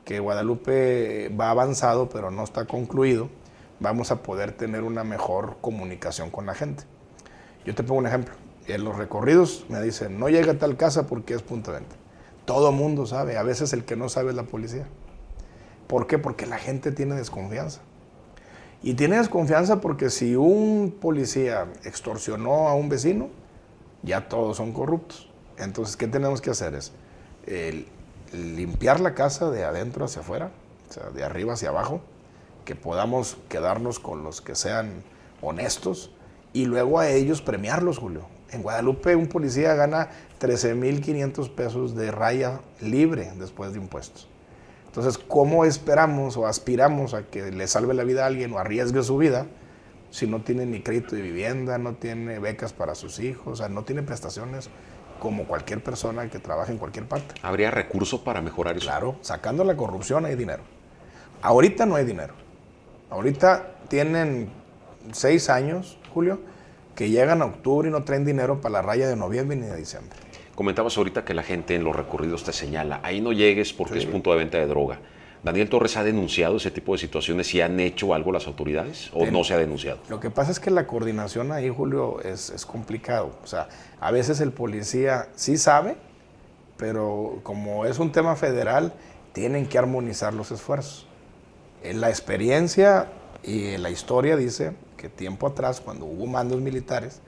que 0.04 0.20
Guadalupe 0.20 1.28
va 1.38 1.50
avanzado 1.50 2.08
pero 2.08 2.30
no 2.30 2.42
está 2.44 2.64
concluido, 2.66 3.28
vamos 3.80 4.10
a 4.10 4.22
poder 4.22 4.52
tener 4.52 4.82
una 4.82 5.04
mejor 5.04 5.58
comunicación 5.60 6.30
con 6.30 6.46
la 6.46 6.54
gente. 6.54 6.84
Yo 7.64 7.74
te 7.74 7.82
pongo 7.82 8.00
un 8.00 8.06
ejemplo. 8.06 8.34
En 8.66 8.84
los 8.84 8.96
recorridos 8.96 9.64
me 9.68 9.80
dicen, 9.82 10.18
no 10.18 10.28
llega 10.28 10.52
a 10.52 10.58
tal 10.58 10.76
casa 10.76 11.06
porque 11.06 11.34
es 11.34 11.42
punto 11.42 11.72
de 11.72 11.80
venta. 11.80 11.96
Todo 12.44 12.72
mundo 12.72 13.06
sabe, 13.06 13.36
a 13.36 13.42
veces 13.42 13.72
el 13.72 13.84
que 13.84 13.96
no 13.96 14.08
sabe 14.08 14.30
es 14.30 14.36
la 14.36 14.44
policía. 14.44 14.86
¿Por 15.86 16.06
qué? 16.06 16.18
Porque 16.18 16.46
la 16.46 16.58
gente 16.58 16.92
tiene 16.92 17.14
desconfianza. 17.14 17.80
Y 18.82 18.94
tiene 18.94 19.18
desconfianza 19.18 19.80
porque 19.80 20.08
si 20.10 20.36
un 20.36 20.96
policía 21.00 21.66
extorsionó 21.84 22.68
a 22.68 22.74
un 22.74 22.88
vecino, 22.88 23.28
ya 24.02 24.28
todos 24.28 24.56
son 24.58 24.72
corruptos. 24.72 25.27
Entonces, 25.58 25.96
¿qué 25.96 26.06
tenemos 26.06 26.40
que 26.40 26.50
hacer? 26.50 26.74
Es 26.74 26.92
limpiar 28.32 29.00
la 29.00 29.14
casa 29.14 29.50
de 29.50 29.64
adentro 29.64 30.04
hacia 30.04 30.22
afuera, 30.22 30.50
o 30.88 30.92
sea, 30.92 31.10
de 31.10 31.24
arriba 31.24 31.54
hacia 31.54 31.70
abajo, 31.70 32.00
que 32.64 32.74
podamos 32.74 33.38
quedarnos 33.48 33.98
con 33.98 34.22
los 34.22 34.40
que 34.40 34.54
sean 34.54 35.02
honestos 35.40 36.12
y 36.52 36.66
luego 36.66 36.98
a 36.98 37.08
ellos 37.08 37.42
premiarlos, 37.42 37.98
Julio. 37.98 38.26
En 38.50 38.62
Guadalupe 38.62 39.14
un 39.14 39.28
policía 39.28 39.74
gana 39.74 40.08
13.500 40.40 41.50
pesos 41.54 41.94
de 41.94 42.10
raya 42.10 42.60
libre 42.80 43.32
después 43.38 43.72
de 43.72 43.78
impuestos. 43.78 44.28
Entonces, 44.86 45.18
¿cómo 45.18 45.64
esperamos 45.64 46.36
o 46.36 46.46
aspiramos 46.46 47.12
a 47.14 47.24
que 47.24 47.50
le 47.52 47.66
salve 47.66 47.92
la 47.92 48.04
vida 48.04 48.24
a 48.24 48.26
alguien 48.26 48.52
o 48.52 48.58
arriesgue 48.58 49.02
su 49.02 49.18
vida 49.18 49.46
si 50.10 50.26
no 50.26 50.40
tiene 50.40 50.64
ni 50.64 50.80
crédito 50.80 51.14
de 51.14 51.22
vivienda, 51.22 51.76
no 51.76 51.94
tiene 51.94 52.38
becas 52.38 52.72
para 52.72 52.94
sus 52.94 53.18
hijos, 53.18 53.46
o 53.46 53.56
sea, 53.56 53.68
no 53.68 53.84
tiene 53.84 54.02
prestaciones 54.02 54.70
como 55.18 55.44
cualquier 55.44 55.82
persona 55.82 56.28
que 56.28 56.38
trabaja 56.38 56.72
en 56.72 56.78
cualquier 56.78 57.06
parte. 57.06 57.34
¿Habría 57.42 57.70
recursos 57.70 58.20
para 58.20 58.40
mejorar 58.40 58.76
eso? 58.76 58.86
Claro, 58.86 59.16
sacando 59.20 59.64
la 59.64 59.76
corrupción 59.76 60.24
hay 60.24 60.36
dinero. 60.36 60.62
Ahorita 61.42 61.86
no 61.86 61.96
hay 61.96 62.04
dinero. 62.04 62.34
Ahorita 63.10 63.74
tienen 63.88 64.50
seis 65.12 65.48
años, 65.48 65.98
Julio, 66.12 66.40
que 66.94 67.10
llegan 67.10 67.42
a 67.42 67.46
octubre 67.46 67.88
y 67.88 67.92
no 67.92 68.04
traen 68.04 68.24
dinero 68.24 68.60
para 68.60 68.72
la 68.74 68.82
raya 68.82 69.08
de 69.08 69.16
noviembre 69.16 69.56
ni 69.56 69.66
de 69.66 69.76
diciembre. 69.76 70.18
Comentabas 70.54 70.98
ahorita 70.98 71.24
que 71.24 71.34
la 71.34 71.44
gente 71.44 71.76
en 71.76 71.84
los 71.84 71.94
recorridos 71.94 72.42
te 72.42 72.52
señala, 72.52 73.00
ahí 73.04 73.20
no 73.20 73.32
llegues 73.32 73.72
porque 73.72 73.98
es 73.98 74.06
punto 74.06 74.32
de 74.32 74.38
venta 74.38 74.58
de 74.58 74.66
droga. 74.66 74.98
¿Daniel 75.42 75.68
Torres 75.68 75.96
ha 75.96 76.04
denunciado 76.04 76.56
ese 76.56 76.70
tipo 76.70 76.92
de 76.92 76.98
situaciones 76.98 77.54
y 77.54 77.60
han 77.60 77.78
hecho 77.80 78.14
algo 78.14 78.32
las 78.32 78.46
autoridades 78.46 79.10
o 79.12 79.26
no 79.26 79.44
se 79.44 79.54
ha 79.54 79.58
denunciado? 79.58 79.98
Lo 80.08 80.20
que 80.20 80.30
pasa 80.30 80.50
es 80.50 80.60
que 80.60 80.70
la 80.70 80.86
coordinación 80.86 81.52
ahí, 81.52 81.68
Julio, 81.68 82.20
es, 82.20 82.50
es 82.50 82.66
complicado. 82.66 83.32
O 83.42 83.46
sea, 83.46 83.68
a 84.00 84.10
veces 84.10 84.40
el 84.40 84.52
policía 84.52 85.28
sí 85.36 85.56
sabe, 85.56 85.96
pero 86.76 87.40
como 87.42 87.86
es 87.86 87.98
un 87.98 88.12
tema 88.12 88.36
federal, 88.36 88.92
tienen 89.32 89.66
que 89.66 89.78
armonizar 89.78 90.34
los 90.34 90.50
esfuerzos. 90.50 91.06
En 91.82 92.00
la 92.00 92.08
experiencia 92.08 93.08
y 93.42 93.76
la 93.76 93.90
historia 93.90 94.36
dice 94.36 94.72
que 94.96 95.08
tiempo 95.08 95.46
atrás, 95.46 95.80
cuando 95.80 96.06
hubo 96.06 96.26
mandos 96.26 96.60
militares, 96.60 97.20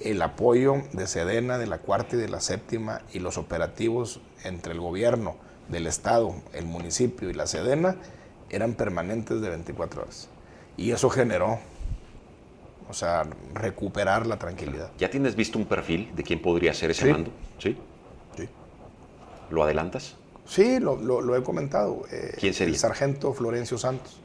el 0.00 0.20
apoyo 0.22 0.82
de 0.92 1.06
Sedena, 1.06 1.58
de 1.58 1.66
la 1.66 1.78
cuarta 1.78 2.16
y 2.16 2.18
de 2.18 2.28
la 2.28 2.40
séptima 2.40 3.02
y 3.12 3.20
los 3.20 3.38
operativos 3.38 4.20
entre 4.42 4.72
el 4.72 4.80
gobierno, 4.80 5.36
del 5.68 5.86
Estado, 5.86 6.34
el 6.52 6.66
municipio 6.66 7.30
y 7.30 7.34
la 7.34 7.46
Sedena 7.46 7.96
eran 8.50 8.74
permanentes 8.74 9.40
de 9.40 9.48
24 9.48 10.02
horas. 10.02 10.28
Y 10.76 10.90
eso 10.90 11.08
generó, 11.08 11.58
o 12.88 12.92
sea, 12.92 13.24
recuperar 13.54 14.26
la 14.26 14.38
tranquilidad. 14.38 14.90
¿Ya 14.98 15.10
tienes 15.10 15.36
visto 15.36 15.58
un 15.58 15.66
perfil 15.66 16.14
de 16.14 16.22
quién 16.22 16.40
podría 16.42 16.74
ser 16.74 16.90
ese 16.90 17.10
mando? 17.10 17.30
Sí. 17.58 17.76
Sí. 18.36 18.48
¿Lo 19.50 19.62
adelantas? 19.62 20.16
Sí, 20.46 20.78
lo, 20.78 21.36
he 21.36 21.42
comentado. 21.42 22.04
Eh, 22.10 22.36
¿Quién 22.38 22.54
sería? 22.54 22.74
El 22.74 22.78
sargento 22.78 23.32
Florencio 23.32 23.78
Santos. 23.78 24.18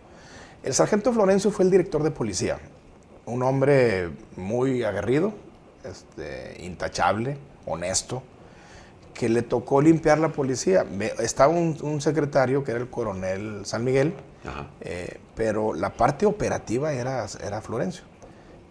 El 0.64 0.74
sargento 0.74 1.14
Florencio 1.14 1.52
fue 1.52 1.66
el 1.66 1.72
director 1.72 2.04
de 2.04 2.12
policía. 2.12 2.60
Un 3.26 3.44
hombre 3.44 4.10
muy 4.36 4.84
aguerrido, 4.84 5.34
este, 5.84 6.58
intachable, 6.64 7.38
honesto, 7.66 8.24
que 9.20 9.28
le 9.28 9.42
tocó 9.42 9.82
limpiar 9.82 10.18
la 10.18 10.30
policía. 10.30 10.86
Estaba 11.20 11.52
un, 11.52 12.00
secretario 12.00 12.64
que 12.64 12.72
era 12.72 12.80
el 12.80 12.90
coronel 12.90 13.66
San 13.66 13.84
Miguel, 13.84 14.14
eh, 14.80 15.20
pero 15.36 15.74
la 15.74 15.90
parte 15.90 16.26
operativa 16.26 16.94
era, 16.94 17.26
era 17.44 17.60
Florencio. 17.60 18.06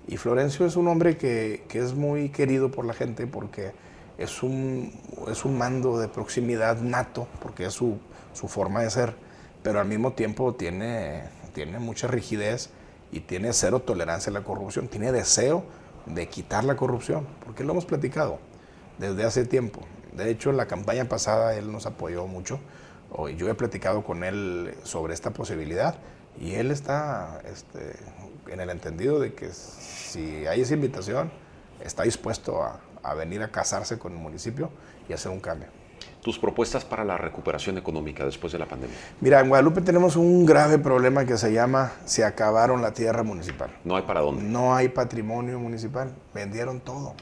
Y 0.06 0.16
Florencio 0.16 0.64
es 0.64 0.76
un 0.76 0.88
hombre 0.88 1.18
que, 1.18 1.66
es 1.70 1.92
muy 1.92 2.30
querido 2.30 2.70
por 2.70 2.86
la 2.86 2.94
gente 2.94 3.26
porque 3.26 3.72
es 4.16 4.42
un, 4.42 4.90
es 5.30 5.44
un 5.44 5.58
mando 5.58 5.98
de 5.98 6.08
proximidad 6.08 6.80
nato, 6.80 7.28
porque 7.42 7.66
es 7.66 7.74
su, 7.74 7.98
forma 8.32 8.80
de 8.80 8.88
ser, 8.88 9.16
pero 9.62 9.80
al 9.80 9.86
mismo 9.86 10.14
tiempo 10.14 10.54
tiene, 10.54 11.24
tiene 11.52 11.78
mucha 11.78 12.06
rigidez 12.06 12.70
y 13.12 13.20
tiene 13.20 13.52
cero 13.52 13.80
tolerancia 13.80 14.30
a 14.30 14.32
la 14.32 14.44
corrupción, 14.44 14.88
tiene 14.88 15.12
deseo 15.12 15.62
de 16.06 16.26
quitar 16.26 16.64
la 16.64 16.74
corrupción, 16.74 17.26
porque 17.44 17.64
lo 17.64 17.72
hemos 17.72 17.84
platicado 17.84 18.38
desde 18.96 19.24
hace 19.24 19.44
tiempo. 19.44 19.82
De 20.18 20.30
hecho, 20.30 20.50
en 20.50 20.56
la 20.56 20.66
campaña 20.66 21.04
pasada 21.04 21.54
él 21.54 21.70
nos 21.70 21.86
apoyó 21.86 22.26
mucho. 22.26 22.58
Yo 23.36 23.48
he 23.48 23.54
platicado 23.54 24.02
con 24.02 24.24
él 24.24 24.74
sobre 24.82 25.14
esta 25.14 25.30
posibilidad 25.30 25.94
y 26.40 26.54
él 26.54 26.72
está 26.72 27.40
este, 27.50 27.94
en 28.52 28.60
el 28.60 28.68
entendido 28.68 29.20
de 29.20 29.32
que 29.32 29.50
si 29.50 30.44
hay 30.46 30.62
esa 30.62 30.74
invitación, 30.74 31.30
está 31.82 32.02
dispuesto 32.02 32.62
a, 32.62 33.14
venir 33.14 33.42
a 33.42 33.48
casarse 33.48 33.98
con 33.98 34.12
el 34.12 34.18
municipio 34.18 34.70
y 35.08 35.12
hacer 35.12 35.30
un 35.30 35.40
cambio. 35.40 35.68
¿Tus 36.20 36.38
propuestas 36.38 36.84
para 36.84 37.04
la 37.04 37.16
recuperación 37.16 37.78
económica 37.78 38.24
después 38.24 38.52
de 38.52 38.58
la 38.58 38.66
pandemia? 38.66 38.96
Mira, 39.20 39.40
en 39.40 39.48
Guadalupe 39.48 39.80
tenemos 39.80 40.16
un 40.16 40.44
grave 40.44 40.78
problema 40.78 41.24
que 41.24 41.38
se 41.38 41.52
llama 41.52 41.92
se 42.04 42.24
acabaron 42.24 42.82
la 42.82 42.92
tierra 42.92 43.22
municipal. 43.22 43.70
No 43.84 43.96
hay 43.96 44.02
para 44.02 44.20
dónde. 44.20 44.42
No 44.42 44.74
hay 44.74 44.88
patrimonio 44.88 45.60
municipal. 45.60 46.12
Vendieron 46.34 46.80
todo 46.80 47.14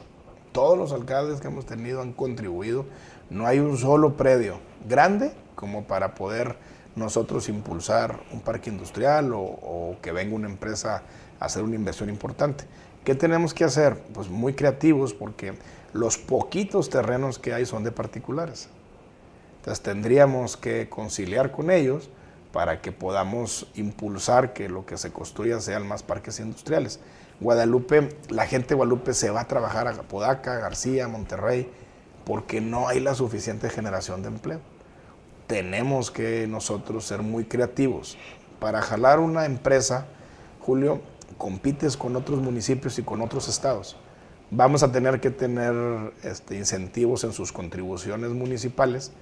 todos 0.56 0.78
los 0.78 0.92
alcaldes 0.92 1.42
que 1.42 1.48
hemos 1.48 1.66
tenido 1.66 2.00
han 2.00 2.14
contribuido. 2.14 2.86
No 3.28 3.46
hay 3.46 3.58
un 3.58 3.76
solo 3.76 4.16
predio 4.16 4.58
grande 4.88 5.34
como 5.54 5.84
para 5.84 6.14
poder 6.14 6.56
nosotros 6.94 7.50
impulsar 7.50 8.20
un 8.32 8.40
parque 8.40 8.70
industrial 8.70 9.32
o, 9.34 9.96
que 10.00 10.12
venga 10.12 10.34
una 10.34 10.48
empresa 10.48 11.02
a 11.38 11.44
hacer 11.44 11.62
una 11.62 11.74
inversión 11.76 12.08
importante. 12.08 12.64
¿Qué 13.04 13.14
tenemos 13.14 13.52
que 13.52 13.64
hacer? 13.64 13.98
Pues 14.14 14.30
muy 14.30 14.54
creativos 14.54 15.12
porque 15.12 15.52
los 15.92 16.16
poquitos 16.16 16.88
terrenos 16.88 17.38
que 17.38 17.52
hay 17.52 17.66
son 17.66 17.84
de 17.84 17.92
particulares. 17.92 18.70
Entonces 19.58 19.84
tendríamos 19.84 20.56
que 20.56 20.88
conciliar 20.88 21.52
con 21.52 21.70
ellos 21.70 22.08
para 22.54 22.80
que 22.80 22.92
podamos 22.92 23.70
impulsar 23.74 24.54
que 24.54 24.70
lo 24.70 24.86
que 24.86 24.96
se 24.96 25.12
construya 25.12 25.60
sean 25.60 25.86
más 25.86 26.02
parques 26.02 26.40
industriales. 26.40 26.98
Guadalupe, 27.40 28.16
la 28.30 28.46
gente 28.46 28.68
de 28.68 28.74
Guadalupe 28.76 29.12
se 29.12 29.30
va 29.30 29.42
a 29.42 29.48
trabajar 29.48 29.88
a 29.88 29.92
Podaca, 30.02 30.58
García, 30.58 31.06
Monterrey, 31.08 31.70
porque 32.24 32.60
no 32.60 32.88
hay 32.88 33.00
la 33.00 33.14
suficiente 33.14 33.68
generación 33.68 34.22
de 34.22 34.28
empleo. 34.28 34.60
Tenemos 35.46 36.10
que 36.10 36.46
nosotros 36.46 37.04
ser 37.04 37.22
muy 37.22 37.44
creativos. 37.44 38.16
Para 38.58 38.80
jalar 38.80 39.20
una 39.20 39.44
empresa, 39.44 40.06
Julio, 40.60 41.00
compites 41.36 41.96
con 41.96 42.16
otros 42.16 42.40
municipios 42.40 42.98
y 42.98 43.02
con 43.02 43.20
otros 43.20 43.48
estados. 43.48 43.96
Vamos 44.50 44.82
a 44.82 44.90
tener 44.90 45.20
que 45.20 45.30
tener 45.30 45.74
este, 46.22 46.56
incentivos 46.56 47.24
en 47.24 47.32
sus 47.32 47.52
contribuciones 47.52 48.30
municipales 48.30 49.12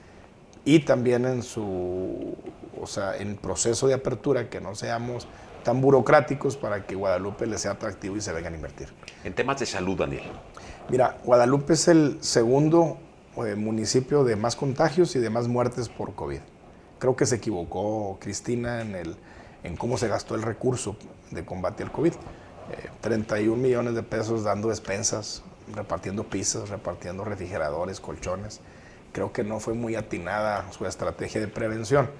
y 0.65 0.81
también 0.81 1.27
en 1.27 1.43
su, 1.43 2.37
o 2.81 2.87
sea, 2.87 3.17
en 3.17 3.37
proceso 3.37 3.87
de 3.87 3.95
apertura, 3.95 4.49
que 4.49 4.61
no 4.61 4.75
seamos 4.75 5.27
tan 5.65 5.81
burocráticos 5.81 6.57
para 6.57 6.87
que 6.87 6.95
Guadalupe 6.95 7.47
le 7.47 7.59
sea 7.59 7.73
atractivo 7.73 8.17
y 8.17 8.21
se 8.21 8.33
vengan 8.33 8.53
a 8.53 8.57
invertir. 8.57 8.89
En 9.25 9.35
temas 9.35 9.59
de 9.59 9.67
salud, 9.67 9.99
Daniel. 9.99 10.31
Mira, 10.89 11.17
Guadalupe 11.25 11.73
es 11.73 11.89
el 11.89 12.19
segundo 12.21 12.99
eh, 13.39 13.57
municipio 13.57 14.23
de 14.23 14.37
más 14.37 14.55
contagios 14.55 15.17
y 15.17 15.19
de 15.19 15.31
más 15.31 15.49
muertes 15.49 15.89
por 15.89 16.15
COVID. 16.15 16.41
Creo 16.99 17.17
que 17.17 17.27
se 17.27 17.37
equivocó 17.37 18.19
Cristina 18.21 18.81
en, 18.81 18.95
el, 18.95 19.17
en 19.65 19.77
cómo 19.77 19.99
se 19.99 20.07
gastó 20.07 20.37
el 20.37 20.43
recurso 20.43 20.97
de 21.31 21.45
combate 21.45 21.83
al 21.83 21.91
COVID. 21.91 22.13
31 23.01 23.55
eh, 23.55 23.57
millones 23.57 23.95
de 23.95 24.03
pesos 24.03 24.45
dando 24.45 24.69
despensas, 24.69 25.43
repartiendo 25.75 26.25
pizzas, 26.25 26.69
repartiendo 26.69 27.25
refrigeradores, 27.25 28.01
colchones. 28.01 28.61
Creo 29.13 29.33
que 29.33 29.45
no 29.45 29.61
fue 29.61 29.75
muy 29.75 29.97
atinada 29.97 30.71
su 30.73 30.87
estrategia 30.87 31.41
de 31.41 31.49
prevención. 31.49 32.11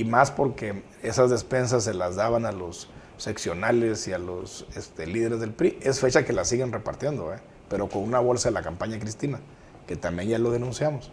Y 0.00 0.04
más 0.06 0.30
porque 0.30 0.82
esas 1.02 1.28
despensas 1.28 1.84
se 1.84 1.92
las 1.92 2.16
daban 2.16 2.46
a 2.46 2.52
los 2.52 2.88
seccionales 3.18 4.08
y 4.08 4.14
a 4.14 4.18
los 4.18 4.64
este, 4.74 5.06
líderes 5.06 5.40
del 5.40 5.52
PRI. 5.52 5.78
Es 5.82 6.00
fecha 6.00 6.24
que 6.24 6.32
las 6.32 6.48
siguen 6.48 6.72
repartiendo, 6.72 7.34
¿eh? 7.34 7.36
pero 7.68 7.86
con 7.86 8.04
una 8.04 8.18
bolsa 8.18 8.48
de 8.48 8.54
la 8.54 8.62
campaña 8.62 8.98
Cristina, 8.98 9.40
que 9.86 9.96
también 9.96 10.30
ya 10.30 10.38
lo 10.38 10.52
denunciamos. 10.52 11.12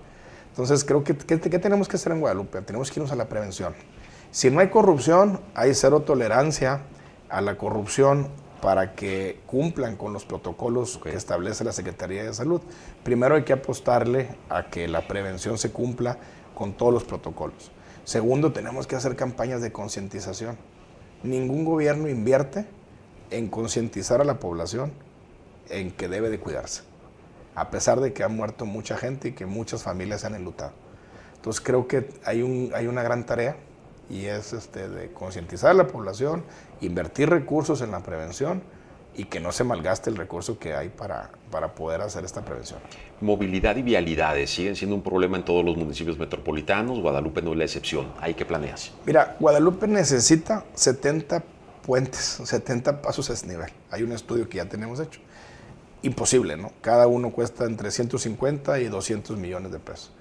Entonces, 0.51 0.85
creo 0.85 1.03
que 1.03 1.17
¿qué, 1.17 1.37
tenemos 1.59 1.89
que 1.89 1.97
hacer 1.97 2.13
en 2.13 2.21
Guadalupe? 2.21 2.61
Tenemos 2.61 2.89
que 2.89 3.01
irnos 3.01 3.11
a 3.11 3.17
la 3.17 3.27
prevención. 3.27 3.75
Si 4.31 4.49
no 4.49 4.61
hay 4.61 4.69
corrupción, 4.69 5.41
hay 5.53 5.73
cero 5.73 6.03
tolerancia 6.03 6.83
a 7.27 7.41
la 7.41 7.57
corrupción 7.57 8.29
para 8.61 8.95
que 8.95 9.41
cumplan 9.47 9.97
con 9.97 10.13
los 10.13 10.23
protocolos 10.23 10.97
que 11.03 11.13
establece 11.13 11.65
la 11.65 11.73
Secretaría 11.73 12.23
de 12.23 12.33
Salud. 12.33 12.61
Primero 13.03 13.35
hay 13.35 13.43
que 13.43 13.51
apostarle 13.51 14.29
a 14.47 14.69
que 14.69 14.87
la 14.87 15.05
prevención 15.09 15.57
se 15.57 15.73
cumpla 15.73 16.17
con 16.55 16.71
todos 16.71 16.93
los 16.93 17.03
protocolos. 17.03 17.73
Segundo, 18.07 18.53
tenemos 18.53 18.87
que 18.87 18.95
hacer 18.95 19.17
campañas 19.17 19.61
de 19.61 19.73
concientización. 19.73 20.57
Ningún 21.23 21.65
gobierno 21.65 22.07
invierte 22.07 22.65
en 23.31 23.49
concientizar 23.49 24.21
a 24.21 24.23
la 24.23 24.39
población 24.39 24.93
en 25.67 25.91
que 25.91 26.07
debe 26.07 26.29
de 26.29 26.39
cuidarse, 26.39 26.83
a 27.53 27.69
pesar 27.69 27.99
de 27.99 28.13
que 28.13 28.23
ha 28.23 28.29
muerto 28.29 28.65
mucha 28.65 28.95
gente 28.95 29.27
y 29.27 29.31
que 29.33 29.45
muchas 29.45 29.83
familias 29.83 30.21
se 30.21 30.27
han 30.27 30.35
enlutado. 30.35 30.71
Entonces 31.35 31.59
creo 31.59 31.89
que 31.89 32.09
hay, 32.23 32.43
un, 32.43 32.71
hay 32.73 32.87
una 32.87 33.03
gran 33.03 33.25
tarea 33.25 33.57
y 34.09 34.27
es 34.27 34.53
este, 34.53 34.87
de 34.87 35.11
concientizar 35.11 35.71
a 35.71 35.73
la 35.73 35.87
población, 35.87 36.45
invertir 36.79 37.29
recursos 37.29 37.81
en 37.81 37.91
la 37.91 38.03
prevención 38.03 38.63
y 39.17 39.25
que 39.25 39.39
no 39.39 39.51
se 39.51 39.63
malgaste 39.63 40.09
el 40.09 40.15
recurso 40.15 40.59
que 40.59 40.75
hay 40.75 40.89
para, 40.89 41.31
para 41.51 41.73
poder 41.73 42.01
hacer 42.01 42.23
esta 42.23 42.45
prevención. 42.45 42.79
Movilidad 43.19 43.75
y 43.75 43.81
vialidades 43.81 44.51
siguen 44.51 44.75
siendo 44.75 44.95
un 44.95 45.01
problema 45.01 45.37
en 45.37 45.43
todos 45.43 45.65
los 45.65 45.75
municipios 45.75 46.17
metropolitanos, 46.17 46.99
Guadalupe 46.99 47.41
no 47.41 47.51
es 47.51 47.57
la 47.57 47.63
excepción. 47.65 48.13
¿Hay 48.21 48.35
que 48.35 48.45
planearse? 48.45 48.91
Mira, 49.05 49.35
Guadalupe 49.39 49.87
necesita 49.87 50.63
70 50.75 51.43
puentes, 51.83 52.41
70 52.43 53.01
pasos 53.01 53.29
a 53.29 53.33
desnivel. 53.33 53.71
Hay 53.89 54.03
un 54.03 54.11
estudio 54.11 54.47
que 54.47 54.57
ya 54.57 54.65
tenemos 54.65 54.99
hecho. 54.99 55.19
Imposible, 56.03 56.55
¿no? 56.55 56.71
Cada 56.81 57.07
uno 57.07 57.31
cuesta 57.31 57.65
entre 57.65 57.89
150 57.89 58.79
y 58.81 58.85
200 58.85 59.37
millones 59.37 59.71
de 59.71 59.79
pesos. 59.79 60.11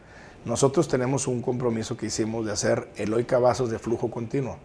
Nosotros 0.47 0.89
tenemos 0.89 1.27
un 1.27 1.43
compromiso 1.43 1.97
que 1.97 2.07
hicimos 2.07 2.47
de 2.47 2.53
hacer 2.53 2.89
Eloy 2.97 3.25
Cavazos 3.25 3.69
de 3.69 3.79
flujo 3.79 4.11
continuo. 4.11 4.59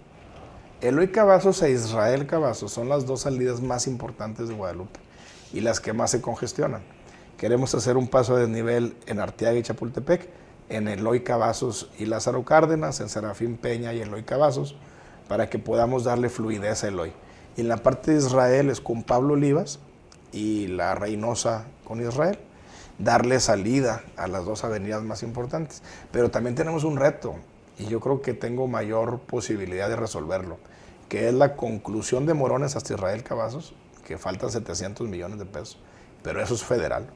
Eloy 0.82 1.10
Cavazos 1.10 1.62
e 1.62 1.70
Israel 1.70 2.26
Cavazos 2.26 2.72
son 2.72 2.90
las 2.90 3.06
dos 3.06 3.22
salidas 3.22 3.62
más 3.62 3.86
importantes 3.86 4.50
de 4.50 4.56
Guadalupe 4.56 5.00
y 5.54 5.60
las 5.60 5.80
que 5.80 5.94
más 5.94 6.10
se 6.10 6.22
congestionan. 6.22 6.82
Queremos 7.38 7.76
hacer 7.76 7.98
un 7.98 8.08
paso 8.08 8.36
de 8.36 8.48
desnivel 8.48 8.98
en 9.06 9.20
Arteaga 9.20 9.60
y 9.60 9.62
Chapultepec, 9.62 10.28
en 10.70 10.88
Eloy 10.88 11.22
Cavazos 11.22 11.92
y 12.00 12.08
Lázaro 12.08 12.44
Cárdenas, 12.46 13.00
en 13.00 13.10
Serafín 13.10 13.58
Peña 13.58 13.94
y 13.94 14.02
Eloy 14.02 14.24
Cavazos, 14.24 14.76
para 15.28 15.52
que 15.52 15.60
podamos 15.60 16.04
darle 16.04 16.30
fluidez 16.30 16.84
a 16.84 16.88
Eloy. 16.88 17.14
Y 17.58 17.62
en 17.62 17.68
la 17.68 17.78
parte 17.78 18.14
de 18.14 18.18
Israel 18.18 18.72
es 18.72 18.82
con 18.82 19.04
Pablo 19.04 19.36
Olivas 19.36 19.78
y 20.32 20.66
la 20.66 20.96
Reynosa 20.96 21.66
con 21.84 22.02
Israel 22.02 22.40
darle 22.98 23.40
salida 23.40 24.04
a 24.18 24.28
las 24.28 24.46
dos 24.46 24.64
avenidas 24.64 25.04
más 25.04 25.22
importantes. 25.22 25.84
Pero 26.12 26.32
también 26.32 26.56
tenemos 26.56 26.84
un 26.84 26.98
reto, 26.98 27.36
y 27.82 27.88
yo 27.88 28.00
creo 28.00 28.22
que 28.22 28.34
tengo 28.34 28.68
mayor 28.68 29.20
posibilidad 29.20 29.90
de 29.90 29.96
resolverlo, 29.96 30.58
que 31.10 31.28
es 31.28 31.34
la 31.34 31.56
conclusión 31.56 32.26
de 32.26 32.34
Morones 32.34 32.76
hasta 32.76 32.94
Israel 32.94 33.24
Cavazos, 33.24 33.74
que 34.06 34.18
faltan 34.18 34.52
700 34.52 35.08
millones 35.08 35.40
de 35.40 35.46
pesos, 35.46 35.78
pero 36.24 36.42
eso 36.42 36.54
es 36.54 36.64
federal. 36.64 37.08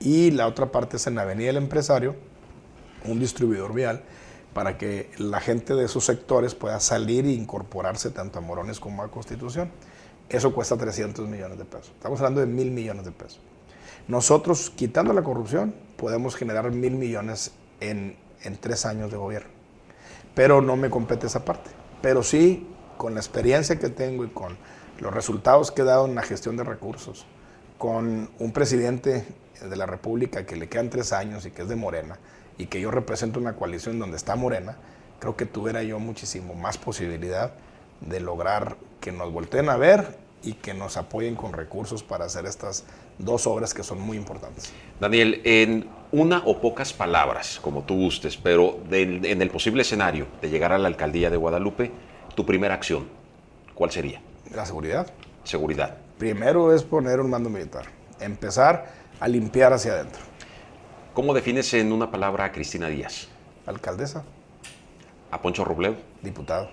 Y 0.00 0.30
la 0.30 0.46
otra 0.46 0.70
parte 0.70 0.96
es 0.96 1.06
en 1.06 1.14
la 1.14 1.22
Avenida 1.22 1.48
del 1.48 1.56
Empresario, 1.56 2.16
un 3.04 3.20
distribuidor 3.20 3.72
vial, 3.72 4.02
para 4.52 4.76
que 4.76 5.10
la 5.18 5.40
gente 5.40 5.74
de 5.74 5.84
esos 5.84 6.04
sectores 6.04 6.54
pueda 6.54 6.80
salir 6.80 7.24
e 7.24 7.32
incorporarse 7.32 8.10
tanto 8.10 8.38
a 8.38 8.42
Morones 8.42 8.80
como 8.80 9.02
a 9.02 9.10
Constitución. 9.10 9.70
Eso 10.28 10.52
cuesta 10.52 10.76
300 10.76 11.28
millones 11.28 11.58
de 11.58 11.64
pesos. 11.64 11.92
Estamos 11.94 12.20
hablando 12.20 12.40
de 12.40 12.46
mil 12.46 12.70
millones 12.70 13.04
de 13.04 13.12
pesos. 13.12 13.40
Nosotros, 14.08 14.70
quitando 14.70 15.12
la 15.12 15.22
corrupción, 15.22 15.74
podemos 15.96 16.34
generar 16.34 16.70
mil 16.70 16.92
millones 16.92 17.52
en, 17.80 18.16
tres 18.60 18.86
años 18.86 19.10
de 19.10 19.16
gobierno. 19.16 19.57
Pero 20.34 20.62
no 20.62 20.76
me 20.76 20.90
compete 20.90 21.26
esa 21.26 21.44
parte. 21.44 21.70
Pero 22.00 22.22
sí, 22.22 22.66
con 22.96 23.14
la 23.14 23.20
experiencia 23.20 23.78
que 23.78 23.88
tengo 23.88 24.24
y 24.24 24.28
con 24.28 24.56
los 25.00 25.12
resultados 25.12 25.70
que 25.70 25.82
he 25.82 25.84
dado 25.84 26.06
en 26.06 26.14
la 26.14 26.22
gestión 26.22 26.56
de 26.56 26.64
recursos, 26.64 27.26
con 27.78 28.30
un 28.38 28.52
presidente 28.52 29.26
de 29.62 29.76
la 29.76 29.86
República 29.86 30.44
que 30.46 30.56
le 30.56 30.68
quedan 30.68 30.90
tres 30.90 31.12
años 31.12 31.46
y 31.46 31.50
que 31.50 31.62
es 31.62 31.68
de 31.68 31.76
Morena, 31.76 32.18
y 32.58 32.66
que 32.66 32.80
yo 32.80 32.90
represento 32.90 33.38
una 33.38 33.54
coalición 33.54 33.98
donde 33.98 34.16
está 34.16 34.34
Morena, 34.34 34.76
creo 35.20 35.36
que 35.36 35.46
tuviera 35.46 35.82
yo 35.82 35.98
muchísimo 35.98 36.54
más 36.54 36.78
posibilidad 36.78 37.52
de 38.00 38.20
lograr 38.20 38.76
que 39.00 39.12
nos 39.12 39.32
volteen 39.32 39.68
a 39.68 39.76
ver 39.76 40.18
y 40.42 40.54
que 40.54 40.74
nos 40.74 40.96
apoyen 40.96 41.34
con 41.34 41.52
recursos 41.52 42.02
para 42.02 42.24
hacer 42.24 42.46
estas 42.46 42.84
dos 43.18 43.46
obras 43.46 43.74
que 43.74 43.82
son 43.82 44.00
muy 44.00 44.16
importantes. 44.16 44.72
Daniel, 45.00 45.40
en 45.44 45.88
una 46.12 46.42
o 46.44 46.60
pocas 46.60 46.92
palabras, 46.92 47.58
como 47.60 47.82
tú 47.82 47.96
gustes, 47.96 48.36
pero 48.36 48.78
en 48.90 49.42
el 49.42 49.50
posible 49.50 49.82
escenario 49.82 50.26
de 50.40 50.48
llegar 50.48 50.72
a 50.72 50.78
la 50.78 50.88
alcaldía 50.88 51.30
de 51.30 51.36
Guadalupe, 51.36 51.90
tu 52.34 52.46
primera 52.46 52.74
acción, 52.74 53.08
¿cuál 53.74 53.90
sería? 53.90 54.22
La 54.54 54.64
seguridad. 54.64 55.06
Seguridad. 55.44 55.98
Primero 56.18 56.74
es 56.74 56.82
poner 56.82 57.20
un 57.20 57.30
mando 57.30 57.50
militar, 57.50 57.86
empezar 58.20 58.86
a 59.20 59.28
limpiar 59.28 59.72
hacia 59.72 59.92
adentro. 59.92 60.22
¿Cómo 61.14 61.34
defines 61.34 61.74
en 61.74 61.92
una 61.92 62.10
palabra 62.10 62.44
a 62.44 62.52
Cristina 62.52 62.88
Díaz? 62.88 63.28
Alcaldesa. 63.66 64.24
¿A 65.30 65.42
Poncho 65.42 65.64
Robledo? 65.64 65.96
Diputado. 66.22 66.70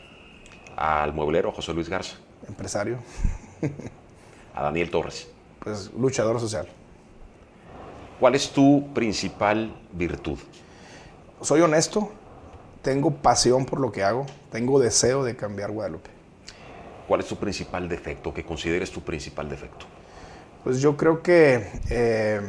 ¿Al 0.77 1.13
mueblero 1.13 1.51
José 1.51 1.73
Luis 1.73 1.89
Garza? 1.89 2.15
Empresario. 2.47 2.99
¿A 4.53 4.63
Daniel 4.63 4.89
Torres? 4.89 5.29
Pues, 5.65 5.91
luchador 5.97 6.39
social. 6.39 6.67
¿Cuál 8.19 8.35
es 8.35 8.51
tu 8.51 8.93
principal 8.93 9.75
virtud? 9.91 10.37
Soy 11.41 11.59
honesto, 11.59 12.11
tengo 12.81 13.11
pasión 13.11 13.65
por 13.65 13.81
lo 13.81 13.91
que 13.91 14.03
hago, 14.03 14.25
tengo 14.51 14.79
deseo 14.79 15.23
de 15.23 15.35
cambiar 15.35 15.71
Guadalupe. 15.71 16.11
¿Cuál 17.07 17.21
es 17.21 17.27
tu 17.27 17.35
principal 17.35 17.89
defecto, 17.89 18.33
que 18.33 18.45
consideres 18.45 18.91
tu 18.91 19.01
principal 19.01 19.49
defecto? 19.49 19.85
Pues 20.63 20.79
yo 20.79 20.95
creo 20.95 21.21
que, 21.21 21.67
eh, 21.89 22.41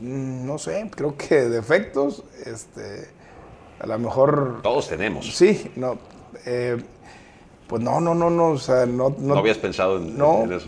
no 0.00 0.56
sé, 0.58 0.88
creo 0.94 1.16
que 1.16 1.42
defectos, 1.42 2.24
este, 2.46 3.08
a 3.80 3.86
lo 3.86 3.98
mejor... 3.98 4.60
Todos 4.62 4.88
tenemos. 4.88 5.36
Sí, 5.36 5.70
no. 5.76 5.98
Eh, 6.46 6.82
pues 7.70 7.80
no, 7.84 8.00
no, 8.00 8.16
no, 8.16 8.30
no, 8.30 8.48
o 8.48 8.58
sea, 8.58 8.84
no... 8.84 9.14
¿No, 9.16 9.38
habías 9.38 9.58
pensado 9.58 9.98
en, 9.98 10.20
eso? 10.50 10.66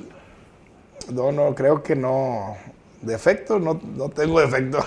No, 1.13 1.33
no, 1.33 1.53
creo 1.53 1.83
que 1.83 1.97
no. 1.97 2.57
¿Defecto? 3.01 3.59
No, 3.59 3.81
no 3.97 4.09
tengo 4.09 4.39
defecto. 4.39 4.79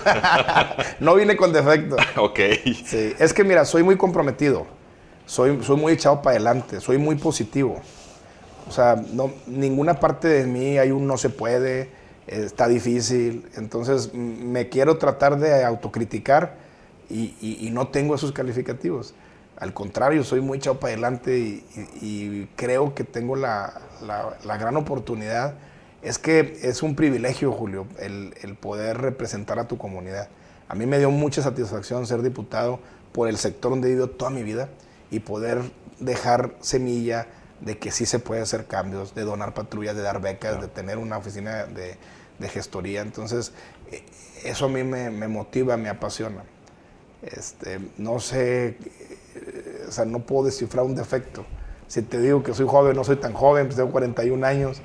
no 1.00 1.14
vine 1.14 1.36
con 1.36 1.52
defecto. 1.52 1.96
ok. 2.16 2.40
Sí, 2.86 3.12
es 3.18 3.34
que 3.34 3.44
mira, 3.44 3.66
soy 3.66 3.82
muy 3.82 3.98
comprometido. 3.98 4.66
Soy, 5.26 5.62
soy 5.62 5.76
muy 5.76 5.92
echado 5.92 6.22
para 6.22 6.36
adelante, 6.36 6.80
soy 6.80 6.96
muy 6.96 7.16
positivo. 7.16 7.82
O 8.66 8.72
sea, 8.72 8.96
no, 9.12 9.30
ninguna 9.46 10.00
parte 10.00 10.26
de 10.26 10.46
mí 10.46 10.78
hay 10.78 10.92
un 10.92 11.06
no 11.06 11.18
se 11.18 11.28
puede, 11.28 11.90
está 12.26 12.66
difícil. 12.66 13.44
Entonces 13.56 14.14
me 14.14 14.70
quiero 14.70 14.96
tratar 14.96 15.38
de 15.38 15.62
autocriticar 15.66 16.54
y, 17.10 17.34
y 17.42 17.68
no 17.72 17.88
tengo 17.88 18.14
esos 18.14 18.32
calificativos. 18.32 19.12
Al 19.58 19.72
contrario, 19.72 20.22
soy 20.22 20.40
muy 20.40 20.58
echado 20.58 20.78
para 20.78 20.92
adelante 20.92 21.62
y, 22.00 22.46
creo 22.56 22.94
que 22.94 23.04
tengo 23.04 23.36
la, 23.36 23.72
gran 24.42 24.76
oportunidad. 24.76 25.54
Es 26.02 26.18
que 26.18 26.58
es 26.62 26.82
un 26.82 26.94
privilegio, 26.94 27.52
Julio, 27.52 27.86
el, 27.98 28.56
poder 28.60 28.98
representar 28.98 29.58
a 29.58 29.66
tu 29.66 29.78
comunidad. 29.78 30.28
A 30.68 30.74
mí 30.74 30.84
me 30.84 30.98
dio 30.98 31.10
mucha 31.10 31.42
satisfacción 31.42 32.06
ser 32.06 32.22
diputado 32.22 32.80
por 33.12 33.28
el 33.28 33.38
sector 33.38 33.70
donde 33.70 33.88
he 33.88 33.90
vivido 33.92 34.10
toda 34.10 34.30
mi 34.30 34.42
vida 34.42 34.68
y 35.10 35.20
poder 35.20 35.62
dejar 36.00 36.54
semilla 36.60 37.26
de 37.60 37.78
que 37.78 37.90
sí 37.90 38.04
se 38.04 38.18
puede 38.18 38.42
hacer 38.42 38.66
cambios, 38.66 39.14
de 39.14 39.22
donar 39.22 39.54
patrullas, 39.54 39.96
de 39.96 40.02
dar 40.02 40.20
becas, 40.20 40.60
de 40.60 40.68
tener 40.68 40.98
una 40.98 41.16
oficina 41.16 41.64
de, 41.64 41.96
de 42.38 42.48
gestoría. 42.50 43.00
Entonces, 43.00 43.52
eh, 43.90 44.04
eso 44.44 44.66
a 44.66 44.68
mí 44.68 44.84
me, 44.84 45.10
me 45.10 45.28
motiva, 45.28 45.78
me 45.78 45.88
apasiona. 45.88 46.44
Este, 47.22 47.80
no 47.96 48.20
sé, 48.20 48.76
o 49.88 49.92
sea, 49.92 50.04
no 50.04 50.20
puedo 50.20 50.46
descifrar 50.46 50.84
un 50.84 50.94
defecto. 50.94 51.44
Si 51.86 52.02
te 52.02 52.18
digo 52.20 52.42
que 52.42 52.52
soy 52.54 52.66
joven, 52.66 52.96
no 52.96 53.04
soy 53.04 53.16
tan 53.16 53.32
joven, 53.32 53.66
pues 53.66 53.76
tengo 53.76 53.90
41 53.92 54.44
años, 54.44 54.82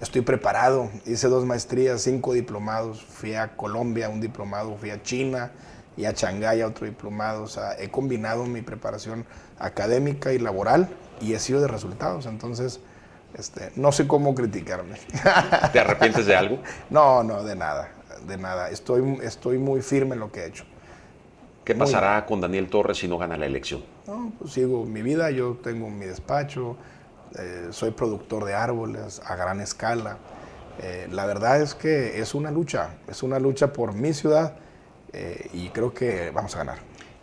estoy 0.00 0.22
preparado, 0.22 0.90
hice 1.06 1.28
dos 1.28 1.44
maestrías, 1.44 2.02
cinco 2.02 2.32
diplomados, 2.32 3.02
fui 3.02 3.34
a 3.34 3.56
Colombia, 3.56 4.08
un 4.08 4.20
diplomado, 4.20 4.76
fui 4.76 4.90
a 4.90 5.02
China 5.02 5.50
y 5.96 6.04
a 6.04 6.12
Shanghái, 6.12 6.62
otro 6.62 6.86
diplomado, 6.86 7.42
o 7.42 7.46
sea, 7.48 7.74
he 7.78 7.90
combinado 7.90 8.44
mi 8.44 8.62
preparación 8.62 9.24
académica 9.58 10.32
y 10.32 10.38
laboral 10.38 10.88
y 11.20 11.34
he 11.34 11.38
sido 11.38 11.60
de 11.60 11.68
resultados, 11.68 12.26
entonces 12.26 12.80
este, 13.36 13.72
no 13.76 13.92
sé 13.92 14.06
cómo 14.06 14.34
criticarme. 14.34 14.96
¿Te 15.72 15.80
arrepientes 15.80 16.26
de 16.26 16.36
algo? 16.36 16.58
No, 16.90 17.22
no, 17.22 17.42
de 17.42 17.56
nada, 17.56 17.90
de 18.26 18.36
nada, 18.36 18.70
estoy, 18.70 19.18
estoy 19.22 19.58
muy 19.58 19.82
firme 19.82 20.14
en 20.14 20.20
lo 20.20 20.30
que 20.30 20.40
he 20.40 20.46
hecho. 20.46 20.64
¿Qué 21.64 21.74
pasará 21.74 22.26
con 22.26 22.40
Daniel 22.40 22.68
Torres 22.68 22.98
si 22.98 23.08
no 23.08 23.16
gana 23.16 23.36
la 23.36 23.46
elección? 23.46 23.82
No, 24.06 24.32
pues 24.38 24.52
sigo 24.52 24.84
mi 24.84 25.00
vida, 25.00 25.30
yo 25.30 25.56
tengo 25.62 25.88
mi 25.88 26.04
despacho, 26.04 26.76
eh, 27.38 27.68
soy 27.70 27.92
productor 27.92 28.44
de 28.44 28.52
árboles 28.52 29.22
a 29.24 29.34
gran 29.34 29.60
escala. 29.60 30.18
Eh, 30.82 31.08
la 31.10 31.24
verdad 31.24 31.62
es 31.62 31.74
que 31.74 32.20
es 32.20 32.34
una 32.34 32.50
lucha, 32.50 32.96
es 33.08 33.22
una 33.22 33.38
lucha 33.38 33.72
por 33.72 33.94
mi 33.94 34.12
ciudad 34.12 34.56
eh, 35.12 35.48
y 35.54 35.68
creo 35.68 35.94
que 35.94 36.30
vamos 36.32 36.54
a 36.54 36.58
ganar. 36.58 36.78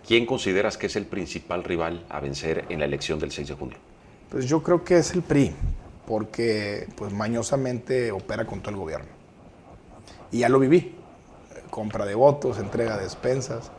¿Quién 0.08 0.26
consideras 0.26 0.78
que 0.78 0.88
es 0.88 0.96
el 0.96 1.06
principal 1.06 1.64
rival 1.64 2.04
a 2.10 2.20
vencer 2.20 2.66
en 2.70 2.80
la 2.80 2.86
elección 2.86 3.20
del 3.20 3.32
6 3.32 3.50
de 3.50 3.54
junio? 3.54 3.78
Pues 4.30 4.46
yo 4.46 4.64
creo 4.64 4.84
que 4.84 4.98
es 4.98 5.12
el 5.14 5.22
PRI, 5.22 5.54
porque 6.08 6.88
pues 6.96 7.14
mañosamente 7.14 8.12
opera 8.12 8.46
con 8.48 8.62
todo 8.62 8.72
el 8.72 8.78
gobierno. 8.78 9.10
Y 10.32 10.40
ya 10.40 10.50
lo 10.50 10.58
viví, 10.58 10.96
compra 11.70 12.06
de 12.06 12.16
votos, 12.16 12.58
entrega 12.58 12.98
de 12.98 13.04
despensas, 13.04 13.72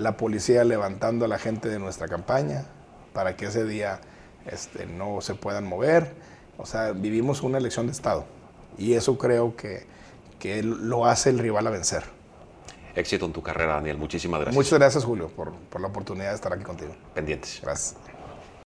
la 0.00 0.16
policía 0.16 0.64
levantando 0.64 1.24
a 1.24 1.28
la 1.28 1.38
gente 1.38 1.68
de 1.68 1.78
nuestra 1.78 2.08
campaña 2.08 2.64
para 3.12 3.36
que 3.36 3.46
ese 3.46 3.64
día 3.64 4.00
este, 4.46 4.86
no 4.86 5.20
se 5.20 5.34
puedan 5.34 5.64
mover. 5.64 6.14
O 6.58 6.66
sea, 6.66 6.92
vivimos 6.92 7.42
una 7.42 7.58
elección 7.58 7.86
de 7.86 7.92
Estado 7.92 8.24
y 8.78 8.94
eso 8.94 9.18
creo 9.18 9.56
que, 9.56 9.86
que 10.38 10.62
lo 10.62 11.06
hace 11.06 11.30
el 11.30 11.38
rival 11.38 11.66
a 11.66 11.70
vencer. 11.70 12.04
Éxito 12.94 13.26
en 13.26 13.32
tu 13.32 13.42
carrera, 13.42 13.74
Daniel. 13.74 13.98
Muchísimas 13.98 14.40
gracias. 14.40 14.56
Muchas 14.56 14.78
gracias, 14.78 15.04
Julio, 15.04 15.28
por, 15.28 15.52
por 15.52 15.80
la 15.80 15.88
oportunidad 15.88 16.30
de 16.30 16.34
estar 16.34 16.52
aquí 16.52 16.64
contigo. 16.64 16.94
Pendientes. 17.14 17.60
Gracias. 17.62 17.96